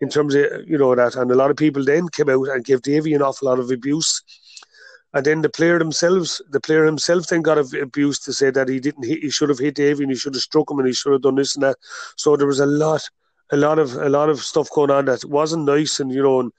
in 0.00 0.08
terms 0.08 0.34
of 0.34 0.46
you 0.66 0.78
know 0.78 0.94
that, 0.94 1.14
and 1.14 1.30
a 1.30 1.36
lot 1.36 1.50
of 1.50 1.56
people 1.56 1.84
then 1.84 2.08
came 2.08 2.28
out 2.28 2.48
and 2.48 2.64
gave 2.64 2.82
Davy 2.82 3.14
an 3.14 3.22
awful 3.22 3.48
lot 3.48 3.60
of 3.60 3.70
abuse 3.70 4.22
and 5.14 5.26
then 5.26 5.42
the 5.42 5.48
player 5.50 5.78
themselves, 5.78 6.40
the 6.50 6.60
player 6.60 6.84
himself, 6.84 7.26
then 7.26 7.42
got 7.42 7.58
abused 7.58 8.24
to 8.24 8.32
say 8.32 8.50
that 8.50 8.68
he 8.68 8.80
didn't 8.80 9.04
hit, 9.04 9.22
he 9.22 9.30
should 9.30 9.50
have 9.50 9.58
hit 9.58 9.74
Davy 9.74 10.04
and 10.04 10.12
he 10.12 10.18
should 10.18 10.34
have 10.34 10.42
struck 10.42 10.70
him 10.70 10.78
and 10.78 10.88
he 10.88 10.94
should 10.94 11.12
have 11.12 11.22
done 11.22 11.34
this 11.34 11.54
and 11.54 11.62
that. 11.62 11.76
So 12.16 12.36
there 12.36 12.46
was 12.46 12.60
a 12.60 12.66
lot, 12.66 13.02
a 13.50 13.56
lot 13.56 13.78
of 13.78 13.94
a 13.96 14.08
lot 14.08 14.30
of 14.30 14.40
stuff 14.40 14.70
going 14.70 14.90
on 14.90 15.04
that 15.06 15.24
wasn't 15.24 15.64
nice. 15.64 16.00
And 16.00 16.10
you 16.12 16.22
know, 16.22 16.40
and 16.40 16.52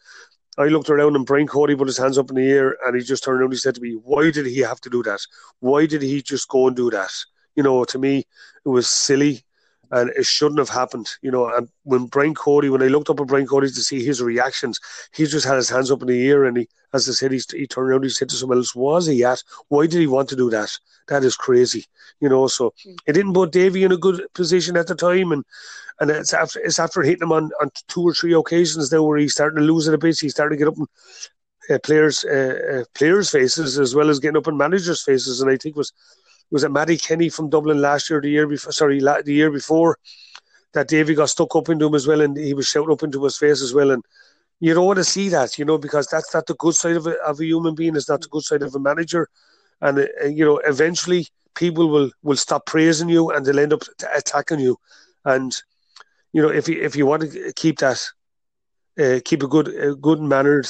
I 0.57 0.65
looked 0.65 0.89
around 0.89 1.15
and 1.15 1.25
Brian 1.25 1.47
Cody 1.47 1.75
put 1.75 1.87
his 1.87 1.97
hands 1.97 2.17
up 2.17 2.29
in 2.29 2.35
the 2.35 2.49
air 2.49 2.77
and 2.85 2.95
he 2.95 3.01
just 3.01 3.23
turned 3.23 3.39
around 3.39 3.45
and 3.45 3.53
he 3.53 3.59
said 3.59 3.75
to 3.75 3.81
me, 3.81 3.93
"Why 3.93 4.29
did 4.29 4.45
he 4.45 4.59
have 4.59 4.81
to 4.81 4.89
do 4.89 5.01
that? 5.03 5.21
Why 5.59 5.87
did 5.87 6.03
he 6.03 6.21
just 6.21 6.47
go 6.47 6.67
and 6.67 6.75
do 6.75 6.91
that?" 6.91 7.11
You 7.55 7.63
know, 7.63 7.83
to 7.85 7.97
me, 7.97 8.25
it 8.65 8.69
was 8.69 8.89
silly 8.89 9.45
and 9.93 10.09
it 10.15 10.25
shouldn't 10.25 10.59
have 10.59 10.69
happened. 10.69 11.07
You 11.21 11.31
know, 11.31 11.47
and 11.53 11.69
when 11.83 12.07
Brian 12.07 12.33
Cody, 12.33 12.69
when 12.69 12.81
I 12.81 12.87
looked 12.87 13.09
up 13.09 13.19
at 13.19 13.27
Brian 13.27 13.47
Cody 13.47 13.67
to 13.67 13.81
see 13.81 14.03
his 14.03 14.21
reactions, 14.21 14.79
he 15.13 15.25
just 15.25 15.45
had 15.45 15.55
his 15.55 15.69
hands 15.69 15.91
up 15.91 16.01
in 16.01 16.07
the 16.07 16.27
air 16.27 16.45
and 16.45 16.57
he, 16.57 16.67
as 16.93 17.07
I 17.07 17.13
said, 17.13 17.31
he, 17.31 17.41
he 17.51 17.67
turned 17.67 17.89
around, 17.89 18.03
he 18.03 18.09
said 18.09 18.29
to 18.29 18.35
someone 18.35 18.57
else, 18.57 18.75
"Was 18.75 19.07
he 19.07 19.23
at? 19.23 19.43
Why 19.69 19.87
did 19.87 19.99
he 19.99 20.07
want 20.07 20.29
to 20.29 20.35
do 20.35 20.49
that? 20.49 20.71
That 21.07 21.23
is 21.23 21.35
crazy." 21.35 21.85
You 22.19 22.29
know, 22.29 22.47
so 22.47 22.73
hmm. 22.83 22.95
it 23.07 23.13
didn't 23.13 23.33
put 23.33 23.51
Davy 23.51 23.83
in 23.83 23.91
a 23.91 23.97
good 23.97 24.25
position 24.33 24.77
at 24.77 24.87
the 24.87 24.95
time, 24.95 25.31
and 25.31 25.45
and 25.99 26.09
it's 26.09 26.33
after 26.33 26.59
it's 26.59 26.79
after 26.79 27.03
hitting 27.03 27.23
him 27.23 27.31
on, 27.31 27.51
on 27.61 27.69
two 27.87 28.01
or 28.01 28.13
three 28.13 28.33
occasions 28.33 28.91
now 28.91 29.03
where 29.03 29.17
he's 29.19 29.33
starting 29.33 29.59
to 29.59 29.63
lose 29.63 29.87
it 29.87 29.93
a 29.93 29.97
bit. 29.97 30.17
He's 30.19 30.33
starting 30.33 30.57
to 30.57 30.65
get 30.65 30.71
up 30.71 30.77
and 30.77 30.87
uh, 31.69 31.79
players 31.79 32.25
uh, 32.25 32.81
uh, 32.81 32.83
players' 32.95 33.29
faces 33.29 33.79
as 33.79 33.95
well 33.95 34.09
as 34.09 34.19
getting 34.19 34.37
up 34.37 34.47
in 34.47 34.57
managers' 34.57 35.03
faces. 35.03 35.41
And 35.41 35.49
I 35.49 35.57
think 35.57 35.75
was 35.75 35.93
was 36.53 36.63
it 36.63 36.71
Matty 36.71 36.97
Kenny 36.97 37.29
from 37.29 37.49
Dublin 37.49 37.81
last 37.81 38.11
year, 38.11 38.21
the 38.21 38.29
year 38.29 38.47
before, 38.47 38.71
sorry, 38.71 38.99
the 38.99 39.23
year 39.33 39.49
before, 39.49 39.97
that 40.73 40.87
Davy 40.87 41.15
got 41.15 41.29
stuck 41.29 41.55
up 41.55 41.67
into 41.67 41.87
him 41.87 41.95
as 41.95 42.05
well, 42.05 42.21
and 42.21 42.37
he 42.37 42.53
was 42.53 42.67
shouting 42.67 42.91
up 42.91 43.01
into 43.01 43.23
his 43.23 43.37
face 43.37 43.63
as 43.63 43.73
well. 43.73 43.89
And 43.89 44.03
you 44.59 44.75
don't 44.75 44.85
want 44.85 44.97
to 44.97 45.03
see 45.03 45.29
that, 45.29 45.57
you 45.57 45.65
know, 45.65 45.79
because 45.79 46.07
that's 46.07 46.31
not 46.31 46.45
the 46.45 46.53
good 46.53 46.75
side 46.75 46.95
of 46.95 47.07
a, 47.07 47.15
of 47.23 47.39
a 47.39 47.45
human 47.45 47.73
being. 47.73 47.95
It's 47.95 48.07
not 48.07 48.21
the 48.21 48.27
good 48.27 48.43
side 48.43 48.61
of 48.61 48.75
a 48.75 48.79
manager. 48.79 49.29
And 49.81 49.97
uh, 49.99 50.27
you 50.27 50.45
know, 50.45 50.59
eventually 50.59 51.25
people 51.55 51.89
will 51.89 52.11
will 52.21 52.37
stop 52.37 52.67
praising 52.67 53.09
you 53.09 53.31
and 53.31 53.43
they'll 53.43 53.59
end 53.59 53.73
up 53.73 53.81
attacking 54.15 54.59
you. 54.59 54.77
And 55.25 55.55
you 56.33 56.41
know, 56.43 56.49
if 56.49 56.67
you 56.67 56.79
if 56.79 56.95
you 56.95 57.07
want 57.07 57.23
to 57.23 57.51
keep 57.55 57.79
that 57.79 57.99
uh, 58.99 59.19
keep 59.25 59.41
a 59.41 59.47
good, 59.47 59.69
a 59.69 59.95
good 59.95 60.21
mannered, 60.21 60.67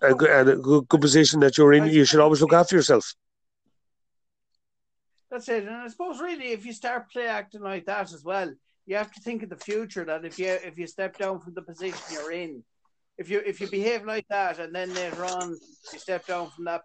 and 0.00 0.48
a 0.48 0.56
good, 0.56 0.88
good 0.88 1.00
position 1.00 1.40
that 1.40 1.58
you're 1.58 1.74
in. 1.74 1.84
You 1.86 2.06
should 2.06 2.20
always 2.20 2.40
look 2.40 2.54
after 2.54 2.74
yourself. 2.74 3.14
That's 5.30 5.48
it, 5.48 5.64
and 5.64 5.74
I 5.74 5.88
suppose 5.88 6.20
really, 6.20 6.52
if 6.52 6.64
you 6.64 6.72
start 6.72 7.10
play 7.10 7.26
acting 7.26 7.62
like 7.62 7.84
that 7.86 8.12
as 8.12 8.22
well, 8.22 8.52
you 8.86 8.96
have 8.96 9.10
to 9.12 9.20
think 9.20 9.42
of 9.42 9.50
the 9.50 9.56
future. 9.56 10.04
That 10.04 10.24
if 10.24 10.38
you 10.38 10.46
if 10.46 10.78
you 10.78 10.86
step 10.86 11.18
down 11.18 11.40
from 11.40 11.54
the 11.54 11.62
position 11.62 11.98
you're 12.12 12.30
in, 12.30 12.62
if 13.18 13.28
you 13.28 13.42
if 13.44 13.60
you 13.60 13.68
behave 13.68 14.04
like 14.04 14.26
that, 14.28 14.60
and 14.60 14.72
then 14.72 14.94
later 14.94 15.24
on 15.24 15.56
you 15.92 15.98
step 15.98 16.26
down 16.26 16.50
from 16.50 16.66
that, 16.66 16.82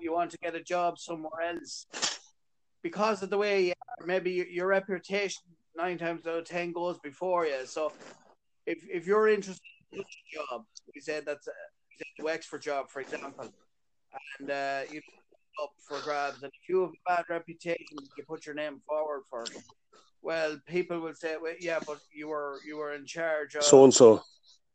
you 0.00 0.12
want 0.12 0.30
to 0.30 0.38
get 0.38 0.54
a 0.54 0.62
job 0.62 0.98
somewhere 0.98 1.40
else 1.40 1.86
because 2.82 3.22
of 3.22 3.30
the 3.30 3.38
way 3.38 3.66
you 3.66 3.72
are, 4.00 4.06
maybe 4.06 4.46
your, 4.50 4.66
reputation 4.68 5.42
nine 5.76 5.98
times 5.98 6.26
out 6.26 6.38
of 6.38 6.44
ten 6.44 6.72
goes 6.72 6.98
before 6.98 7.46
you. 7.46 7.64
So 7.64 7.92
if 8.66 8.84
if 8.90 9.06
you're 9.06 9.28
interested 9.28 9.62
in 9.92 10.00
a 10.00 10.36
job, 10.36 10.64
we 10.94 11.00
said 11.00 11.24
that's 11.24 11.46
a, 11.46 11.52
the 12.18 12.24
Wexford 12.24 12.62
job, 12.62 12.90
for 12.90 13.00
example, 13.00 13.52
and 14.38 14.50
uh, 14.50 14.80
you 14.92 15.00
up 15.62 15.70
for 15.86 16.00
grabs, 16.00 16.42
and 16.42 16.52
if 16.52 16.68
you 16.68 16.80
have 16.82 16.90
a 16.90 17.16
bad 17.16 17.24
reputation, 17.28 17.98
you 18.16 18.24
put 18.26 18.46
your 18.46 18.54
name 18.54 18.80
forward 18.86 19.22
for 19.28 19.42
it. 19.42 19.56
Well, 20.22 20.58
people 20.66 21.00
will 21.00 21.14
say, 21.14 21.36
well, 21.40 21.54
"Yeah, 21.60 21.80
but 21.86 21.98
you 22.12 22.28
were 22.28 22.60
you 22.66 22.76
were 22.76 22.92
in 22.92 23.06
charge 23.06 23.54
of 23.54 23.64
so 23.64 23.84
and 23.84 23.94
so." 23.94 24.22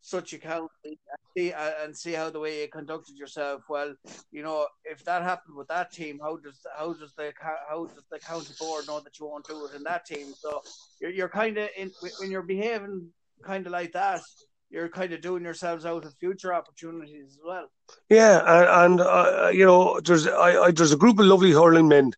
such 0.03 0.33
a 0.33 0.37
county 0.37 0.67
and 0.83 0.97
see, 1.35 1.53
and 1.53 1.97
see 1.97 2.11
how 2.11 2.29
the 2.29 2.39
way 2.39 2.61
you 2.61 2.67
conducted 2.67 3.17
yourself. 3.17 3.61
Well, 3.69 3.95
you 4.31 4.43
know, 4.43 4.67
if 4.83 5.03
that 5.05 5.23
happened 5.23 5.55
with 5.55 5.69
that 5.69 5.93
team, 5.93 6.19
how 6.21 6.35
does 6.37 6.59
how 6.77 6.93
does 6.93 7.13
the 7.17 7.33
how 7.69 7.85
does 7.85 8.03
the 8.11 8.19
county 8.19 8.53
board 8.59 8.85
know 8.87 8.99
that 8.99 9.17
you 9.17 9.25
won't 9.25 9.47
do 9.47 9.65
it 9.65 9.75
in 9.75 9.83
that 9.83 10.05
team? 10.05 10.33
So 10.37 10.61
you're, 10.99 11.11
you're 11.11 11.29
kind 11.29 11.57
of 11.57 11.69
in 11.77 11.91
when 12.19 12.29
you're 12.29 12.43
behaving 12.43 13.09
kind 13.43 13.65
of 13.65 13.71
like 13.71 13.93
that, 13.93 14.21
you're 14.73 14.89
kind 14.89 15.13
of 15.13 15.21
doing 15.21 15.43
yourselves 15.43 15.86
out 15.86 16.03
of 16.03 16.15
future 16.15 16.51
opportunities 16.51 17.27
as 17.27 17.38
well. 17.45 17.67
Yeah, 18.09 18.39
and, 18.39 18.99
and 18.99 19.01
uh, 19.01 19.51
you 19.53 19.65
know, 19.65 19.99
there's 19.99 20.25
I, 20.25 20.63
I, 20.63 20.71
there's 20.71 20.91
a 20.91 20.97
group 20.97 21.19
of 21.19 21.27
lovely 21.27 21.51
hurling 21.51 21.88
men 21.88 22.12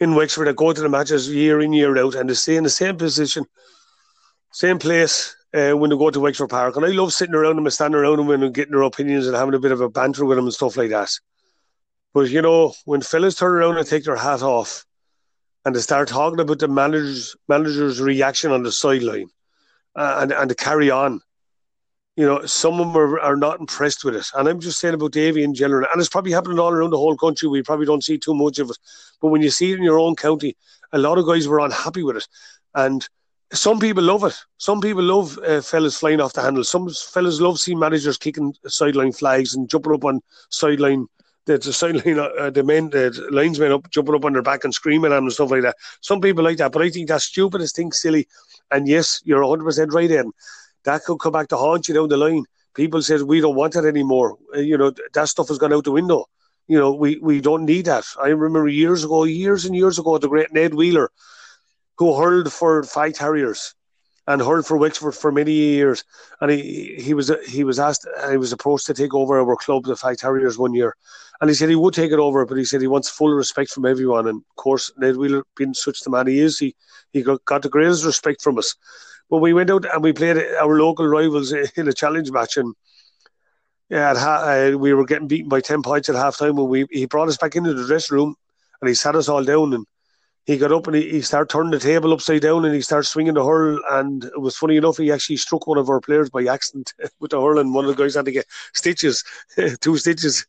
in 0.00 0.16
Wexford 0.16 0.48
that 0.48 0.56
go 0.56 0.72
to 0.72 0.80
the 0.80 0.88
matches 0.88 1.32
year 1.32 1.60
in 1.60 1.72
year 1.72 1.96
out, 1.96 2.16
and 2.16 2.28
they 2.28 2.34
stay 2.34 2.56
in 2.56 2.64
the 2.64 2.70
same 2.70 2.96
position, 2.96 3.44
same 4.52 4.78
place. 4.78 5.36
Uh, 5.54 5.72
when 5.72 5.90
they 5.90 5.96
go 5.96 6.10
to 6.10 6.18
Wexford 6.18 6.48
Park, 6.48 6.76
and 6.76 6.84
I 6.86 6.88
love 6.88 7.12
sitting 7.12 7.34
around 7.34 7.56
them 7.56 7.66
and 7.66 7.72
standing 7.72 8.00
around 8.00 8.16
them 8.16 8.30
and 8.30 8.54
getting 8.54 8.72
their 8.72 8.80
opinions 8.82 9.26
and 9.26 9.36
having 9.36 9.52
a 9.52 9.58
bit 9.58 9.70
of 9.70 9.82
a 9.82 9.88
banter 9.90 10.24
with 10.24 10.38
them 10.38 10.46
and 10.46 10.54
stuff 10.54 10.78
like 10.78 10.88
that. 10.88 11.10
But 12.14 12.30
you 12.30 12.40
know, 12.40 12.72
when 12.86 13.02
fellas 13.02 13.34
turn 13.34 13.52
around 13.52 13.76
and 13.76 13.86
take 13.86 14.04
their 14.04 14.16
hat 14.16 14.40
off, 14.42 14.86
and 15.66 15.76
they 15.76 15.80
start 15.80 16.08
talking 16.08 16.40
about 16.40 16.58
the 16.58 16.68
manager's 16.68 17.36
manager's 17.48 18.00
reaction 18.00 18.50
on 18.50 18.62
the 18.62 18.72
sideline, 18.72 19.28
uh, 19.94 20.20
and 20.22 20.32
and 20.32 20.48
to 20.48 20.54
carry 20.54 20.90
on. 20.90 21.20
You 22.16 22.26
know, 22.26 22.44
some 22.44 22.74
of 22.74 22.86
them 22.86 22.96
are, 22.96 23.18
are 23.20 23.36
not 23.36 23.60
impressed 23.60 24.04
with 24.04 24.14
it, 24.14 24.26
and 24.34 24.46
I'm 24.46 24.60
just 24.60 24.78
saying 24.78 24.94
about 24.94 25.12
Davy 25.12 25.42
in 25.42 25.54
general, 25.54 25.86
and 25.90 25.98
it's 25.98 26.10
probably 26.10 26.32
happening 26.32 26.58
all 26.58 26.70
around 26.70 26.90
the 26.90 26.98
whole 26.98 27.16
country. 27.16 27.48
We 27.48 27.62
probably 27.62 27.86
don't 27.86 28.04
see 28.04 28.18
too 28.18 28.34
much 28.34 28.58
of 28.58 28.68
it, 28.68 28.78
but 29.20 29.28
when 29.28 29.40
you 29.40 29.50
see 29.50 29.72
it 29.72 29.78
in 29.78 29.82
your 29.82 29.98
own 29.98 30.14
county, 30.14 30.56
a 30.92 30.98
lot 30.98 31.16
of 31.16 31.26
guys 31.26 31.48
were 31.48 31.60
unhappy 31.60 32.02
with 32.02 32.18
it, 32.18 32.28
and 32.74 33.08
some 33.52 33.78
people 33.78 34.02
love 34.02 34.24
it. 34.24 34.34
Some 34.58 34.80
people 34.80 35.02
love 35.02 35.38
uh, 35.38 35.62
fellas 35.62 35.98
flying 35.98 36.20
off 36.20 36.32
the 36.32 36.42
handle. 36.42 36.64
Some 36.64 36.88
fellas 36.88 37.40
love 37.40 37.58
seeing 37.58 37.78
managers 37.78 38.16
kicking 38.18 38.54
sideline 38.66 39.12
flags 39.12 39.54
and 39.54 39.68
jumping 39.68 39.92
up 39.92 40.04
on 40.04 40.20
sideline 40.50 41.06
the, 41.46 41.58
the 41.58 41.72
sideline, 41.72 42.18
uh, 42.18 42.50
the 42.50 42.62
men, 42.62 42.90
the 42.90 43.10
linesmen 43.30 43.72
up, 43.72 43.90
jumping 43.90 44.14
up 44.14 44.24
on 44.24 44.32
their 44.32 44.42
back 44.42 44.64
and 44.64 44.72
screaming 44.72 45.12
at 45.12 45.16
them 45.16 45.24
and 45.24 45.32
stuff 45.32 45.50
like 45.50 45.62
that. 45.62 45.76
Some 46.00 46.20
people 46.20 46.44
like 46.44 46.58
that, 46.58 46.72
but 46.72 46.82
I 46.82 46.90
think 46.90 47.08
that's 47.08 47.24
stupid 47.24 47.60
as 47.60 47.72
thing 47.72 47.92
silly. 47.92 48.28
And 48.70 48.86
yes, 48.88 49.20
you're 49.24 49.42
100% 49.42 49.92
right, 49.92 50.10
Ed. 50.10 50.26
That 50.84 51.04
could 51.04 51.18
come 51.18 51.32
back 51.32 51.48
to 51.48 51.56
haunt 51.56 51.88
you 51.88 51.94
down 51.94 52.08
the 52.08 52.16
line. 52.16 52.44
People 52.74 53.02
said 53.02 53.22
we 53.22 53.40
don't 53.40 53.54
want 53.54 53.76
it 53.76 53.84
anymore. 53.84 54.38
Uh, 54.54 54.60
you 54.60 54.78
know 54.78 54.92
that 55.14 55.28
stuff 55.28 55.48
has 55.48 55.58
gone 55.58 55.72
out 55.72 55.84
the 55.84 55.92
window. 55.92 56.26
You 56.68 56.78
know 56.78 56.92
we, 56.92 57.18
we 57.18 57.40
don't 57.40 57.64
need 57.64 57.86
that. 57.86 58.04
I 58.20 58.28
remember 58.28 58.68
years 58.68 59.04
ago, 59.04 59.24
years 59.24 59.64
and 59.64 59.76
years 59.76 59.98
ago, 59.98 60.18
the 60.18 60.28
great 60.28 60.52
Ned 60.52 60.74
Wheeler, 60.74 61.10
who 61.98 62.16
hurled 62.16 62.52
for 62.52 62.82
Faythe 62.82 63.18
Harriers 63.18 63.74
and 64.26 64.40
hurled 64.40 64.66
for 64.66 64.76
Wexford 64.76 65.14
for 65.14 65.32
many 65.32 65.52
years. 65.52 66.04
And 66.40 66.50
he 66.50 66.94
he 66.98 67.14
was 67.14 67.30
he 67.46 67.64
was 67.64 67.78
asked 67.78 68.06
he 68.30 68.36
was 68.36 68.52
approached 68.52 68.86
to 68.86 68.94
take 68.94 69.14
over 69.14 69.38
our 69.38 69.56
club, 69.56 69.84
the 69.84 69.94
Faythe 69.94 70.20
Harriers, 70.20 70.58
one 70.58 70.74
year, 70.74 70.96
and 71.40 71.50
he 71.50 71.54
said 71.54 71.68
he 71.68 71.76
would 71.76 71.94
take 71.94 72.12
it 72.12 72.18
over, 72.18 72.46
but 72.46 72.56
he 72.56 72.64
said 72.64 72.80
he 72.80 72.86
wants 72.86 73.08
full 73.08 73.32
respect 73.32 73.70
from 73.70 73.86
everyone. 73.86 74.28
And 74.28 74.38
of 74.38 74.56
course, 74.56 74.92
Ned 74.96 75.16
Wheeler, 75.16 75.44
being 75.56 75.74
such 75.74 76.00
the 76.00 76.10
man 76.10 76.26
he 76.26 76.38
is, 76.38 76.58
he 76.58 76.74
he 77.12 77.22
got, 77.22 77.44
got 77.44 77.62
the 77.62 77.68
greatest 77.68 78.04
respect 78.04 78.42
from 78.42 78.58
us. 78.58 78.74
But 79.30 79.38
we 79.38 79.52
went 79.52 79.70
out 79.70 79.86
and 79.92 80.02
we 80.02 80.12
played 80.12 80.36
our 80.60 80.78
local 80.78 81.06
rivals 81.06 81.52
in 81.52 81.88
a 81.88 81.92
challenge 81.92 82.30
match, 82.30 82.56
and 82.56 82.74
yeah, 83.88 84.12
uh, 84.12 84.76
we 84.76 84.94
were 84.94 85.04
getting 85.04 85.28
beaten 85.28 85.48
by 85.48 85.60
ten 85.60 85.82
points 85.82 86.08
at 86.08 86.14
half 86.14 86.38
time. 86.38 86.56
When 86.56 86.68
we 86.68 86.86
he 86.90 87.06
brought 87.06 87.28
us 87.28 87.36
back 87.36 87.56
into 87.56 87.74
the 87.74 87.86
dressing 87.86 88.16
room 88.16 88.36
and 88.80 88.88
he 88.88 88.94
sat 88.94 89.16
us 89.16 89.28
all 89.28 89.44
down 89.44 89.72
and 89.72 89.86
he 90.44 90.58
got 90.58 90.72
up 90.72 90.86
and 90.88 90.96
he, 90.96 91.08
he 91.08 91.20
started 91.22 91.50
turning 91.50 91.70
the 91.70 91.78
table 91.78 92.12
upside 92.12 92.42
down 92.42 92.64
and 92.64 92.74
he 92.74 92.80
started 92.80 93.06
swinging 93.06 93.34
the 93.34 93.44
hurl. 93.44 93.80
And 93.90 94.24
it 94.24 94.40
was 94.40 94.56
funny 94.56 94.76
enough, 94.76 94.96
he 94.96 95.12
actually 95.12 95.36
struck 95.36 95.66
one 95.66 95.78
of 95.78 95.88
our 95.88 96.00
players 96.00 96.30
by 96.30 96.44
accident 96.44 96.92
with 97.20 97.30
the 97.30 97.40
hurl, 97.40 97.58
and 97.58 97.74
one 97.74 97.84
of 97.84 97.96
the 97.96 98.02
guys 98.02 98.16
had 98.16 98.24
to 98.24 98.32
get 98.32 98.46
stitches, 98.74 99.24
two 99.80 99.96
stitches. 99.96 100.46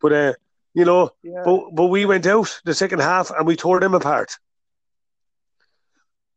But 0.00 0.12
uh, 0.12 0.32
you 0.74 0.84
know, 0.84 1.10
yeah. 1.22 1.42
but 1.44 1.74
but 1.74 1.86
we 1.86 2.06
went 2.06 2.26
out 2.26 2.60
the 2.64 2.74
second 2.74 3.00
half 3.00 3.30
and 3.30 3.46
we 3.46 3.56
tore 3.56 3.80
them 3.80 3.94
apart. 3.94 4.38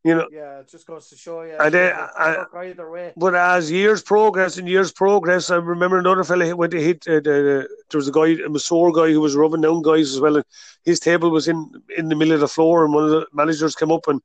You 0.06 0.14
know, 0.14 0.28
yeah, 0.32 0.60
it 0.60 0.70
just 0.70 0.86
goes 0.86 1.10
to 1.10 1.18
show 1.18 1.42
you. 1.42 1.56
And 1.60 1.74
then, 1.74 1.92
uh, 1.92 2.46
either 2.58 2.92
way. 2.92 3.12
But 3.18 3.34
as 3.34 3.72
years 3.72 4.04
progress 4.04 4.60
and 4.60 4.70
years 4.70 4.92
progress, 4.92 5.50
I 5.50 5.56
remember 5.56 5.98
another 5.98 6.24
fella 6.24 6.56
went 6.56 6.74
to 6.74 6.80
hit. 6.80 7.08
Uh, 7.08 7.22
the, 7.22 7.68
there 7.90 7.98
was 7.98 8.08
a 8.08 8.12
guy, 8.12 8.28
a 8.46 8.48
masseur 8.48 8.92
guy, 8.92 9.10
who 9.12 9.20
was 9.20 9.36
rubbing 9.36 9.62
down 9.62 9.82
guys 9.82 10.14
as 10.14 10.20
well, 10.20 10.36
and 10.36 10.46
his 10.84 11.00
table 11.00 11.32
was 11.32 11.48
in 11.48 11.72
in 11.98 12.10
the 12.10 12.16
middle 12.16 12.36
of 12.36 12.40
the 12.42 12.48
floor, 12.48 12.86
and 12.86 12.94
one 12.94 13.06
of 13.06 13.10
the 13.10 13.26
managers 13.34 13.74
came 13.74 13.92
up 13.92 14.08
and 14.08 14.22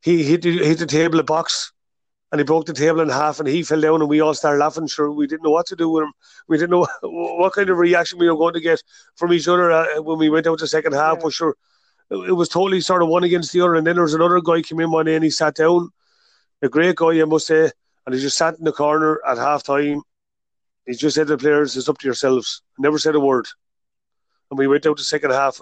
he 0.00 0.22
hit 0.22 0.44
hit 0.44 0.78
the 0.78 0.86
table 0.86 1.18
a 1.18 1.24
box, 1.24 1.72
and 2.30 2.38
he 2.38 2.44
broke 2.44 2.66
the 2.66 2.72
table 2.72 3.00
in 3.00 3.08
half, 3.08 3.40
and 3.40 3.48
he 3.48 3.64
fell 3.64 3.80
down, 3.80 4.02
and 4.02 4.08
we 4.08 4.20
all 4.20 4.32
started 4.32 4.60
laughing. 4.60 4.86
Sure, 4.86 5.10
we 5.10 5.26
didn't 5.26 5.42
know 5.42 5.50
what 5.50 5.66
to 5.66 5.74
do 5.74 5.88
with 5.88 6.04
him. 6.04 6.12
We 6.46 6.56
didn't 6.56 6.70
know 6.70 6.86
what 7.02 7.54
kind 7.54 7.68
of 7.68 7.78
reaction 7.78 8.20
we 8.20 8.30
were 8.30 8.36
going 8.36 8.54
to 8.54 8.60
get 8.60 8.80
from 9.16 9.32
each 9.32 9.48
other 9.48 9.72
uh, 9.72 10.00
when 10.02 10.20
we 10.20 10.30
went 10.30 10.46
out 10.46 10.60
the 10.60 10.68
second 10.68 10.92
half. 10.92 11.16
Yeah. 11.16 11.22
But 11.24 11.32
sure 11.32 11.56
it 12.10 12.36
was 12.36 12.48
totally 12.48 12.80
sort 12.80 13.02
of 13.02 13.08
one 13.08 13.24
against 13.24 13.52
the 13.52 13.60
other. 13.60 13.76
And 13.76 13.86
then 13.86 13.94
there 13.94 14.02
was 14.02 14.14
another 14.14 14.40
guy 14.40 14.62
came 14.62 14.80
in 14.80 14.90
one 14.90 15.06
day 15.06 15.14
and 15.14 15.24
he 15.24 15.30
sat 15.30 15.54
down, 15.54 15.90
a 16.62 16.68
great 16.68 16.96
guy, 16.96 17.20
I 17.20 17.24
must 17.24 17.46
say, 17.46 17.70
and 18.06 18.14
he 18.14 18.20
just 18.20 18.36
sat 18.36 18.58
in 18.58 18.64
the 18.64 18.72
corner 18.72 19.20
at 19.26 19.38
half 19.38 19.62
time. 19.62 20.02
He 20.86 20.94
just 20.94 21.14
said 21.14 21.28
to 21.28 21.36
the 21.36 21.38
players, 21.38 21.76
"It's 21.76 21.88
up 21.88 21.98
to 21.98 22.06
yourselves." 22.06 22.62
Never 22.78 22.98
said 22.98 23.14
a 23.14 23.20
word. 23.20 23.46
And 24.50 24.58
we 24.58 24.66
went 24.66 24.86
out 24.86 24.96
the 24.96 25.04
second 25.04 25.30
half, 25.30 25.60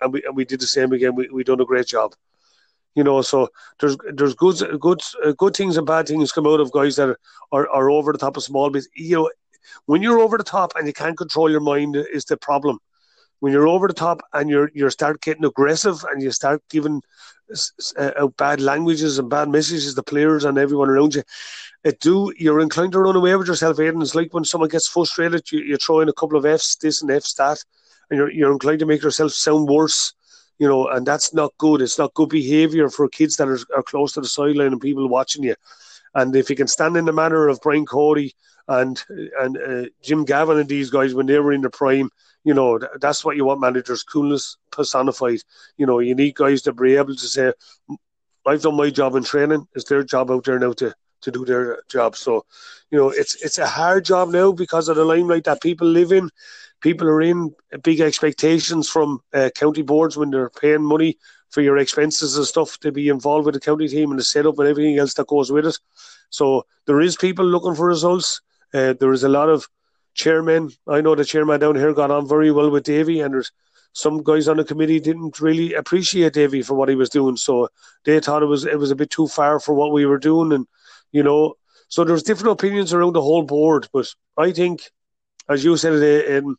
and 0.00 0.12
we 0.12 0.22
and 0.22 0.36
we 0.36 0.44
did 0.44 0.60
the 0.60 0.66
same 0.66 0.92
again. 0.92 1.16
We 1.16 1.28
we 1.28 1.42
done 1.42 1.60
a 1.60 1.64
great 1.64 1.86
job. 1.86 2.14
You 2.94 3.02
know, 3.02 3.22
so 3.22 3.48
there's 3.80 3.96
there's 4.14 4.34
good 4.34 4.80
good 4.80 5.00
uh, 5.24 5.32
good 5.32 5.56
things 5.56 5.76
and 5.76 5.86
bad 5.86 6.06
things 6.06 6.30
come 6.30 6.46
out 6.46 6.60
of 6.60 6.70
guys 6.70 6.96
that 6.96 7.08
are, 7.08 7.18
are, 7.50 7.68
are 7.70 7.90
over 7.90 8.12
the 8.12 8.18
top 8.18 8.36
of 8.36 8.44
small 8.44 8.70
bits. 8.70 8.88
You 8.94 9.16
know, 9.16 9.30
when 9.86 10.02
you're 10.02 10.20
over 10.20 10.38
the 10.38 10.44
top 10.44 10.74
and 10.76 10.86
you 10.86 10.92
can't 10.92 11.18
control 11.18 11.50
your 11.50 11.60
mind 11.60 11.96
is 11.96 12.26
the 12.26 12.36
problem 12.36 12.78
when 13.42 13.52
you're 13.52 13.66
over 13.66 13.88
the 13.88 13.94
top 13.94 14.22
and 14.34 14.48
you're 14.48 14.70
you 14.72 14.88
start 14.88 15.20
getting 15.20 15.44
aggressive 15.44 16.04
and 16.12 16.22
you 16.22 16.30
start 16.30 16.62
giving 16.70 17.02
uh, 17.98 18.28
bad 18.38 18.60
languages 18.60 19.18
and 19.18 19.28
bad 19.28 19.48
messages 19.48 19.96
to 19.96 20.02
players 20.04 20.44
and 20.44 20.58
everyone 20.58 20.88
around 20.88 21.16
you, 21.16 21.24
it 21.82 21.98
do 21.98 22.32
you're 22.38 22.60
inclined 22.60 22.92
to 22.92 23.00
run 23.00 23.16
away 23.16 23.34
with 23.34 23.48
yourself. 23.48 23.80
Aidan. 23.80 24.00
It's 24.00 24.14
like 24.14 24.32
when 24.32 24.44
someone 24.44 24.70
gets 24.70 24.86
frustrated, 24.86 25.50
you, 25.50 25.58
you 25.58 25.76
throw 25.76 25.98
in 25.98 26.08
a 26.08 26.12
couple 26.12 26.38
of 26.38 26.46
F's, 26.46 26.76
this 26.76 27.02
and 27.02 27.10
F's 27.10 27.34
that, 27.34 27.58
and 28.10 28.16
you're 28.16 28.30
you're 28.30 28.52
inclined 28.52 28.78
to 28.78 28.86
make 28.86 29.02
yourself 29.02 29.32
sound 29.32 29.68
worse. 29.68 30.14
You 30.60 30.68
know, 30.68 30.86
and 30.86 31.04
that's 31.04 31.34
not 31.34 31.52
good. 31.58 31.82
It's 31.82 31.98
not 31.98 32.14
good 32.14 32.28
behaviour 32.28 32.88
for 32.90 33.08
kids 33.08 33.34
that 33.38 33.48
are, 33.48 33.58
are 33.76 33.82
close 33.82 34.12
to 34.12 34.20
the 34.20 34.28
sideline 34.28 34.70
and 34.70 34.80
people 34.80 35.08
watching 35.08 35.42
you. 35.42 35.56
And 36.14 36.36
if 36.36 36.48
you 36.48 36.54
can 36.54 36.68
stand 36.68 36.96
in 36.96 37.06
the 37.06 37.12
manner 37.12 37.48
of 37.48 37.60
Brian 37.60 37.86
Cody 37.86 38.36
and 38.68 39.02
and 39.40 39.58
uh, 39.58 39.86
Jim 40.00 40.24
Gavin 40.24 40.60
and 40.60 40.68
these 40.68 40.90
guys 40.90 41.12
when 41.12 41.26
they 41.26 41.40
were 41.40 41.52
in 41.52 41.62
the 41.62 41.70
prime, 41.70 42.08
you 42.44 42.54
know, 42.54 42.78
that's 43.00 43.24
what 43.24 43.36
you 43.36 43.44
want 43.44 43.60
managers, 43.60 44.02
coolness 44.02 44.56
personified. 44.70 45.40
You 45.76 45.86
know, 45.86 46.00
you 46.00 46.14
need 46.14 46.34
guys 46.34 46.62
to 46.62 46.72
be 46.72 46.96
able 46.96 47.14
to 47.14 47.28
say, 47.28 47.52
I've 48.46 48.62
done 48.62 48.76
my 48.76 48.90
job 48.90 49.14
in 49.14 49.22
training. 49.22 49.66
It's 49.74 49.84
their 49.84 50.02
job 50.02 50.30
out 50.30 50.44
there 50.44 50.58
now 50.58 50.72
to, 50.72 50.94
to 51.22 51.30
do 51.30 51.44
their 51.44 51.82
job. 51.88 52.16
So, 52.16 52.44
you 52.90 52.98
know, 52.98 53.10
it's 53.10 53.40
it's 53.42 53.58
a 53.58 53.66
hard 53.66 54.04
job 54.04 54.30
now 54.30 54.52
because 54.52 54.88
of 54.88 54.96
the 54.96 55.04
limelight 55.04 55.44
that 55.44 55.62
people 55.62 55.86
live 55.86 56.12
in. 56.12 56.30
People 56.80 57.06
are 57.08 57.22
in 57.22 57.54
big 57.84 58.00
expectations 58.00 58.88
from 58.88 59.20
uh, 59.32 59.50
county 59.54 59.82
boards 59.82 60.16
when 60.16 60.30
they're 60.30 60.50
paying 60.50 60.82
money 60.82 61.16
for 61.50 61.60
your 61.60 61.78
expenses 61.78 62.36
and 62.36 62.46
stuff 62.46 62.78
to 62.80 62.90
be 62.90 63.08
involved 63.08 63.46
with 63.46 63.54
the 63.54 63.60
county 63.60 63.86
team 63.86 64.10
and 64.10 64.18
the 64.18 64.24
setup 64.24 64.58
and 64.58 64.66
everything 64.66 64.98
else 64.98 65.14
that 65.14 65.28
goes 65.28 65.52
with 65.52 65.66
it. 65.66 65.78
So 66.30 66.66
there 66.86 67.00
is 67.00 67.16
people 67.16 67.44
looking 67.44 67.76
for 67.76 67.86
results. 67.86 68.40
Uh, 68.74 68.94
there 68.98 69.12
is 69.12 69.22
a 69.22 69.28
lot 69.28 69.48
of 69.48 69.68
chairmen. 70.14 70.70
I 70.86 71.00
know 71.00 71.14
the 71.14 71.24
chairman 71.24 71.60
down 71.60 71.76
here 71.76 71.92
got 71.92 72.10
on 72.10 72.28
very 72.28 72.50
well 72.50 72.70
with 72.70 72.84
Davy, 72.84 73.20
and 73.20 73.34
there's 73.34 73.52
some 73.92 74.22
guys 74.22 74.48
on 74.48 74.56
the 74.56 74.64
committee 74.64 75.00
didn't 75.00 75.40
really 75.40 75.74
appreciate 75.74 76.32
Davy 76.32 76.62
for 76.62 76.74
what 76.74 76.88
he 76.88 76.94
was 76.94 77.10
doing. 77.10 77.36
So 77.36 77.68
they 78.04 78.20
thought 78.20 78.42
it 78.42 78.46
was 78.46 78.64
it 78.64 78.78
was 78.78 78.90
a 78.90 78.96
bit 78.96 79.10
too 79.10 79.28
far 79.28 79.60
for 79.60 79.74
what 79.74 79.92
we 79.92 80.06
were 80.06 80.18
doing, 80.18 80.52
and 80.52 80.66
you 81.12 81.22
know, 81.22 81.54
so 81.88 82.04
there's 82.04 82.22
different 82.22 82.52
opinions 82.52 82.92
around 82.92 83.12
the 83.12 83.22
whole 83.22 83.42
board. 83.42 83.88
But 83.92 84.06
I 84.36 84.52
think, 84.52 84.90
as 85.48 85.64
you 85.64 85.76
said, 85.76 86.42
um, 86.42 86.56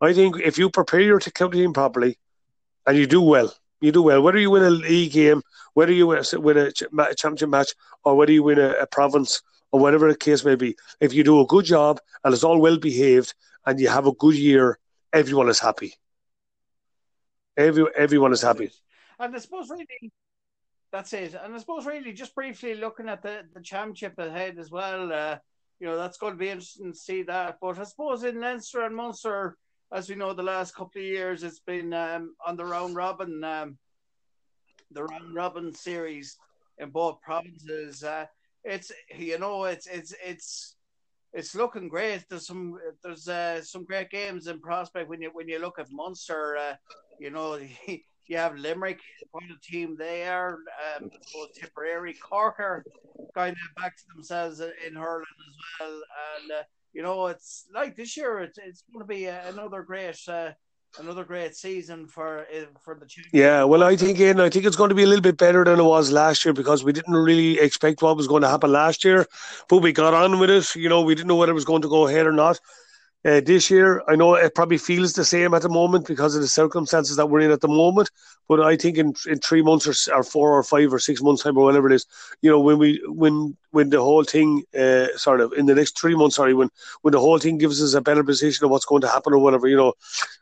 I 0.00 0.12
think 0.12 0.36
if 0.40 0.58
you 0.58 0.70
prepare 0.70 1.00
your 1.00 1.20
county 1.20 1.58
team 1.58 1.72
properly 1.72 2.18
and 2.86 2.96
you 2.96 3.06
do 3.06 3.22
well, 3.22 3.52
you 3.80 3.92
do 3.92 4.02
well. 4.02 4.22
Whether 4.22 4.38
you 4.38 4.50
win 4.50 4.62
a 4.62 4.70
league 4.70 5.12
game, 5.12 5.42
whether 5.74 5.92
you 5.92 6.06
win 6.06 6.18
a 6.18 6.72
championship 7.14 7.48
match, 7.48 7.74
or 8.04 8.16
whether 8.16 8.32
you 8.32 8.42
win 8.42 8.58
a, 8.58 8.70
a 8.72 8.86
province, 8.86 9.42
or 9.72 9.80
whatever 9.80 10.08
the 10.08 10.16
case 10.16 10.44
may 10.44 10.54
be, 10.54 10.76
if 11.00 11.12
you 11.12 11.24
do 11.24 11.40
a 11.40 11.46
good 11.46 11.64
job 11.64 12.00
and 12.24 12.32
it's 12.32 12.44
all 12.44 12.60
well 12.60 12.78
behaved 12.78 13.34
and 13.66 13.78
you 13.80 13.88
have 13.88 14.06
a 14.06 14.12
good 14.12 14.36
year, 14.36 14.78
everyone 15.12 15.48
is 15.48 15.60
happy. 15.60 15.94
Every 17.56 17.84
everyone 17.96 18.32
is 18.32 18.42
happy. 18.42 18.70
And 19.18 19.34
I 19.34 19.38
suppose 19.38 19.68
really 19.68 20.12
that's 20.92 21.12
it. 21.12 21.34
And 21.34 21.54
I 21.54 21.58
suppose 21.58 21.86
really 21.86 22.12
just 22.12 22.34
briefly 22.34 22.74
looking 22.74 23.08
at 23.08 23.22
the, 23.22 23.42
the 23.54 23.60
championship 23.60 24.18
ahead 24.18 24.58
as 24.58 24.70
well, 24.70 25.12
uh, 25.12 25.36
you 25.80 25.86
know, 25.86 25.96
that's 25.96 26.18
going 26.18 26.32
to 26.32 26.38
be 26.38 26.48
interesting 26.48 26.92
to 26.92 26.98
see 26.98 27.22
that. 27.24 27.58
But 27.60 27.78
I 27.78 27.84
suppose 27.84 28.24
in 28.24 28.40
Leinster 28.40 28.82
and 28.82 28.94
Munster, 28.94 29.56
as 29.92 30.08
we 30.08 30.14
know, 30.14 30.32
the 30.32 30.42
last 30.42 30.74
couple 30.74 31.00
of 31.00 31.06
years, 31.06 31.42
it's 31.42 31.60
been 31.60 31.92
um, 31.92 32.34
on 32.46 32.56
the 32.56 32.64
round 32.64 32.96
robin, 32.96 33.42
um, 33.44 33.78
the 34.90 35.04
round 35.04 35.34
robin 35.34 35.74
series 35.74 36.36
in 36.78 36.90
both 36.90 37.20
provinces. 37.20 38.02
Uh, 38.02 38.26
it's 38.64 38.92
you 39.16 39.38
know, 39.38 39.64
it's 39.64 39.86
it's 39.86 40.14
it's 40.24 40.76
it's 41.32 41.54
looking 41.54 41.88
great. 41.88 42.24
There's 42.28 42.46
some 42.46 42.78
there's 43.02 43.28
uh, 43.28 43.62
some 43.62 43.84
great 43.84 44.10
games 44.10 44.46
in 44.46 44.60
prospect 44.60 45.08
when 45.08 45.22
you 45.22 45.30
when 45.32 45.48
you 45.48 45.58
look 45.58 45.78
at 45.78 45.90
Munster. 45.90 46.56
Uh, 46.56 46.74
you 47.20 47.30
know, 47.30 47.58
you 47.86 48.36
have 48.36 48.56
Limerick, 48.56 49.00
what 49.30 49.44
a 49.44 49.60
team 49.62 49.96
they 49.98 50.26
are. 50.28 50.58
Um, 50.96 51.10
Tipperary, 51.54 52.14
Corker, 52.14 52.84
of 53.18 53.34
back 53.34 53.96
to 53.96 54.02
themselves 54.14 54.60
in 54.60 54.94
hurling 54.94 55.26
as 55.48 55.56
well, 55.80 56.02
and. 56.40 56.52
Uh, 56.52 56.62
you 56.94 57.02
know, 57.02 57.26
it's 57.26 57.66
like 57.72 57.96
this 57.96 58.16
year. 58.16 58.40
It's 58.40 58.58
it's 58.58 58.82
going 58.92 59.04
to 59.04 59.06
be 59.06 59.26
another 59.26 59.82
great. 59.82 60.16
Another 60.96 61.22
great 61.22 61.54
season 61.54 62.06
for 62.06 62.40
uh, 62.40 62.64
for 62.80 62.94
the 62.94 63.06
Chiefs. 63.06 63.28
Yeah, 63.32 63.64
well, 63.64 63.82
I 63.82 63.94
think 63.96 64.18
in 64.20 64.40
I 64.40 64.48
think 64.48 64.64
it's 64.64 64.76
going 64.76 64.88
to 64.88 64.94
be 64.94 65.02
a 65.02 65.06
little 65.06 65.22
bit 65.22 65.36
better 65.36 65.64
than 65.64 65.78
it 65.78 65.84
was 65.84 66.10
last 66.10 66.44
year 66.44 66.54
because 66.54 66.82
we 66.82 66.92
didn't 66.92 67.14
really 67.14 67.58
expect 67.58 68.02
what 68.02 68.16
was 68.16 68.26
going 68.26 68.42
to 68.42 68.48
happen 68.48 68.72
last 68.72 69.04
year, 69.04 69.26
but 69.68 69.78
we 69.78 69.92
got 69.92 70.14
on 70.14 70.38
with 70.38 70.50
it. 70.50 70.74
You 70.74 70.88
know, 70.88 71.02
we 71.02 71.14
didn't 71.14 71.28
know 71.28 71.36
whether 71.36 71.52
it 71.52 71.54
was 71.54 71.64
going 71.64 71.82
to 71.82 71.88
go 71.88 72.08
ahead 72.08 72.26
or 72.26 72.32
not. 72.32 72.58
Uh, 73.24 73.40
this 73.44 73.68
year, 73.68 74.00
I 74.06 74.14
know 74.14 74.34
it 74.34 74.54
probably 74.54 74.78
feels 74.78 75.12
the 75.12 75.24
same 75.24 75.52
at 75.52 75.62
the 75.62 75.68
moment 75.68 76.06
because 76.06 76.36
of 76.36 76.40
the 76.40 76.48
circumstances 76.48 77.16
that 77.16 77.26
we're 77.26 77.40
in 77.40 77.50
at 77.50 77.60
the 77.60 77.68
moment. 77.68 78.10
But 78.48 78.60
I 78.60 78.76
think 78.76 78.96
in 78.96 79.12
in 79.26 79.40
three 79.40 79.60
months 79.60 79.86
or, 79.86 80.16
or 80.16 80.22
four 80.22 80.56
or 80.56 80.62
five 80.62 80.92
or 80.92 81.00
six 81.00 81.20
months 81.20 81.42
time 81.42 81.58
or 81.58 81.64
whatever 81.64 81.90
it 81.90 81.94
is, 81.94 82.06
you 82.42 82.50
know, 82.50 82.60
when 82.60 82.78
we 82.78 83.02
when 83.06 83.56
when 83.70 83.90
the 83.90 84.00
whole 84.00 84.22
thing, 84.22 84.62
uh, 84.78 85.08
sort 85.16 85.40
of 85.40 85.52
in 85.52 85.66
the 85.66 85.74
next 85.74 85.98
three 85.98 86.14
months, 86.14 86.36
sorry, 86.36 86.54
when 86.54 86.70
when 87.02 87.12
the 87.12 87.20
whole 87.20 87.38
thing 87.38 87.58
gives 87.58 87.82
us 87.82 87.94
a 87.94 88.00
better 88.00 88.22
position 88.22 88.64
of 88.64 88.70
what's 88.70 88.86
going 88.86 89.02
to 89.02 89.08
happen 89.08 89.34
or 89.34 89.38
whatever, 89.38 89.66
you 89.66 89.76
know, 89.76 89.94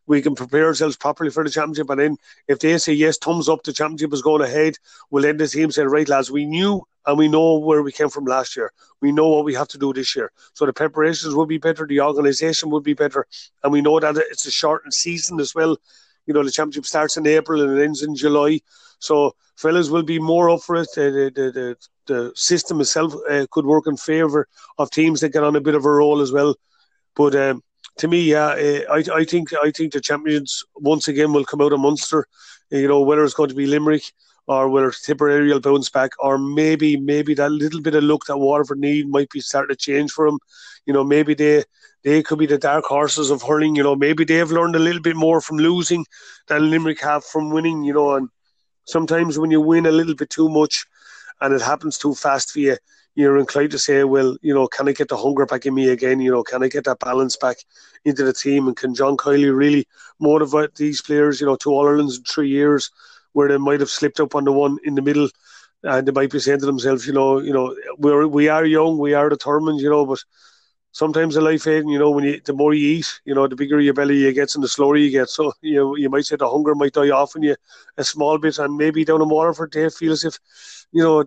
we 0.06 0.20
can 0.22 0.34
prepare 0.34 0.66
ourselves 0.66 0.96
properly 0.96 1.30
for 1.30 1.42
the 1.42 1.50
championship. 1.50 1.90
And 1.90 2.00
then 2.00 2.16
if 2.46 2.58
they 2.58 2.76
say 2.78 2.92
yes, 2.92 3.16
thumbs 3.18 3.48
up, 3.48 3.62
the 3.64 3.72
championship 3.72 4.12
is 4.12 4.22
going 4.22 4.42
ahead, 4.42 4.76
we'll 5.10 5.26
end 5.26 5.40
the 5.40 5.48
team 5.48 5.70
saying, 5.70 5.88
right, 5.88 6.08
lads, 6.08 6.30
we 6.30 6.44
knew 6.44 6.82
and 7.06 7.16
we 7.16 7.28
know 7.28 7.58
where 7.58 7.82
we 7.82 7.92
came 7.92 8.08
from 8.08 8.24
last 8.24 8.56
year. 8.56 8.72
We 9.00 9.12
know 9.12 9.28
what 9.28 9.44
we 9.44 9.54
have 9.54 9.68
to 9.68 9.78
do 9.78 9.92
this 9.92 10.16
year. 10.16 10.32
So 10.54 10.66
the 10.66 10.72
preparations 10.72 11.34
will 11.34 11.46
be 11.46 11.58
better, 11.58 11.86
the 11.86 12.00
organisation 12.00 12.70
will 12.70 12.80
be 12.80 12.94
better, 12.94 13.26
and 13.62 13.72
we 13.72 13.80
know 13.80 14.00
that 14.00 14.16
it's 14.16 14.46
a 14.46 14.50
shortened 14.50 14.94
season 14.94 15.40
as 15.40 15.54
well. 15.54 15.76
You 16.26 16.34
know, 16.34 16.42
the 16.42 16.50
championship 16.50 16.86
starts 16.86 17.16
in 17.16 17.26
April 17.26 17.62
and 17.62 17.78
it 17.78 17.84
ends 17.84 18.02
in 18.02 18.16
July. 18.16 18.60
So 18.98 19.36
fellas 19.56 19.90
will 19.90 20.02
be 20.02 20.18
more 20.18 20.50
up 20.50 20.62
for 20.62 20.76
it. 20.76 20.88
The, 20.94 21.30
the, 21.34 21.52
the, 21.52 21.76
the 22.06 22.32
system 22.34 22.80
itself 22.80 23.14
uh, 23.30 23.46
could 23.50 23.64
work 23.64 23.86
in 23.86 23.96
favour 23.96 24.48
of 24.78 24.90
teams 24.90 25.20
that 25.20 25.32
get 25.32 25.44
on 25.44 25.56
a 25.56 25.60
bit 25.60 25.74
of 25.74 25.84
a 25.84 25.90
roll 25.90 26.20
as 26.20 26.32
well. 26.32 26.56
But 27.14 27.34
um, 27.36 27.62
to 27.98 28.08
me, 28.08 28.22
yeah, 28.22 28.48
uh, 28.48 28.80
I, 28.92 29.04
I 29.20 29.24
think 29.24 29.52
I 29.54 29.70
think 29.70 29.92
the 29.92 30.00
champions 30.00 30.64
once 30.74 31.08
again 31.08 31.32
will 31.32 31.44
come 31.44 31.60
out 31.60 31.72
of 31.72 31.80
Munster. 31.80 32.26
You 32.70 32.88
know, 32.88 33.00
whether 33.00 33.24
it's 33.24 33.34
going 33.34 33.48
to 33.48 33.54
be 33.54 33.66
Limerick 33.66 34.12
or 34.46 34.68
whether 34.68 34.90
Tipperary 34.90 35.52
will 35.52 35.60
bounce 35.60 35.90
back, 35.90 36.12
or 36.18 36.38
maybe 36.38 36.96
maybe 36.96 37.34
that 37.34 37.50
little 37.50 37.80
bit 37.80 37.94
of 37.94 38.04
luck 38.04 38.26
that 38.26 38.38
Waterford 38.38 38.78
need 38.78 39.08
might 39.08 39.30
be 39.30 39.40
starting 39.40 39.74
to 39.74 39.76
change 39.76 40.12
for 40.12 40.26
them. 40.26 40.38
You 40.86 40.92
know, 40.92 41.04
maybe 41.04 41.34
they 41.34 41.64
they 42.04 42.22
could 42.22 42.38
be 42.38 42.46
the 42.46 42.58
dark 42.58 42.84
horses 42.84 43.30
of 43.30 43.42
hurling. 43.42 43.74
You 43.76 43.82
know, 43.82 43.96
maybe 43.96 44.24
they've 44.24 44.50
learned 44.50 44.76
a 44.76 44.80
little 44.80 45.02
bit 45.02 45.16
more 45.16 45.40
from 45.40 45.56
losing 45.56 46.06
than 46.46 46.70
Limerick 46.70 47.00
have 47.00 47.24
from 47.24 47.50
winning. 47.50 47.82
You 47.82 47.94
know, 47.94 48.14
and 48.14 48.28
sometimes 48.84 49.38
when 49.38 49.50
you 49.50 49.60
win 49.60 49.86
a 49.86 49.92
little 49.92 50.14
bit 50.14 50.30
too 50.30 50.48
much, 50.48 50.86
and 51.40 51.52
it 51.52 51.62
happens 51.62 51.98
too 51.98 52.14
fast 52.14 52.52
for 52.52 52.60
you, 52.60 52.76
you're 53.16 53.38
inclined 53.38 53.70
to 53.72 53.78
say, 53.78 54.04
well, 54.04 54.36
you 54.42 54.54
know, 54.54 54.68
can 54.68 54.88
I 54.88 54.92
get 54.92 55.08
the 55.08 55.16
hunger 55.16 55.46
back 55.46 55.66
in 55.66 55.74
me 55.74 55.88
again? 55.88 56.20
You 56.20 56.30
know, 56.30 56.42
can 56.42 56.62
I 56.62 56.68
get 56.68 56.84
that 56.84 57.00
balance 57.00 57.36
back 57.36 57.56
into 58.04 58.22
the 58.22 58.32
team? 58.32 58.68
And 58.68 58.76
can 58.76 58.94
John 58.94 59.16
Kiely 59.16 59.54
really 59.56 59.88
motivate 60.20 60.74
these 60.74 61.00
players, 61.02 61.40
you 61.40 61.46
know, 61.46 61.56
to 61.56 61.70
All 61.70 61.88
Irelands 61.88 62.18
in 62.18 62.24
three 62.24 62.50
years? 62.50 62.90
Where 63.36 63.48
they 63.48 63.58
might 63.58 63.80
have 63.80 63.90
slipped 63.90 64.20
up 64.20 64.34
on 64.34 64.44
the 64.44 64.52
one 64.52 64.78
in 64.84 64.94
the 64.96 65.02
middle, 65.02 65.28
and 65.82 66.06
they 66.08 66.12
might 66.12 66.30
be 66.30 66.40
saying 66.40 66.60
to 66.60 66.66
themselves, 66.66 67.06
you 67.06 67.12
know, 67.12 67.38
you 67.40 67.52
know, 67.52 67.74
we're 67.98 68.26
we 68.26 68.48
are 68.48 68.64
young, 68.64 68.98
we 68.98 69.14
are 69.14 69.28
determined, 69.28 69.80
you 69.80 69.90
know, 69.90 70.06
but 70.06 70.22
sometimes 70.92 71.34
the 71.34 71.40
life 71.40 71.66
aid, 71.66 71.84
you 71.86 71.98
know, 71.98 72.10
when 72.10 72.24
you 72.24 72.40
the 72.44 72.54
more 72.54 72.74
you 72.74 72.88
eat, 72.98 73.20
you 73.24 73.34
know, 73.34 73.46
the 73.46 73.56
bigger 73.56 73.80
your 73.80 73.94
belly 73.94 74.16
you 74.18 74.32
gets 74.32 74.54
and 74.54 74.64
the 74.64 74.68
slower 74.68 74.96
you 74.96 75.10
get. 75.10 75.28
So 75.28 75.52
you 75.62 75.76
know, 75.76 75.96
you 75.96 76.10
might 76.10 76.24
say 76.26 76.36
the 76.36 76.48
hunger 76.50 76.74
might 76.74 76.94
die 76.94 77.10
off 77.10 77.36
in 77.36 77.42
you 77.42 77.56
a 77.98 78.04
small 78.04 78.38
bit, 78.38 78.58
and 78.58 78.76
maybe 78.76 79.04
down 79.04 79.22
in 79.22 79.28
Waterford 79.28 79.72
they 79.72 79.88
feel 79.90 80.12
as 80.12 80.24
if, 80.24 80.38
you 80.92 81.02
know, 81.02 81.24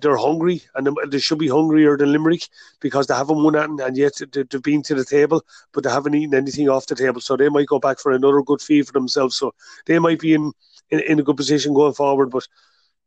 they're 0.00 0.16
hungry 0.16 0.62
and 0.74 0.96
they 1.10 1.18
should 1.18 1.38
be 1.38 1.48
hungrier 1.48 1.96
than 1.96 2.12
Limerick 2.12 2.48
because 2.80 3.06
they 3.06 3.14
haven't 3.14 3.42
won 3.42 3.56
anything 3.56 3.80
and 3.86 3.96
yet 3.96 4.12
they've 4.32 4.62
been 4.62 4.82
to 4.82 4.94
the 4.94 5.04
table, 5.04 5.42
but 5.72 5.84
they 5.84 5.90
haven't 5.90 6.14
eaten 6.14 6.34
anything 6.34 6.68
off 6.68 6.86
the 6.86 6.94
table. 6.94 7.20
So 7.20 7.36
they 7.36 7.48
might 7.48 7.66
go 7.66 7.78
back 7.78 7.98
for 7.98 8.12
another 8.12 8.42
good 8.42 8.60
feed 8.60 8.86
for 8.86 8.92
themselves. 8.92 9.36
So 9.36 9.54
they 9.86 9.98
might 9.98 10.20
be 10.20 10.34
in 10.34 10.52
in, 10.90 11.00
in 11.00 11.20
a 11.20 11.22
good 11.22 11.36
position 11.36 11.74
going 11.74 11.94
forward. 11.94 12.30
But 12.30 12.46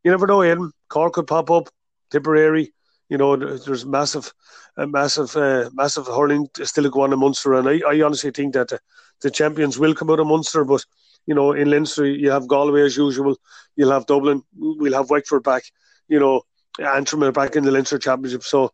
you 0.02 0.10
never 0.10 0.26
know, 0.26 0.42
Aidan. 0.42 0.72
Cork 0.88 1.14
could 1.14 1.26
pop 1.26 1.50
up, 1.50 1.68
Tipperary. 2.10 2.72
You 3.08 3.18
know, 3.18 3.36
there's 3.36 3.84
massive, 3.84 4.32
massive, 4.76 5.36
uh, 5.36 5.70
massive 5.74 6.06
hurling 6.06 6.48
still 6.62 6.88
going 6.90 7.10
on 7.10 7.12
in 7.12 7.18
Munster, 7.18 7.54
and 7.54 7.68
I, 7.68 7.80
I 7.86 8.02
honestly 8.02 8.30
think 8.30 8.54
that 8.54 8.68
the, 8.68 8.80
the 9.20 9.30
champions 9.30 9.78
will 9.78 9.94
come 9.94 10.10
out 10.10 10.20
of 10.20 10.26
Munster. 10.26 10.64
But 10.64 10.84
you 11.26 11.34
know, 11.34 11.52
in 11.52 11.70
Leinster, 11.70 12.06
you 12.06 12.30
have 12.30 12.48
Galway 12.48 12.82
as 12.82 12.96
usual. 12.96 13.36
You'll 13.76 13.92
have 13.92 14.06
Dublin. 14.06 14.42
We'll 14.56 14.94
have 14.94 15.10
Wexford 15.10 15.42
back. 15.42 15.64
You 16.08 16.18
know, 16.18 16.42
Antrim 16.80 17.24
are 17.24 17.32
back 17.32 17.56
in 17.56 17.64
the 17.64 17.70
Leinster 17.70 17.98
Championship. 17.98 18.42
So 18.42 18.72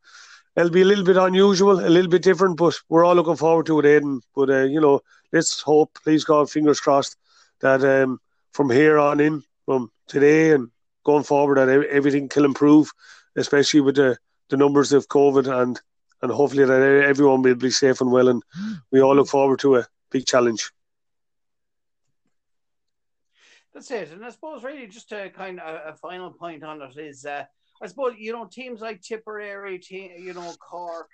it'll 0.57 0.71
be 0.71 0.83
a 0.83 0.87
little 0.87 1.05
bit 1.05 1.17
unusual, 1.17 1.81
a 1.81 1.89
little 1.89 2.11
bit 2.11 2.23
different, 2.23 2.57
but 2.57 2.75
we're 2.89 3.05
all 3.05 3.15
looking 3.15 3.37
forward 3.37 3.67
to 3.67 3.79
it, 3.81 3.87
Aidan. 3.87 4.21
But 4.35 4.51
uh, 4.51 4.65
you 4.65 4.81
know, 4.81 5.01
let's 5.33 5.61
hope, 5.61 5.99
please 6.03 6.25
God, 6.25 6.51
fingers 6.51 6.81
crossed, 6.81 7.17
that 7.61 7.85
um, 7.85 8.21
from 8.53 8.71
here 8.71 8.99
on 8.99 9.21
in, 9.21 9.43
from 9.65 9.91
today 10.07 10.53
and 10.53 10.71
going 11.05 11.25
forward, 11.25 11.59
that 11.59 11.69
everything 11.69 12.29
can 12.29 12.45
improve, 12.45 12.91
especially 13.37 13.81
with 13.81 13.97
the, 13.97 14.19
the 14.49 14.57
numbers 14.57 14.93
of 14.93 15.09
COVID 15.09 15.47
and 15.63 15.81
and 16.23 16.31
hopefully 16.31 16.65
that 16.65 16.83
everyone 16.83 17.43
will 17.43 17.55
be 17.55 17.71
safe 17.71 18.01
and 18.01 18.13
well. 18.13 18.29
And 18.29 18.43
we 18.91 19.01
all 19.01 19.17
look 19.17 19.29
forward 19.29 19.61
to 19.61 19.77
a 19.77 19.87
big 20.11 20.27
challenge. 20.27 20.71
That's 23.73 23.91
it. 23.91 24.11
And 24.13 24.25
I 24.25 24.31
suppose 24.31 24.63
really 24.63 24.87
just 24.87 25.13
a 25.13 25.31
kind 25.31 25.61
of 25.61 25.95
a, 25.95 25.97
final 25.97 26.31
point 26.31 26.65
on 26.65 26.83
it 26.83 26.99
is, 26.99 27.25
uh, 27.25 27.45
I 27.81 27.87
suppose 27.87 28.15
you 28.19 28.33
know 28.33 28.47
teams 28.47 28.81
like 28.81 29.01
Tipperary, 29.01 29.79
team, 29.79 30.11
you 30.19 30.35
know 30.35 30.53
Cork, 30.59 31.09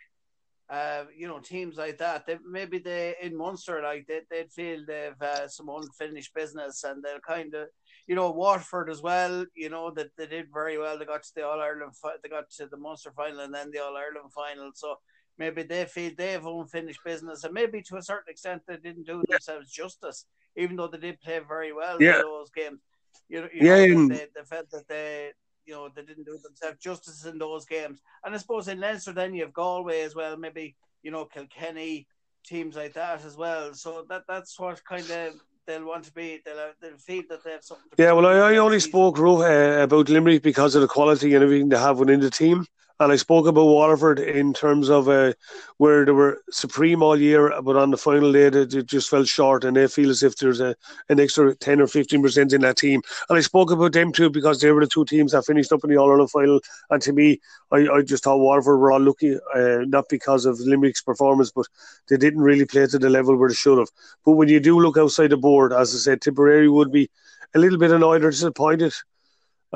uh, 0.69 1.05
you 1.17 1.29
know, 1.29 1.39
teams 1.39 1.77
like 1.77 1.99
that, 1.99 2.27
they, 2.27 2.39
maybe 2.49 2.79
they 2.79 3.15
in 3.23 3.37
Munster, 3.37 3.81
like 3.83 4.07
they, 4.07 4.21
they'd 4.31 4.53
feel 4.53 4.85
they've 4.85 5.21
uh, 5.21 5.47
some 5.47 5.69
unfinished 5.69 6.35
business, 6.35 6.83
and 6.83 7.03
they'll 7.03 7.21
kind 7.21 7.55
of, 7.55 7.69
you 8.09 8.17
know, 8.17 8.33
Waterford 8.33 8.91
as 8.91 9.01
well. 9.01 9.45
You 9.55 9.71
know 9.71 9.93
that 9.93 10.11
they 10.19 10.27
did 10.27 10.47
very 10.53 10.77
well. 10.77 10.99
They 10.99 11.05
got 11.05 11.23
to 11.23 11.35
the 11.35 11.47
All 11.47 11.61
Ireland, 11.61 11.93
they 12.23 12.29
got 12.29 12.51
to 12.51 12.67
the 12.67 12.77
Munster 12.77 13.13
final, 13.13 13.41
and 13.41 13.55
then 13.55 13.71
the 13.71 13.79
All 13.79 13.97
Ireland 13.97 14.33
final. 14.35 14.73
So 14.75 14.97
maybe 15.39 15.63
they 15.63 15.85
feel 15.85 16.11
they 16.17 16.33
have 16.33 16.47
unfinished 16.47 17.05
business, 17.05 17.45
and 17.45 17.55
maybe 17.55 17.81
to 17.83 17.99
a 17.99 18.03
certain 18.03 18.31
extent 18.31 18.63
they 18.67 18.77
didn't 18.77 19.07
do 19.07 19.23
themselves 19.29 19.71
justice, 19.71 20.25
even 20.57 20.75
though 20.75 20.89
they 20.89 20.99
did 20.99 21.21
play 21.21 21.41
very 21.47 21.73
well 21.73 22.03
yeah. 22.03 22.17
in 22.17 22.23
those 22.23 22.51
games. 22.51 22.81
You 23.29 23.43
know, 23.43 23.49
you 23.53 23.67
yeah, 23.67 23.87
know, 23.87 24.09
they, 24.09 24.27
they, 24.35 24.45
felt 24.45 24.71
that 24.71 24.89
they 24.89 25.31
you 25.67 25.75
know 25.75 25.89
they 25.95 26.03
didn't 26.03 26.25
do 26.25 26.39
themselves 26.43 26.79
justice 26.79 27.25
in 27.25 27.39
those 27.39 27.67
games. 27.67 28.01
And 28.25 28.35
I 28.35 28.39
suppose 28.39 28.69
in 28.69 28.81
Leinster 28.81 29.13
then 29.13 29.35
you 29.35 29.43
have 29.43 29.53
Galway 29.53 30.01
as 30.03 30.15
well, 30.15 30.37
maybe 30.37 30.77
you 31.03 31.11
know 31.11 31.25
Kilkenny 31.25 32.07
teams 32.45 32.77
like 32.77 32.95
that 32.95 33.25
as 33.25 33.37
well. 33.37 33.75
So 33.75 34.07
that 34.09 34.23
that's 34.29 34.59
what 34.59 34.85
kind 34.85 35.09
of 35.11 35.35
they'll 35.67 35.85
want 35.85 36.05
to 36.05 36.13
be. 36.13 36.41
They'll, 36.45 36.73
they'll 36.81 36.99
feel 36.99 37.25
that 37.29 37.45
they 37.45 37.53
have 37.53 37.65
something. 37.65 37.87
yeah, 37.99 38.13
well, 38.13 38.27
I, 38.27 38.55
I 38.55 38.57
only 38.59 38.81
spoke 38.81 39.19
uh, 39.19 39.83
about 39.83 40.09
Limerick 40.09 40.43
because 40.43 40.75
of 40.75 40.83
the 40.83 40.89
quality 40.89 41.35
and 41.35 41.43
everything 41.43 41.69
they 41.69 41.79
have 41.79 41.99
within 41.99 42.21
the 42.21 42.31
team. 42.31 42.67
And 42.99 43.13
I 43.13 43.17
spoke 43.17 43.47
about 43.47 43.67
Waterford 43.67 44.19
in 44.19 44.55
terms 44.55 44.89
of 44.89 45.09
uh, 45.09 45.35
where 45.77 46.07
they 46.07 46.13
were 46.13 46.41
supreme 46.51 47.03
all 47.03 47.21
year, 47.21 47.53
but 47.63 47.77
on 47.77 47.91
the 47.91 47.99
final 47.99 48.33
day 48.33 48.49
they, 48.49 48.65
they 48.65 48.83
just 48.83 49.11
fell 49.11 49.25
short, 49.25 49.65
and 49.65 49.77
they 49.77 49.87
feel 49.87 50.09
as 50.09 50.23
if 50.23 50.37
there's 50.37 50.61
a, 50.61 50.75
an 51.11 51.21
extra 51.21 51.55
ten 51.55 51.83
or 51.83 51.89
fifteen 51.89 52.23
percent 52.23 52.55
in 52.55 52.63
that 52.63 52.79
team. 52.79 53.03
And 53.29 53.37
I 53.37 53.43
spoke 53.43 53.71
about 53.71 53.93
them 53.93 54.13
too 54.13 54.31
because 54.31 54.61
they 54.61 54.71
were 54.73 54.81
the 54.81 54.87
two 54.87 55.05
teams 55.05 55.33
that 55.33 55.45
finished 55.45 55.73
up 55.73 55.85
in 55.85 55.91
the 55.91 55.99
All 55.99 56.11
Ireland 56.11 56.31
final. 56.31 56.61
And 56.89 57.03
to 57.03 57.13
me, 57.13 57.39
I, 57.71 57.87
I 57.87 58.03
just 58.03 58.25
thought 58.25 58.39
Waterford 58.39 58.81
were 58.81 58.93
all 58.93 59.01
lucky, 59.01 59.37
uh, 59.55 59.85
not 59.87 60.09
because 60.09 60.47
of 60.47 60.59
Limerick's 60.61 61.03
performance, 61.03 61.51
but 61.51 61.67
they 62.09 62.17
didn't 62.17 62.41
really 62.41 62.65
play 62.65 62.87
to 62.87 62.99
the 62.99 63.11
level 63.11 63.37
where 63.37 63.51
they 63.51 63.55
should 63.55 63.79
have. 63.79 63.91
But 64.25 64.33
when 64.33 64.49
you 64.49 64.59
do 64.59 64.81
look 64.81 64.97
outside 64.97 65.31
the 65.31 65.37
board, 65.37 65.75
as 65.75 65.95
I 65.95 65.99
said, 65.99 66.23
Tipperary 66.23 66.71
would 66.71 66.93
be 66.93 67.11
a 67.55 67.59
little 67.59 67.79
bit 67.79 67.91
annoyed 67.91 68.25
or 68.25 68.31
disappointed 68.31 68.95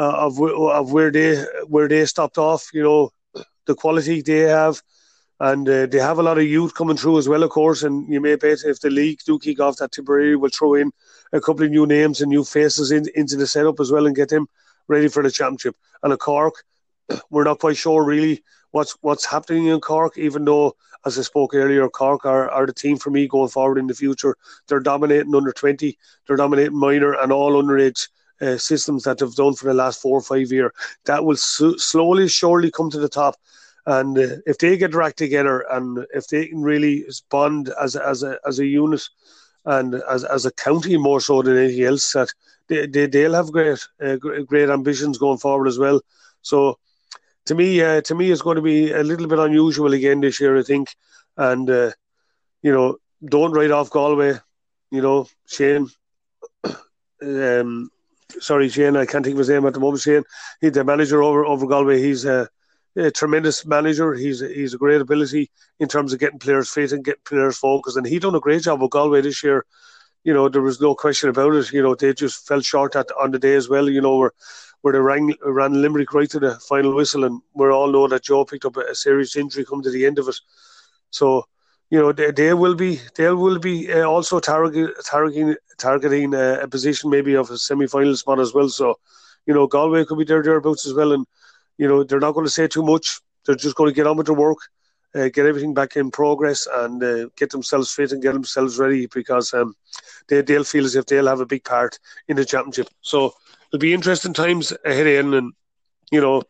uh, 0.00 0.26
of 0.26 0.40
of 0.40 0.92
where 0.92 1.10
they 1.10 1.44
where 1.68 1.86
they 1.86 2.06
stopped 2.06 2.38
off. 2.38 2.70
You 2.72 2.82
know, 2.82 3.10
the 3.66 3.74
quality 3.74 4.22
they 4.22 4.38
have, 4.60 4.80
and 5.38 5.68
uh, 5.68 5.86
they 5.86 5.98
have 5.98 6.18
a 6.18 6.22
lot 6.22 6.38
of 6.38 6.44
youth 6.44 6.74
coming 6.74 6.96
through 6.96 7.18
as 7.18 7.28
well, 7.28 7.42
of 7.42 7.50
course. 7.50 7.82
And 7.82 8.10
you 8.10 8.20
may 8.20 8.36
bet 8.36 8.60
if 8.64 8.80
the 8.80 8.88
league 8.88 9.18
do 9.26 9.38
kick 9.38 9.60
off, 9.60 9.76
that 9.76 9.92
Tipperary 9.92 10.36
will 10.36 10.56
throw 10.58 10.74
in 10.74 10.90
a 11.34 11.40
couple 11.40 11.66
of 11.66 11.70
new 11.70 11.86
names 11.86 12.22
and 12.22 12.30
new 12.30 12.44
faces 12.44 12.90
in, 12.92 13.04
into 13.14 13.36
the 13.36 13.46
setup 13.46 13.78
as 13.78 13.92
well, 13.92 14.06
and 14.06 14.16
get 14.16 14.30
them 14.30 14.46
ready 14.88 15.08
for 15.08 15.22
the 15.22 15.30
championship. 15.30 15.76
And 16.02 16.14
a 16.14 16.16
Cork, 16.16 16.54
we're 17.30 17.44
not 17.44 17.58
quite 17.58 17.76
sure 17.76 18.02
really 18.02 18.42
what's 18.70 18.96
what's 19.02 19.26
happening 19.26 19.66
in 19.66 19.80
Cork, 19.80 20.16
even 20.16 20.46
though, 20.46 20.76
as 21.04 21.18
I 21.18 21.22
spoke 21.22 21.54
earlier, 21.54 21.86
Cork 21.90 22.24
are, 22.24 22.48
are 22.50 22.64
the 22.64 22.72
team 22.72 22.96
for 22.96 23.10
me 23.10 23.28
going 23.28 23.50
forward 23.50 23.76
in 23.76 23.86
the 23.86 23.94
future. 23.94 24.34
They're 24.66 24.80
dominating 24.80 25.34
under 25.34 25.52
20, 25.52 25.98
they're 26.26 26.36
dominating 26.36 26.78
minor 26.78 27.12
and 27.12 27.30
all 27.30 27.62
underage 27.62 28.08
uh, 28.40 28.56
systems 28.56 29.04
that 29.04 29.18
they've 29.18 29.34
done 29.34 29.54
for 29.54 29.66
the 29.66 29.74
last 29.74 30.00
four 30.00 30.18
or 30.18 30.22
five 30.22 30.50
years. 30.50 30.72
That 31.04 31.24
will 31.24 31.36
slowly, 31.36 32.28
surely 32.28 32.70
come 32.70 32.90
to 32.90 32.98
the 32.98 33.08
top. 33.08 33.36
And 33.86 34.16
uh, 34.18 34.36
if 34.46 34.58
they 34.58 34.76
get 34.76 34.94
act 34.94 35.18
together 35.18 35.64
and 35.70 36.06
if 36.14 36.28
they 36.28 36.46
can 36.46 36.62
really 36.62 37.06
bond 37.30 37.72
as, 37.80 37.96
as, 37.96 38.22
a, 38.22 38.38
as 38.46 38.58
a 38.58 38.66
unit 38.66 39.02
and 39.64 39.94
as, 40.08 40.24
as 40.24 40.46
a 40.46 40.52
county 40.52 40.96
more 40.96 41.20
so 41.20 41.42
than 41.42 41.56
anything 41.56 41.84
else, 41.84 42.12
that 42.12 42.32
they, 42.68 42.86
they, 42.86 43.06
they'll 43.06 43.34
have 43.34 43.52
great, 43.52 43.78
uh, 44.02 44.16
great 44.16 44.70
ambitions 44.70 45.18
going 45.18 45.38
forward 45.38 45.66
as 45.66 45.78
well. 45.78 46.00
So, 46.42 46.78
to 47.46 47.54
me, 47.54 47.80
uh, 47.82 48.00
to 48.02 48.14
me, 48.14 48.30
it's 48.30 48.42
going 48.42 48.56
to 48.56 48.62
be 48.62 48.92
a 48.92 49.02
little 49.02 49.26
bit 49.26 49.38
unusual 49.38 49.92
again 49.92 50.20
this 50.20 50.40
year, 50.40 50.58
I 50.58 50.62
think. 50.62 50.94
And 51.36 51.68
uh, 51.68 51.90
you 52.62 52.72
know, 52.72 52.98
don't 53.24 53.52
write 53.52 53.70
off 53.70 53.90
Galway. 53.90 54.34
You 54.90 55.02
know, 55.02 55.26
Shane. 55.46 55.88
Um, 57.22 57.90
sorry, 58.40 58.68
Shane, 58.68 58.96
I 58.96 59.06
can't 59.06 59.24
think 59.24 59.34
of 59.34 59.38
his 59.38 59.48
name 59.48 59.66
at 59.66 59.74
the 59.74 59.80
moment. 59.80 60.02
Shane, 60.02 60.24
he's 60.60 60.72
the 60.72 60.84
manager 60.84 61.22
over 61.22 61.44
over 61.44 61.66
Galway. 61.66 62.00
He's 62.00 62.24
a, 62.24 62.48
a 62.96 63.10
tremendous 63.10 63.66
manager. 63.66 64.14
He's 64.14 64.42
a, 64.42 64.48
he's 64.48 64.74
a 64.74 64.78
great 64.78 65.00
ability 65.00 65.50
in 65.78 65.88
terms 65.88 66.12
of 66.12 66.20
getting 66.20 66.38
players 66.38 66.70
fit 66.70 66.92
and 66.92 67.04
getting 67.04 67.22
players 67.24 67.58
focused. 67.58 67.96
And 67.96 68.06
he 68.06 68.18
done 68.18 68.34
a 68.34 68.40
great 68.40 68.62
job 68.62 68.80
with 68.80 68.90
Galway 68.90 69.20
this 69.20 69.42
year. 69.42 69.64
You 70.24 70.34
know, 70.34 70.48
there 70.48 70.62
was 70.62 70.80
no 70.80 70.94
question 70.94 71.30
about 71.30 71.54
it. 71.54 71.72
You 71.72 71.82
know, 71.82 71.94
they 71.94 72.12
just 72.12 72.46
fell 72.46 72.60
short 72.60 72.94
at 72.96 73.10
on 73.20 73.30
the 73.30 73.38
day 73.38 73.54
as 73.54 73.68
well. 73.68 73.88
You 73.88 74.00
know, 74.00 74.16
where 74.16 74.32
where 74.82 74.92
they 74.92 74.98
ran, 74.98 75.30
ran 75.44 75.80
Limerick 75.80 76.12
right 76.14 76.30
to 76.30 76.40
the 76.40 76.54
final 76.68 76.94
whistle, 76.94 77.24
and 77.24 77.40
we 77.54 77.68
all 77.68 77.90
know 77.92 78.08
that 78.08 78.24
Joe 78.24 78.44
picked 78.44 78.64
up 78.64 78.76
a, 78.76 78.94
serious 78.94 79.36
injury 79.36 79.64
coming 79.64 79.82
to 79.82 79.90
the 79.90 80.06
end 80.06 80.18
of 80.18 80.28
it. 80.28 80.36
So 81.10 81.44
you 81.90 81.98
know 81.98 82.12
they, 82.12 82.30
they 82.30 82.54
will 82.54 82.74
be 82.74 83.00
they 83.16 83.30
will 83.30 83.58
be 83.58 83.92
uh, 83.92 84.04
also 84.04 84.40
target, 84.40 84.90
targeting 85.04 85.56
targeting 85.78 86.34
uh, 86.34 86.58
a 86.62 86.68
position 86.68 87.10
maybe 87.10 87.34
of 87.34 87.50
a 87.50 87.58
semi 87.58 87.86
final 87.86 88.16
spot 88.16 88.40
as 88.40 88.54
well. 88.54 88.68
So 88.68 88.98
you 89.46 89.54
know 89.54 89.66
Galway 89.66 90.04
could 90.04 90.18
be 90.18 90.24
there 90.24 90.42
thereabouts 90.42 90.86
as 90.86 90.94
well, 90.94 91.12
and 91.12 91.26
you 91.78 91.88
know 91.88 92.04
they're 92.04 92.20
not 92.20 92.32
going 92.32 92.46
to 92.46 92.50
say 92.50 92.68
too 92.68 92.82
much. 92.82 93.20
They're 93.44 93.56
just 93.56 93.76
going 93.76 93.90
to 93.90 93.94
get 93.94 94.06
on 94.06 94.16
with 94.16 94.26
their 94.26 94.36
work, 94.36 94.58
uh, 95.14 95.28
get 95.28 95.46
everything 95.46 95.74
back 95.74 95.96
in 95.96 96.10
progress, 96.10 96.66
and 96.72 97.02
uh, 97.02 97.26
get 97.36 97.50
themselves 97.50 97.92
fit 97.92 98.12
and 98.12 98.22
get 98.22 98.34
themselves 98.34 98.78
ready 98.78 99.06
because 99.06 99.52
um, 99.52 99.74
they 100.28 100.42
they'll 100.42 100.64
feel 100.64 100.84
as 100.84 100.94
if 100.94 101.06
they'll 101.06 101.26
have 101.26 101.40
a 101.40 101.46
big 101.46 101.64
part 101.64 101.98
in 102.28 102.36
the 102.36 102.44
championship. 102.44 102.88
So 103.00 103.32
it'll 103.68 103.80
be 103.80 103.94
interesting 103.94 104.32
times 104.32 104.72
ahead 104.84 105.08
in, 105.08 105.34
and 105.34 105.52
you 106.12 106.20
know 106.20 106.42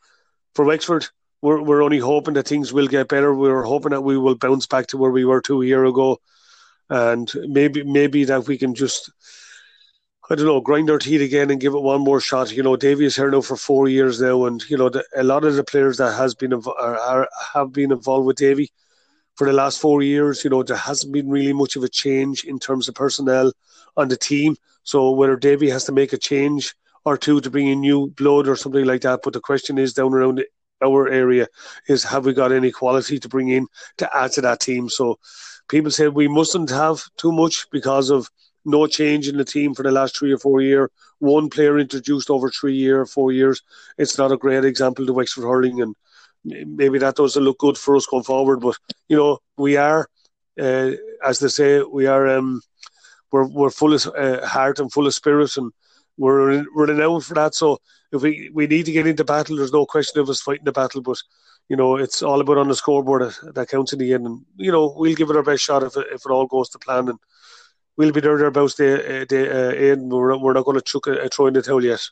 for 0.55 0.65
Wexford 0.67 1.07
we're 1.43 1.63
we're 1.63 1.83
only 1.83 1.99
hoping 1.99 2.35
that 2.35 2.49
things 2.49 2.73
will 2.73 2.89
get 2.89 3.09
better. 3.09 3.35
We're 3.35 3.63
hoping 3.63 3.91
that 3.91 4.03
we 4.03 4.19
will 4.19 4.37
bounce 4.37 4.67
back 4.67 4.89
to 4.89 4.99
where 4.99 5.11
we 5.11 5.25
were 5.25 5.41
two 5.41 5.63
year 5.63 5.85
ago, 5.85 6.19
and 6.89 7.31
maybe 7.47 7.83
maybe 7.83 8.25
that 8.25 8.47
we 8.47 8.59
can 8.59 8.75
just. 8.75 9.11
I 10.33 10.37
don't 10.37 10.47
know, 10.47 10.61
grind 10.61 10.89
our 10.89 10.99
teeth 11.01 11.23
again 11.23 11.51
and 11.51 11.61
give 11.61 11.75
it 11.75 11.83
one 11.83 12.03
more 12.03 12.21
shot. 12.21 12.53
You 12.53 12.63
know, 12.63 12.77
Davy 12.77 13.05
is 13.05 13.17
here 13.17 13.33
now 13.33 13.41
for 13.41 13.57
four 13.57 13.89
years 13.89 14.21
now, 14.21 14.45
and 14.45 14.63
you 14.71 14.77
know 14.77 14.89
the, 14.89 15.05
a 15.17 15.25
lot 15.25 15.45
of 15.45 15.57
the 15.57 15.65
players 15.65 15.97
that 15.97 16.13
has 16.13 16.37
been 16.37 16.53
are, 16.53 16.97
are, 16.97 17.29
have 17.53 17.73
been 17.73 17.91
involved 17.91 18.29
with 18.29 18.37
Davy 18.37 18.71
for 19.35 19.49
the 19.49 19.53
last 19.53 19.81
four 19.81 20.03
years. 20.03 20.45
You 20.45 20.51
know, 20.51 20.63
there 20.63 20.77
hasn't 20.77 21.13
been 21.13 21.29
really 21.29 21.53
much 21.53 21.75
of 21.75 21.83
a 21.83 21.89
change 21.89 22.45
in 22.45 22.61
terms 22.61 22.89
of 22.89 22.95
personnel 22.95 23.53
on 23.97 24.07
the 24.07 24.17
team. 24.17 24.55
So 24.85 25.11
whether 25.11 25.35
Davy 25.35 25.69
has 25.71 25.85
to 25.87 25.93
make 25.93 26.13
a 26.13 26.19
change 26.19 26.77
or 27.05 27.17
two 27.17 27.41
to 27.41 27.51
bring 27.51 27.67
in 27.67 27.81
new 27.81 28.09
blood 28.11 28.47
or 28.47 28.55
something 28.55 28.85
like 28.85 29.01
that, 29.01 29.21
but 29.25 29.33
the 29.33 29.41
question 29.41 29.79
is 29.79 29.95
down 29.95 30.15
around 30.15 30.45
our 30.83 31.09
area 31.09 31.47
is 31.89 32.05
have 32.05 32.25
we 32.25 32.33
got 32.33 32.53
any 32.53 32.71
quality 32.71 33.19
to 33.19 33.29
bring 33.29 33.49
in 33.49 33.67
to 33.99 34.17
add 34.17 34.33
to 34.33 34.41
that 34.43 34.61
team? 34.61 34.89
So 34.89 35.19
people 35.69 35.91
say 35.91 36.09
we 36.09 36.29
mustn't 36.29 36.71
have 36.71 37.03
too 37.17 37.33
much 37.33 37.67
because 37.71 38.11
of 38.11 38.29
no 38.65 38.87
change 38.87 39.29
in 39.29 39.37
the 39.37 39.45
team 39.45 39.75
for 39.75 39.83
the 39.83 39.91
last 39.91 40.17
three 40.17 40.33
or 40.33 40.39
four 40.39 40.61
years. 40.61 40.91
One 41.19 41.49
player 41.49 41.79
introduced 41.79 42.31
over 42.31 42.51
three 42.51 42.75
year, 42.75 43.07
four 43.07 43.33
years. 43.33 43.63
It's 43.99 44.19
not 44.19 44.33
a 44.33 44.37
great 44.37 44.65
example 44.65 45.07
to 45.07 45.13
Wexford 45.13 45.45
hurling, 45.45 45.81
and 45.81 45.95
maybe 46.45 46.99
that 46.99 47.17
doesn't 47.17 47.43
look 47.43 47.59
good 47.59 47.79
for 47.79 47.97
us 47.97 48.07
going 48.07 48.25
forward. 48.25 48.61
But 48.61 48.77
you 49.09 49.17
know, 49.17 49.39
we 49.57 49.77
are, 49.77 50.09
uh, 50.59 50.93
as 51.25 51.39
they 51.39 51.49
say, 51.49 51.83
we 51.83 52.07
are. 52.07 52.27
Um, 52.29 52.63
we're 53.33 53.47
we're 53.47 53.71
full 53.71 53.95
of 53.95 54.07
uh, 54.07 54.47
heart 54.47 54.81
and 54.81 54.93
full 54.93 55.07
of 55.07 55.15
spirit, 55.15 55.57
and 55.57 55.73
we're 56.17 56.65
we're 56.75 56.87
renowned 56.87 57.25
for 57.25 57.35
that. 57.35 57.55
So 57.55 57.79
if 58.13 58.23
we 58.23 58.51
we 58.53 58.67
need 58.67 58.87
to 58.87 58.93
get 58.93 59.07
into 59.07 59.25
battle, 59.25 59.57
there's 59.57 59.73
no 59.73 59.87
question 59.87 60.21
of 60.21 60.29
us 60.29 60.41
fighting 60.41 60.65
the 60.65 60.73
battle. 60.73 61.01
But 61.01 61.19
you 61.69 61.77
know, 61.77 61.97
it's 61.97 62.23
all 62.23 62.41
about 62.41 62.59
on 62.59 62.69
the 62.69 62.75
scoreboard 62.75 63.33
that, 63.55 63.69
counts 63.69 63.93
in 63.93 64.01
the 64.01 64.13
end. 64.13 64.27
And 64.27 64.45
you 64.57 64.73
know, 64.73 64.93
we'll 64.97 65.15
give 65.15 65.31
it 65.31 65.37
our 65.37 65.43
best 65.43 65.63
shot 65.63 65.83
if 65.83 65.97
it, 65.97 66.07
if 66.13 66.23
it 66.27 66.31
all 66.31 66.47
goes 66.47 66.69
to 66.71 66.79
plan, 66.79 67.09
and 67.09 67.19
we'll 67.97 68.13
be 68.13 68.21
there 68.21 68.37
thereabouts. 68.37 68.75
The 68.75 69.27
the 69.29 69.69
uh, 69.69 69.73
end. 69.73 70.11
We're 70.11 70.37
we're 70.37 70.53
not 70.53 70.65
going 70.65 70.79
to 70.79 70.83
chuck 70.83 71.07
a, 71.07 71.13
a 71.13 71.29
throw 71.29 71.47
in 71.47 71.55
the 71.55 71.63
towel 71.63 71.85
yet. 71.85 72.05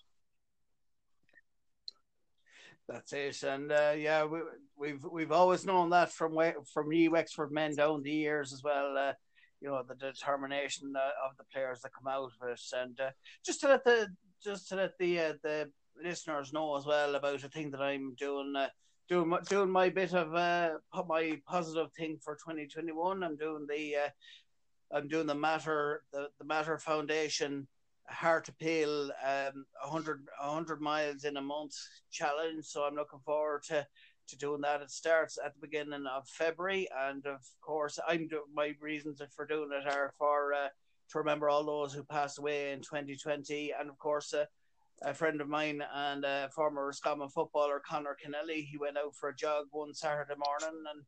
That's 2.88 3.12
it, 3.12 3.42
and 3.42 3.70
uh, 3.70 3.94
yeah, 3.96 4.24
we, 4.24 4.40
we've 4.76 5.04
we've 5.12 5.32
always 5.32 5.66
known 5.66 5.90
that 5.90 6.12
from 6.12 6.38
from 6.72 6.92
you 6.92 7.10
Wexford 7.10 7.52
men 7.52 7.74
down 7.74 8.02
the 8.02 8.10
years 8.10 8.52
as 8.52 8.62
well. 8.62 8.96
Uh, 8.96 9.12
you 9.60 9.68
know 9.68 9.82
the 9.82 9.94
determination 9.94 10.94
uh, 10.96 11.28
of 11.28 11.36
the 11.36 11.44
players 11.52 11.80
that 11.80 11.92
come 11.92 12.06
out 12.06 12.30
of 12.40 12.48
it, 12.48 12.60
and 12.74 12.98
uh, 13.00 13.10
just 13.44 13.60
to 13.60 13.68
let 13.68 13.84
the 13.84 14.08
just 14.42 14.68
to 14.68 14.76
let 14.76 14.96
the 14.98 15.20
uh, 15.20 15.32
the 15.42 15.70
listeners 16.02 16.52
know 16.52 16.76
as 16.76 16.86
well 16.86 17.14
about 17.14 17.44
a 17.44 17.48
thing 17.48 17.70
that 17.72 17.80
I'm 17.80 18.14
doing. 18.14 18.54
Uh, 18.56 18.68
doing 19.08 19.28
my, 19.28 19.40
doing 19.40 19.70
my 19.70 19.88
bit 19.88 20.12
of 20.12 20.34
uh, 20.34 20.74
my 21.06 21.40
positive 21.46 21.92
thing 21.92 22.18
for 22.22 22.34
2021. 22.34 23.22
I'm 23.22 23.36
doing 23.36 23.66
the 23.68 23.96
uh, 23.96 24.96
I'm 24.96 25.08
doing 25.08 25.26
the 25.26 25.34
Mater 25.34 26.02
the, 26.12 26.28
the 26.38 26.44
Mater 26.44 26.78
foundation 26.78 27.66
heart 28.10 28.48
appeal 28.48 29.10
um 29.22 29.66
100 29.84 30.26
100 30.40 30.80
miles 30.80 31.24
in 31.24 31.36
a 31.36 31.42
month 31.42 31.74
challenge 32.10 32.64
so 32.64 32.84
i'm 32.84 32.94
looking 32.94 33.18
forward 33.22 33.62
to 33.62 33.86
to 34.28 34.36
doing 34.36 34.60
that. 34.60 34.82
It 34.82 34.90
starts 34.90 35.38
at 35.44 35.54
the 35.54 35.60
beginning 35.60 36.06
of 36.06 36.28
February, 36.28 36.88
and 36.96 37.24
of 37.26 37.40
course, 37.60 37.98
I'm 38.06 38.28
do- 38.28 38.44
my 38.54 38.74
reasons 38.80 39.20
for 39.34 39.46
doing 39.46 39.70
it 39.72 39.92
are 39.92 40.12
for 40.18 40.52
uh, 40.54 40.68
to 41.10 41.18
remember 41.18 41.48
all 41.48 41.64
those 41.64 41.94
who 41.94 42.04
passed 42.04 42.38
away 42.38 42.72
in 42.72 42.80
2020, 42.80 43.72
and 43.78 43.88
of 43.88 43.98
course. 43.98 44.32
Uh, 44.32 44.44
a 45.02 45.14
friend 45.14 45.40
of 45.40 45.48
mine 45.48 45.82
and 45.94 46.24
a 46.24 46.48
former 46.54 46.86
Roscommon 46.86 47.28
footballer, 47.28 47.80
Conor 47.86 48.16
Kennelly, 48.16 48.64
he 48.64 48.78
went 48.78 48.98
out 48.98 49.14
for 49.14 49.28
a 49.28 49.36
jog 49.36 49.66
one 49.70 49.94
Saturday 49.94 50.34
morning 50.36 50.82
and 50.90 51.04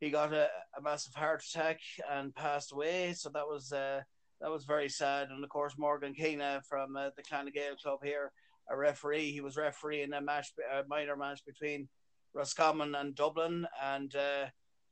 he 0.00 0.10
got 0.10 0.32
a, 0.32 0.48
a 0.78 0.82
massive 0.82 1.14
heart 1.14 1.42
attack 1.42 1.80
and 2.10 2.34
passed 2.34 2.72
away. 2.72 3.12
So 3.12 3.30
that 3.30 3.46
was 3.46 3.72
uh, 3.72 4.02
that 4.40 4.50
was 4.50 4.64
very 4.64 4.88
sad. 4.88 5.28
And 5.30 5.42
of 5.42 5.50
course, 5.50 5.74
Morgan 5.78 6.14
Keena 6.14 6.62
from 6.68 6.96
uh, 6.96 7.10
the 7.16 7.22
Clonagale 7.22 7.80
club 7.82 8.00
here, 8.02 8.32
a 8.70 8.76
referee. 8.76 9.32
He 9.32 9.40
was 9.40 9.56
refereeing 9.56 10.12
a 10.12 10.20
match, 10.20 10.52
a 10.72 10.82
minor 10.88 11.16
match 11.16 11.40
between 11.46 11.88
Roscommon 12.34 12.94
and 12.94 13.14
Dublin, 13.14 13.66
and 13.82 14.14
uh, 14.14 14.46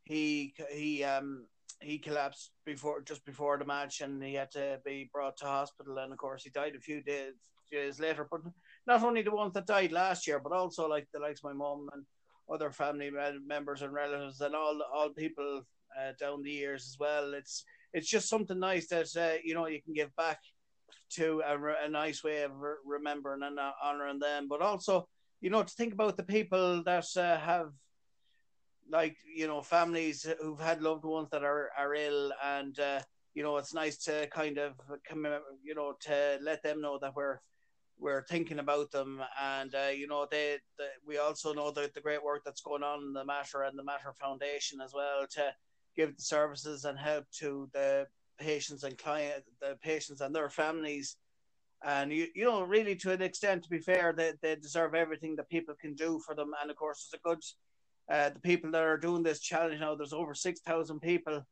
he 0.05 0.55
he 0.73 1.05
um 1.05 1.47
he 1.81 1.99
collapsed 1.99 2.53
before 2.65 3.03
just 3.03 3.25
before 3.25 3.59
the 3.59 3.65
match, 3.65 4.01
and 4.01 4.23
he 4.23 4.35
had 4.35 4.51
to 4.53 4.81
be 4.85 5.11
brought 5.13 5.37
to 5.39 5.47
hospital. 5.47 5.99
And 5.99 6.13
of 6.13 6.19
course, 6.19 6.45
he 6.45 6.51
died 6.51 6.75
a 6.77 6.81
few 6.81 7.03
days 7.03 7.35
days 7.73 7.99
later. 7.99 8.27
But 8.31 8.43
not 8.87 9.03
only 9.03 9.23
the 9.23 9.35
ones 9.35 9.55
that 9.55 9.67
died 9.67 9.93
last 9.93 10.27
year, 10.27 10.39
but 10.39 10.53
also 10.53 10.89
like 10.89 11.09
the 11.13 11.21
likes 11.21 11.41
of 11.41 11.45
my 11.45 11.53
mum 11.53 11.89
and 11.93 12.05
other 12.53 12.71
family 12.71 13.11
members 13.47 13.83
and 13.83 13.93
relatives 13.93 14.41
and 14.41 14.55
all 14.55 14.81
all 14.95 15.11
people 15.11 15.63
uh, 15.99 16.13
down 16.21 16.43
the 16.43 16.51
years 16.51 16.87
as 16.87 16.97
well. 16.99 17.35
It's 17.35 17.65
it's 17.93 18.09
just 18.09 18.29
something 18.29 18.59
nice 18.59 18.89
that 18.89 19.09
uh, 19.17 19.39
you 19.43 19.55
know 19.55 19.67
you 19.67 19.83
can 19.83 19.95
give 19.95 20.15
back 20.17 20.39
to 21.11 21.43
a, 21.47 21.87
a 21.87 21.89
nice 21.89 22.25
way 22.25 22.43
of 22.43 22.53
re- 22.57 22.75
remembering 22.85 23.43
and 23.43 23.59
uh, 23.59 23.73
honoring 23.83 24.19
them, 24.19 24.49
but 24.49 24.63
also 24.63 25.09
you 25.41 25.51
know 25.51 25.63
to 25.63 25.75
think 25.75 25.93
about 25.93 26.17
the 26.17 26.23
people 26.23 26.83
that 26.85 27.07
uh, 27.17 27.39
have 27.39 27.73
like 28.91 29.17
you 29.35 29.47
know 29.47 29.63
families 29.63 30.27
who've 30.41 30.61
had 30.61 30.83
loved 30.83 31.05
ones 31.05 31.29
that 31.31 31.45
are 31.45 31.71
are 31.79 31.95
ill 31.95 32.33
and 32.45 32.79
uh, 32.81 33.01
you 33.35 33.43
know 33.43 33.57
it's 33.57 33.75
nice 33.75 33.97
to 33.97 34.27
kind 34.29 34.59
of 34.59 34.75
come 35.09 35.27
you 35.63 35.75
know 35.75 35.95
to 36.01 36.39
let 36.43 36.63
them 36.63 36.81
know 36.81 36.99
that 37.01 37.15
we're 37.15 37.39
we're 38.03 38.25
thinking 38.25 38.59
about 38.59 38.91
them. 38.91 39.23
And 39.41 39.75
uh, 39.75 39.91
you 39.95 40.07
know 40.07 40.27
they, 40.31 40.59
they, 40.77 40.89
we 41.07 41.19
also 41.19 41.55
know 41.55 41.71
that 41.71 41.95
the 41.95 42.01
great 42.01 42.23
work 42.23 42.43
that's 42.45 42.61
going 42.61 42.83
on 42.83 43.03
in 43.05 43.13
the 43.13 43.25
Mater 43.25 43.63
and 43.63 43.79
the 43.79 43.85
Mater 43.85 44.13
foundation 44.21 44.81
as 44.81 44.93
well 44.93 45.27
to 45.31 45.55
give 45.97 46.17
the 46.17 46.23
services 46.23 46.85
and 46.85 46.99
help 46.99 47.25
to 47.39 47.69
the 47.73 48.07
patients 48.39 48.83
and 48.83 48.99
client 48.99 49.45
the 49.61 49.79
patients 49.83 50.21
and 50.21 50.35
their 50.35 50.51
families. 50.51 51.17
And 51.85 52.13
you, 52.13 52.27
you 52.35 52.45
know 52.45 52.63
really 52.63 52.97
to 52.97 53.13
an 53.13 53.23
extent 53.23 53.63
to 53.65 53.71
be 53.71 53.79
fair 53.79 54.13
they, 54.13 54.33
they 54.43 54.57
deserve 54.57 54.95
everything 54.95 55.37
that 55.37 55.49
people 55.49 55.75
can 55.81 55.95
do 55.95 56.21
for 56.27 56.35
them. 56.35 56.51
And 56.61 56.71
of 56.71 56.77
course 56.77 57.09
there's 57.11 57.21
a 57.21 57.29
good 57.29 57.45
uh, 58.11 58.31
the 58.31 58.41
people 58.41 58.71
that 58.73 58.83
are 58.83 58.99
doing 58.99 59.23
this 59.23 59.41
challenge 59.41 59.81
now 59.81 59.95
there's 59.95 60.13
over 60.13 60.35
6000 60.35 61.01
people 61.01 61.47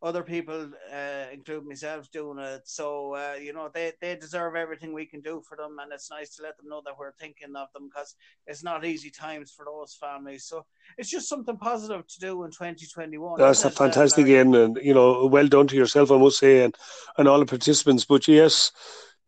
other 0.00 0.22
people, 0.22 0.70
uh, 0.92 1.24
including 1.32 1.68
myself, 1.68 2.10
doing 2.10 2.38
it. 2.38 2.62
So 2.64 3.14
uh, 3.14 3.34
you 3.40 3.52
know 3.52 3.68
they 3.72 3.92
they 4.00 4.16
deserve 4.16 4.54
everything 4.54 4.92
we 4.92 5.06
can 5.06 5.20
do 5.20 5.42
for 5.46 5.56
them, 5.56 5.76
and 5.80 5.92
it's 5.92 6.10
nice 6.10 6.36
to 6.36 6.42
let 6.42 6.56
them 6.56 6.68
know 6.68 6.82
that 6.84 6.98
we're 6.98 7.12
thinking 7.12 7.56
of 7.56 7.68
them 7.72 7.88
because 7.88 8.14
it's 8.46 8.62
not 8.62 8.84
easy 8.84 9.10
times 9.10 9.50
for 9.50 9.64
those 9.64 9.96
families. 10.00 10.44
So 10.44 10.64
it's 10.96 11.10
just 11.10 11.28
something 11.28 11.56
positive 11.56 12.06
to 12.06 12.20
do 12.20 12.44
in 12.44 12.50
2021. 12.50 13.38
That's 13.38 13.64
a 13.64 13.70
fantastic 13.70 14.26
uh, 14.26 14.30
end, 14.30 14.54
and 14.54 14.78
you 14.82 14.94
know, 14.94 15.26
well 15.26 15.48
done 15.48 15.66
to 15.68 15.76
yourself, 15.76 16.12
I 16.12 16.18
must 16.18 16.38
say, 16.38 16.64
and 16.64 16.74
and 17.16 17.26
all 17.28 17.40
the 17.40 17.46
participants. 17.46 18.04
But 18.04 18.28
yes. 18.28 18.72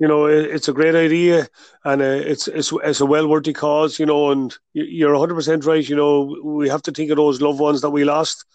You 0.03 0.09
know, 0.09 0.25
it's 0.25 0.67
a 0.67 0.73
great 0.73 0.95
idea, 0.95 1.47
and 1.85 2.01
uh, 2.01 2.05
it's 2.07 2.49
it's 2.49 2.73
it's 2.73 3.03
a 3.03 3.05
well 3.05 3.29
worthy 3.29 3.53
cause. 3.53 3.99
You 3.99 4.07
know, 4.07 4.31
and 4.31 4.57
you're 4.73 5.13
100 5.13 5.35
percent 5.35 5.67
right. 5.67 5.87
You 5.87 5.95
know, 5.95 6.41
we 6.43 6.71
have 6.71 6.81
to 6.85 6.91
think 6.91 7.11
of 7.11 7.19
those 7.19 7.43
loved 7.43 7.61
ones 7.61 7.83
that 7.83 7.91
we 7.91 8.05
lost, 8.05 8.47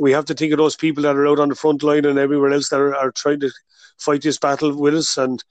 we 0.00 0.12
have 0.12 0.24
to 0.24 0.34
think 0.34 0.52
of 0.52 0.58
those 0.58 0.76
people 0.76 1.02
that 1.02 1.14
are 1.14 1.26
out 1.26 1.38
on 1.38 1.50
the 1.50 1.54
front 1.54 1.82
line 1.82 2.06
and 2.06 2.18
everywhere 2.18 2.52
else 2.52 2.70
that 2.70 2.80
are, 2.80 2.96
are 2.96 3.12
trying 3.12 3.38
to 3.40 3.50
fight 3.98 4.22
this 4.22 4.38
battle 4.38 4.74
with 4.74 4.94
us 4.94 5.18
and 5.18 5.44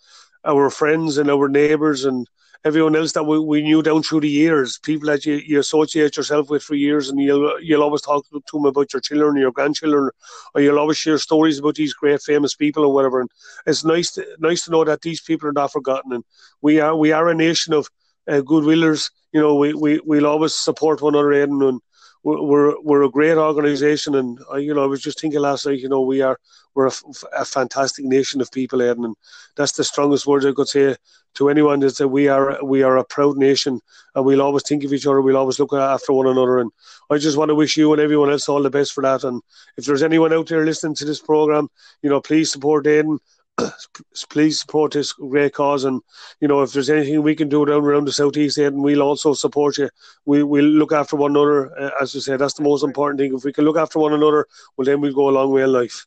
our 0.43 0.71
friends 0.71 1.19
and 1.19 1.29
our 1.29 1.47
neighbours 1.47 2.03
and 2.03 2.27
everyone 2.65 2.95
else 2.95 3.13
that 3.13 3.23
we, 3.23 3.39
we 3.39 3.61
knew 3.61 3.83
down 3.83 4.01
through 4.01 4.21
the 4.21 4.29
years, 4.29 4.79
people 4.79 5.07
that 5.07 5.23
you, 5.23 5.35
you 5.35 5.59
associate 5.59 6.17
yourself 6.17 6.49
with 6.49 6.63
for 6.63 6.73
years, 6.73 7.09
and 7.09 7.19
you'll 7.19 7.61
you'll 7.61 7.83
always 7.83 8.01
talk 8.01 8.27
to 8.29 8.41
them 8.51 8.65
about 8.65 8.91
your 8.91 9.01
children 9.01 9.37
or 9.37 9.39
your 9.39 9.51
grandchildren, 9.51 10.09
or 10.55 10.61
you'll 10.61 10.79
always 10.79 10.97
share 10.97 11.17
stories 11.19 11.59
about 11.59 11.75
these 11.75 11.93
great 11.93 12.21
famous 12.21 12.55
people 12.55 12.83
or 12.83 12.93
whatever. 12.93 13.21
And 13.21 13.29
it's 13.67 13.85
nice 13.85 14.11
to, 14.13 14.25
nice 14.39 14.65
to 14.65 14.71
know 14.71 14.83
that 14.83 15.01
these 15.01 15.21
people 15.21 15.47
are 15.47 15.53
not 15.53 15.71
forgotten, 15.71 16.11
and 16.11 16.23
we 16.61 16.79
are 16.79 16.95
we 16.95 17.11
are 17.11 17.29
a 17.29 17.35
nation 17.35 17.73
of 17.73 17.87
uh, 18.27 18.41
goodwillers. 18.41 19.11
You 19.31 19.41
know, 19.41 19.55
we, 19.55 19.73
we 19.73 20.01
we'll 20.03 20.25
always 20.25 20.55
support 20.55 21.03
one 21.03 21.13
another, 21.13 21.43
and 21.43 21.81
we're 22.23 22.79
we're 22.81 23.03
a 23.03 23.09
great 23.09 23.37
organisation, 23.37 24.15
and 24.15 24.39
I, 24.51 24.57
you 24.57 24.73
know 24.73 24.83
I 24.83 24.87
was 24.87 25.01
just 25.01 25.19
thinking 25.19 25.39
last 25.39 25.65
night. 25.65 25.79
You 25.79 25.89
know 25.89 26.01
we 26.01 26.21
are 26.21 26.39
we're 26.75 26.87
a, 26.87 26.91
a 27.37 27.45
fantastic 27.45 28.05
nation 28.05 28.41
of 28.41 28.51
people, 28.51 28.81
Ed, 28.81 28.97
and 28.97 29.15
that's 29.55 29.73
the 29.73 29.83
strongest 29.83 30.27
words 30.27 30.45
I 30.45 30.51
could 30.51 30.67
say 30.67 30.95
to 31.35 31.49
anyone 31.49 31.83
is 31.83 31.95
that 31.97 32.07
we 32.07 32.27
are 32.27 32.63
we 32.63 32.83
are 32.83 32.97
a 32.97 33.03
proud 33.05 33.37
nation, 33.37 33.79
and 34.15 34.25
we'll 34.25 34.41
always 34.41 34.63
think 34.63 34.83
of 34.83 34.93
each 34.93 35.07
other. 35.07 35.21
We'll 35.21 35.37
always 35.37 35.59
look 35.59 35.73
after 35.73 36.13
one 36.13 36.27
another, 36.27 36.59
and 36.59 36.71
I 37.09 37.17
just 37.17 37.37
want 37.37 37.49
to 37.49 37.55
wish 37.55 37.77
you 37.77 37.93
and 37.93 38.01
everyone 38.01 38.31
else 38.31 38.49
all 38.49 38.63
the 38.63 38.69
best 38.69 38.93
for 38.93 39.01
that. 39.03 39.23
And 39.23 39.41
if 39.77 39.85
there's 39.85 40.03
anyone 40.03 40.33
out 40.33 40.47
there 40.47 40.65
listening 40.65 40.95
to 40.95 41.05
this 41.05 41.21
program, 41.21 41.69
you 42.01 42.09
know, 42.09 42.21
please 42.21 42.51
support 42.51 42.87
Aidan 42.87 43.19
please 44.29 44.59
support 44.59 44.93
this 44.93 45.13
great 45.13 45.53
cause. 45.53 45.83
And 45.83 46.01
you 46.39 46.47
know, 46.47 46.61
if 46.61 46.73
there's 46.73 46.89
anything 46.89 47.21
we 47.21 47.35
can 47.35 47.49
do 47.49 47.65
down 47.65 47.83
around 47.83 48.05
the 48.05 48.11
southeast 48.11 48.57
end, 48.57 48.81
we'll 48.81 49.01
also 49.01 49.33
support 49.33 49.77
you. 49.77 49.89
We 50.25 50.43
we'll 50.43 50.65
look 50.65 50.91
after 50.91 51.15
one 51.15 51.31
another, 51.31 51.77
uh, 51.79 51.91
as 52.01 52.13
you 52.13 52.21
said. 52.21 52.39
That's 52.39 52.53
the 52.53 52.63
most 52.63 52.83
important 52.83 53.19
thing. 53.19 53.33
If 53.33 53.43
we 53.43 53.53
can 53.53 53.65
look 53.65 53.77
after 53.77 53.99
one 53.99 54.13
another, 54.13 54.47
well, 54.77 54.85
then 54.85 55.01
we'll 55.01 55.13
go 55.13 55.29
a 55.29 55.31
long 55.31 55.51
way 55.51 55.63
in 55.63 55.71
life. 55.71 56.05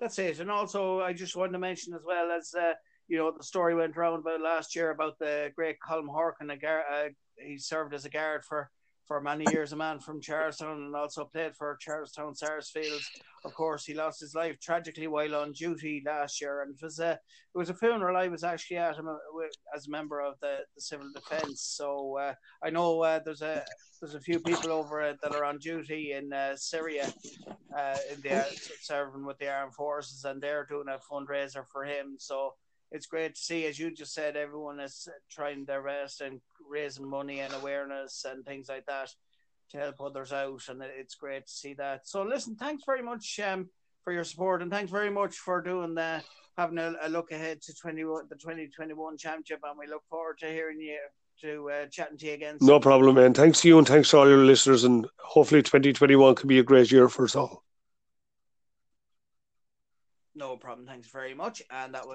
That's 0.00 0.18
it. 0.18 0.40
And 0.40 0.50
also, 0.50 1.00
I 1.00 1.12
just 1.12 1.36
wanted 1.36 1.52
to 1.52 1.58
mention 1.58 1.94
as 1.94 2.02
well 2.04 2.30
as. 2.30 2.54
Uh, 2.54 2.74
you 3.08 3.18
know, 3.18 3.30
the 3.36 3.44
story 3.44 3.74
went 3.74 3.96
around 3.96 4.20
about 4.20 4.40
last 4.40 4.74
year 4.74 4.90
about 4.90 5.18
the 5.18 5.52
great 5.54 5.76
Colm 5.86 6.06
Horkan. 6.06 6.50
A 6.50 6.56
gar- 6.56 6.84
uh, 6.90 7.08
he 7.36 7.58
served 7.58 7.92
as 7.92 8.06
a 8.06 8.08
guard 8.08 8.42
for 8.42 8.70
for 9.12 9.20
many 9.20 9.44
years, 9.52 9.74
a 9.74 9.76
man 9.76 10.00
from 10.00 10.22
Charlestown, 10.22 10.84
and 10.84 10.96
also 10.96 11.26
played 11.26 11.54
for 11.54 11.76
Charlestown 11.78 12.34
Sarsfields. 12.34 13.10
Of 13.44 13.52
course, 13.52 13.84
he 13.84 13.92
lost 13.92 14.20
his 14.20 14.34
life 14.34 14.58
tragically 14.58 15.06
while 15.06 15.34
on 15.34 15.52
duty 15.52 16.02
last 16.06 16.40
year, 16.40 16.62
and 16.62 16.74
it 16.74 16.82
was 16.82 16.98
a 16.98 17.10
it 17.10 17.58
was 17.58 17.68
a 17.68 17.74
funeral 17.74 18.16
I 18.16 18.28
was 18.28 18.42
actually 18.42 18.78
at 18.78 18.96
him 18.96 19.08
uh, 19.08 19.16
as 19.76 19.86
a 19.86 19.90
member 19.90 20.22
of 20.22 20.36
the, 20.40 20.60
the 20.74 20.80
civil 20.80 21.08
defence. 21.14 21.60
So 21.76 22.16
uh, 22.18 22.32
I 22.64 22.70
know 22.70 23.02
uh, 23.02 23.20
there's 23.22 23.42
a 23.42 23.62
there's 24.00 24.14
a 24.14 24.20
few 24.20 24.40
people 24.40 24.72
over 24.72 25.02
uh, 25.02 25.12
that 25.22 25.34
are 25.34 25.44
on 25.44 25.58
duty 25.58 26.12
in 26.12 26.32
uh, 26.32 26.56
Syria, 26.56 27.12
uh, 27.76 27.96
in 28.10 28.18
the 28.22 28.46
serving 28.80 29.26
with 29.26 29.36
the 29.36 29.52
armed 29.52 29.74
forces, 29.74 30.24
and 30.24 30.40
they're 30.40 30.64
doing 30.64 30.88
a 30.88 30.98
fundraiser 31.12 31.64
for 31.70 31.84
him. 31.84 32.16
So 32.18 32.54
it's 32.92 33.06
great 33.06 33.34
to 33.34 33.40
see, 33.40 33.66
as 33.66 33.78
you 33.78 33.90
just 33.90 34.14
said, 34.14 34.36
everyone 34.36 34.78
is 34.78 35.08
trying 35.30 35.64
their 35.64 35.82
best 35.82 36.20
and 36.20 36.40
raising 36.70 37.08
money 37.08 37.40
and 37.40 37.52
awareness 37.54 38.24
and 38.28 38.44
things 38.44 38.68
like 38.68 38.86
that 38.86 39.10
to 39.70 39.78
help 39.78 40.00
others 40.00 40.32
out, 40.32 40.62
and 40.68 40.82
it's 40.82 41.14
great 41.14 41.46
to 41.46 41.52
see 41.52 41.74
that. 41.74 42.06
So, 42.06 42.22
listen, 42.22 42.56
thanks 42.56 42.84
very 42.84 43.02
much 43.02 43.40
um, 43.40 43.70
for 44.04 44.12
your 44.12 44.24
support, 44.24 44.60
and 44.62 44.70
thanks 44.70 44.90
very 44.90 45.10
much 45.10 45.36
for 45.36 45.62
doing 45.62 45.94
that, 45.94 46.24
having 46.58 46.78
a, 46.78 46.94
a 47.02 47.08
look 47.08 47.32
ahead 47.32 47.62
to 47.62 47.74
twenty 47.74 48.02
the 48.02 48.36
twenty 48.38 48.68
twenty 48.68 48.92
one 48.92 49.16
championship, 49.16 49.60
and 49.64 49.78
we 49.78 49.86
look 49.86 50.02
forward 50.10 50.38
to 50.40 50.46
hearing 50.46 50.80
you 50.80 50.98
to 51.40 51.70
uh, 51.70 51.86
chatting 51.86 52.18
to 52.18 52.26
you 52.26 52.34
again. 52.34 52.58
No 52.60 52.78
problem, 52.78 53.14
man. 53.14 53.32
Thanks 53.32 53.62
to 53.62 53.68
you, 53.68 53.78
and 53.78 53.88
thanks 53.88 54.10
to 54.10 54.18
all 54.18 54.28
your 54.28 54.44
listeners, 54.44 54.84
and 54.84 55.08
hopefully 55.18 55.62
twenty 55.62 55.94
twenty 55.94 56.16
one 56.16 56.34
can 56.34 56.48
be 56.48 56.58
a 56.58 56.62
great 56.62 56.92
year 56.92 57.08
for 57.08 57.24
us 57.24 57.34
all. 57.34 57.64
No 60.34 60.56
problem. 60.56 60.86
Thanks 60.86 61.08
very 61.08 61.34
much. 61.34 61.62
And 61.70 61.94
that 61.94 62.06
was 62.06 62.10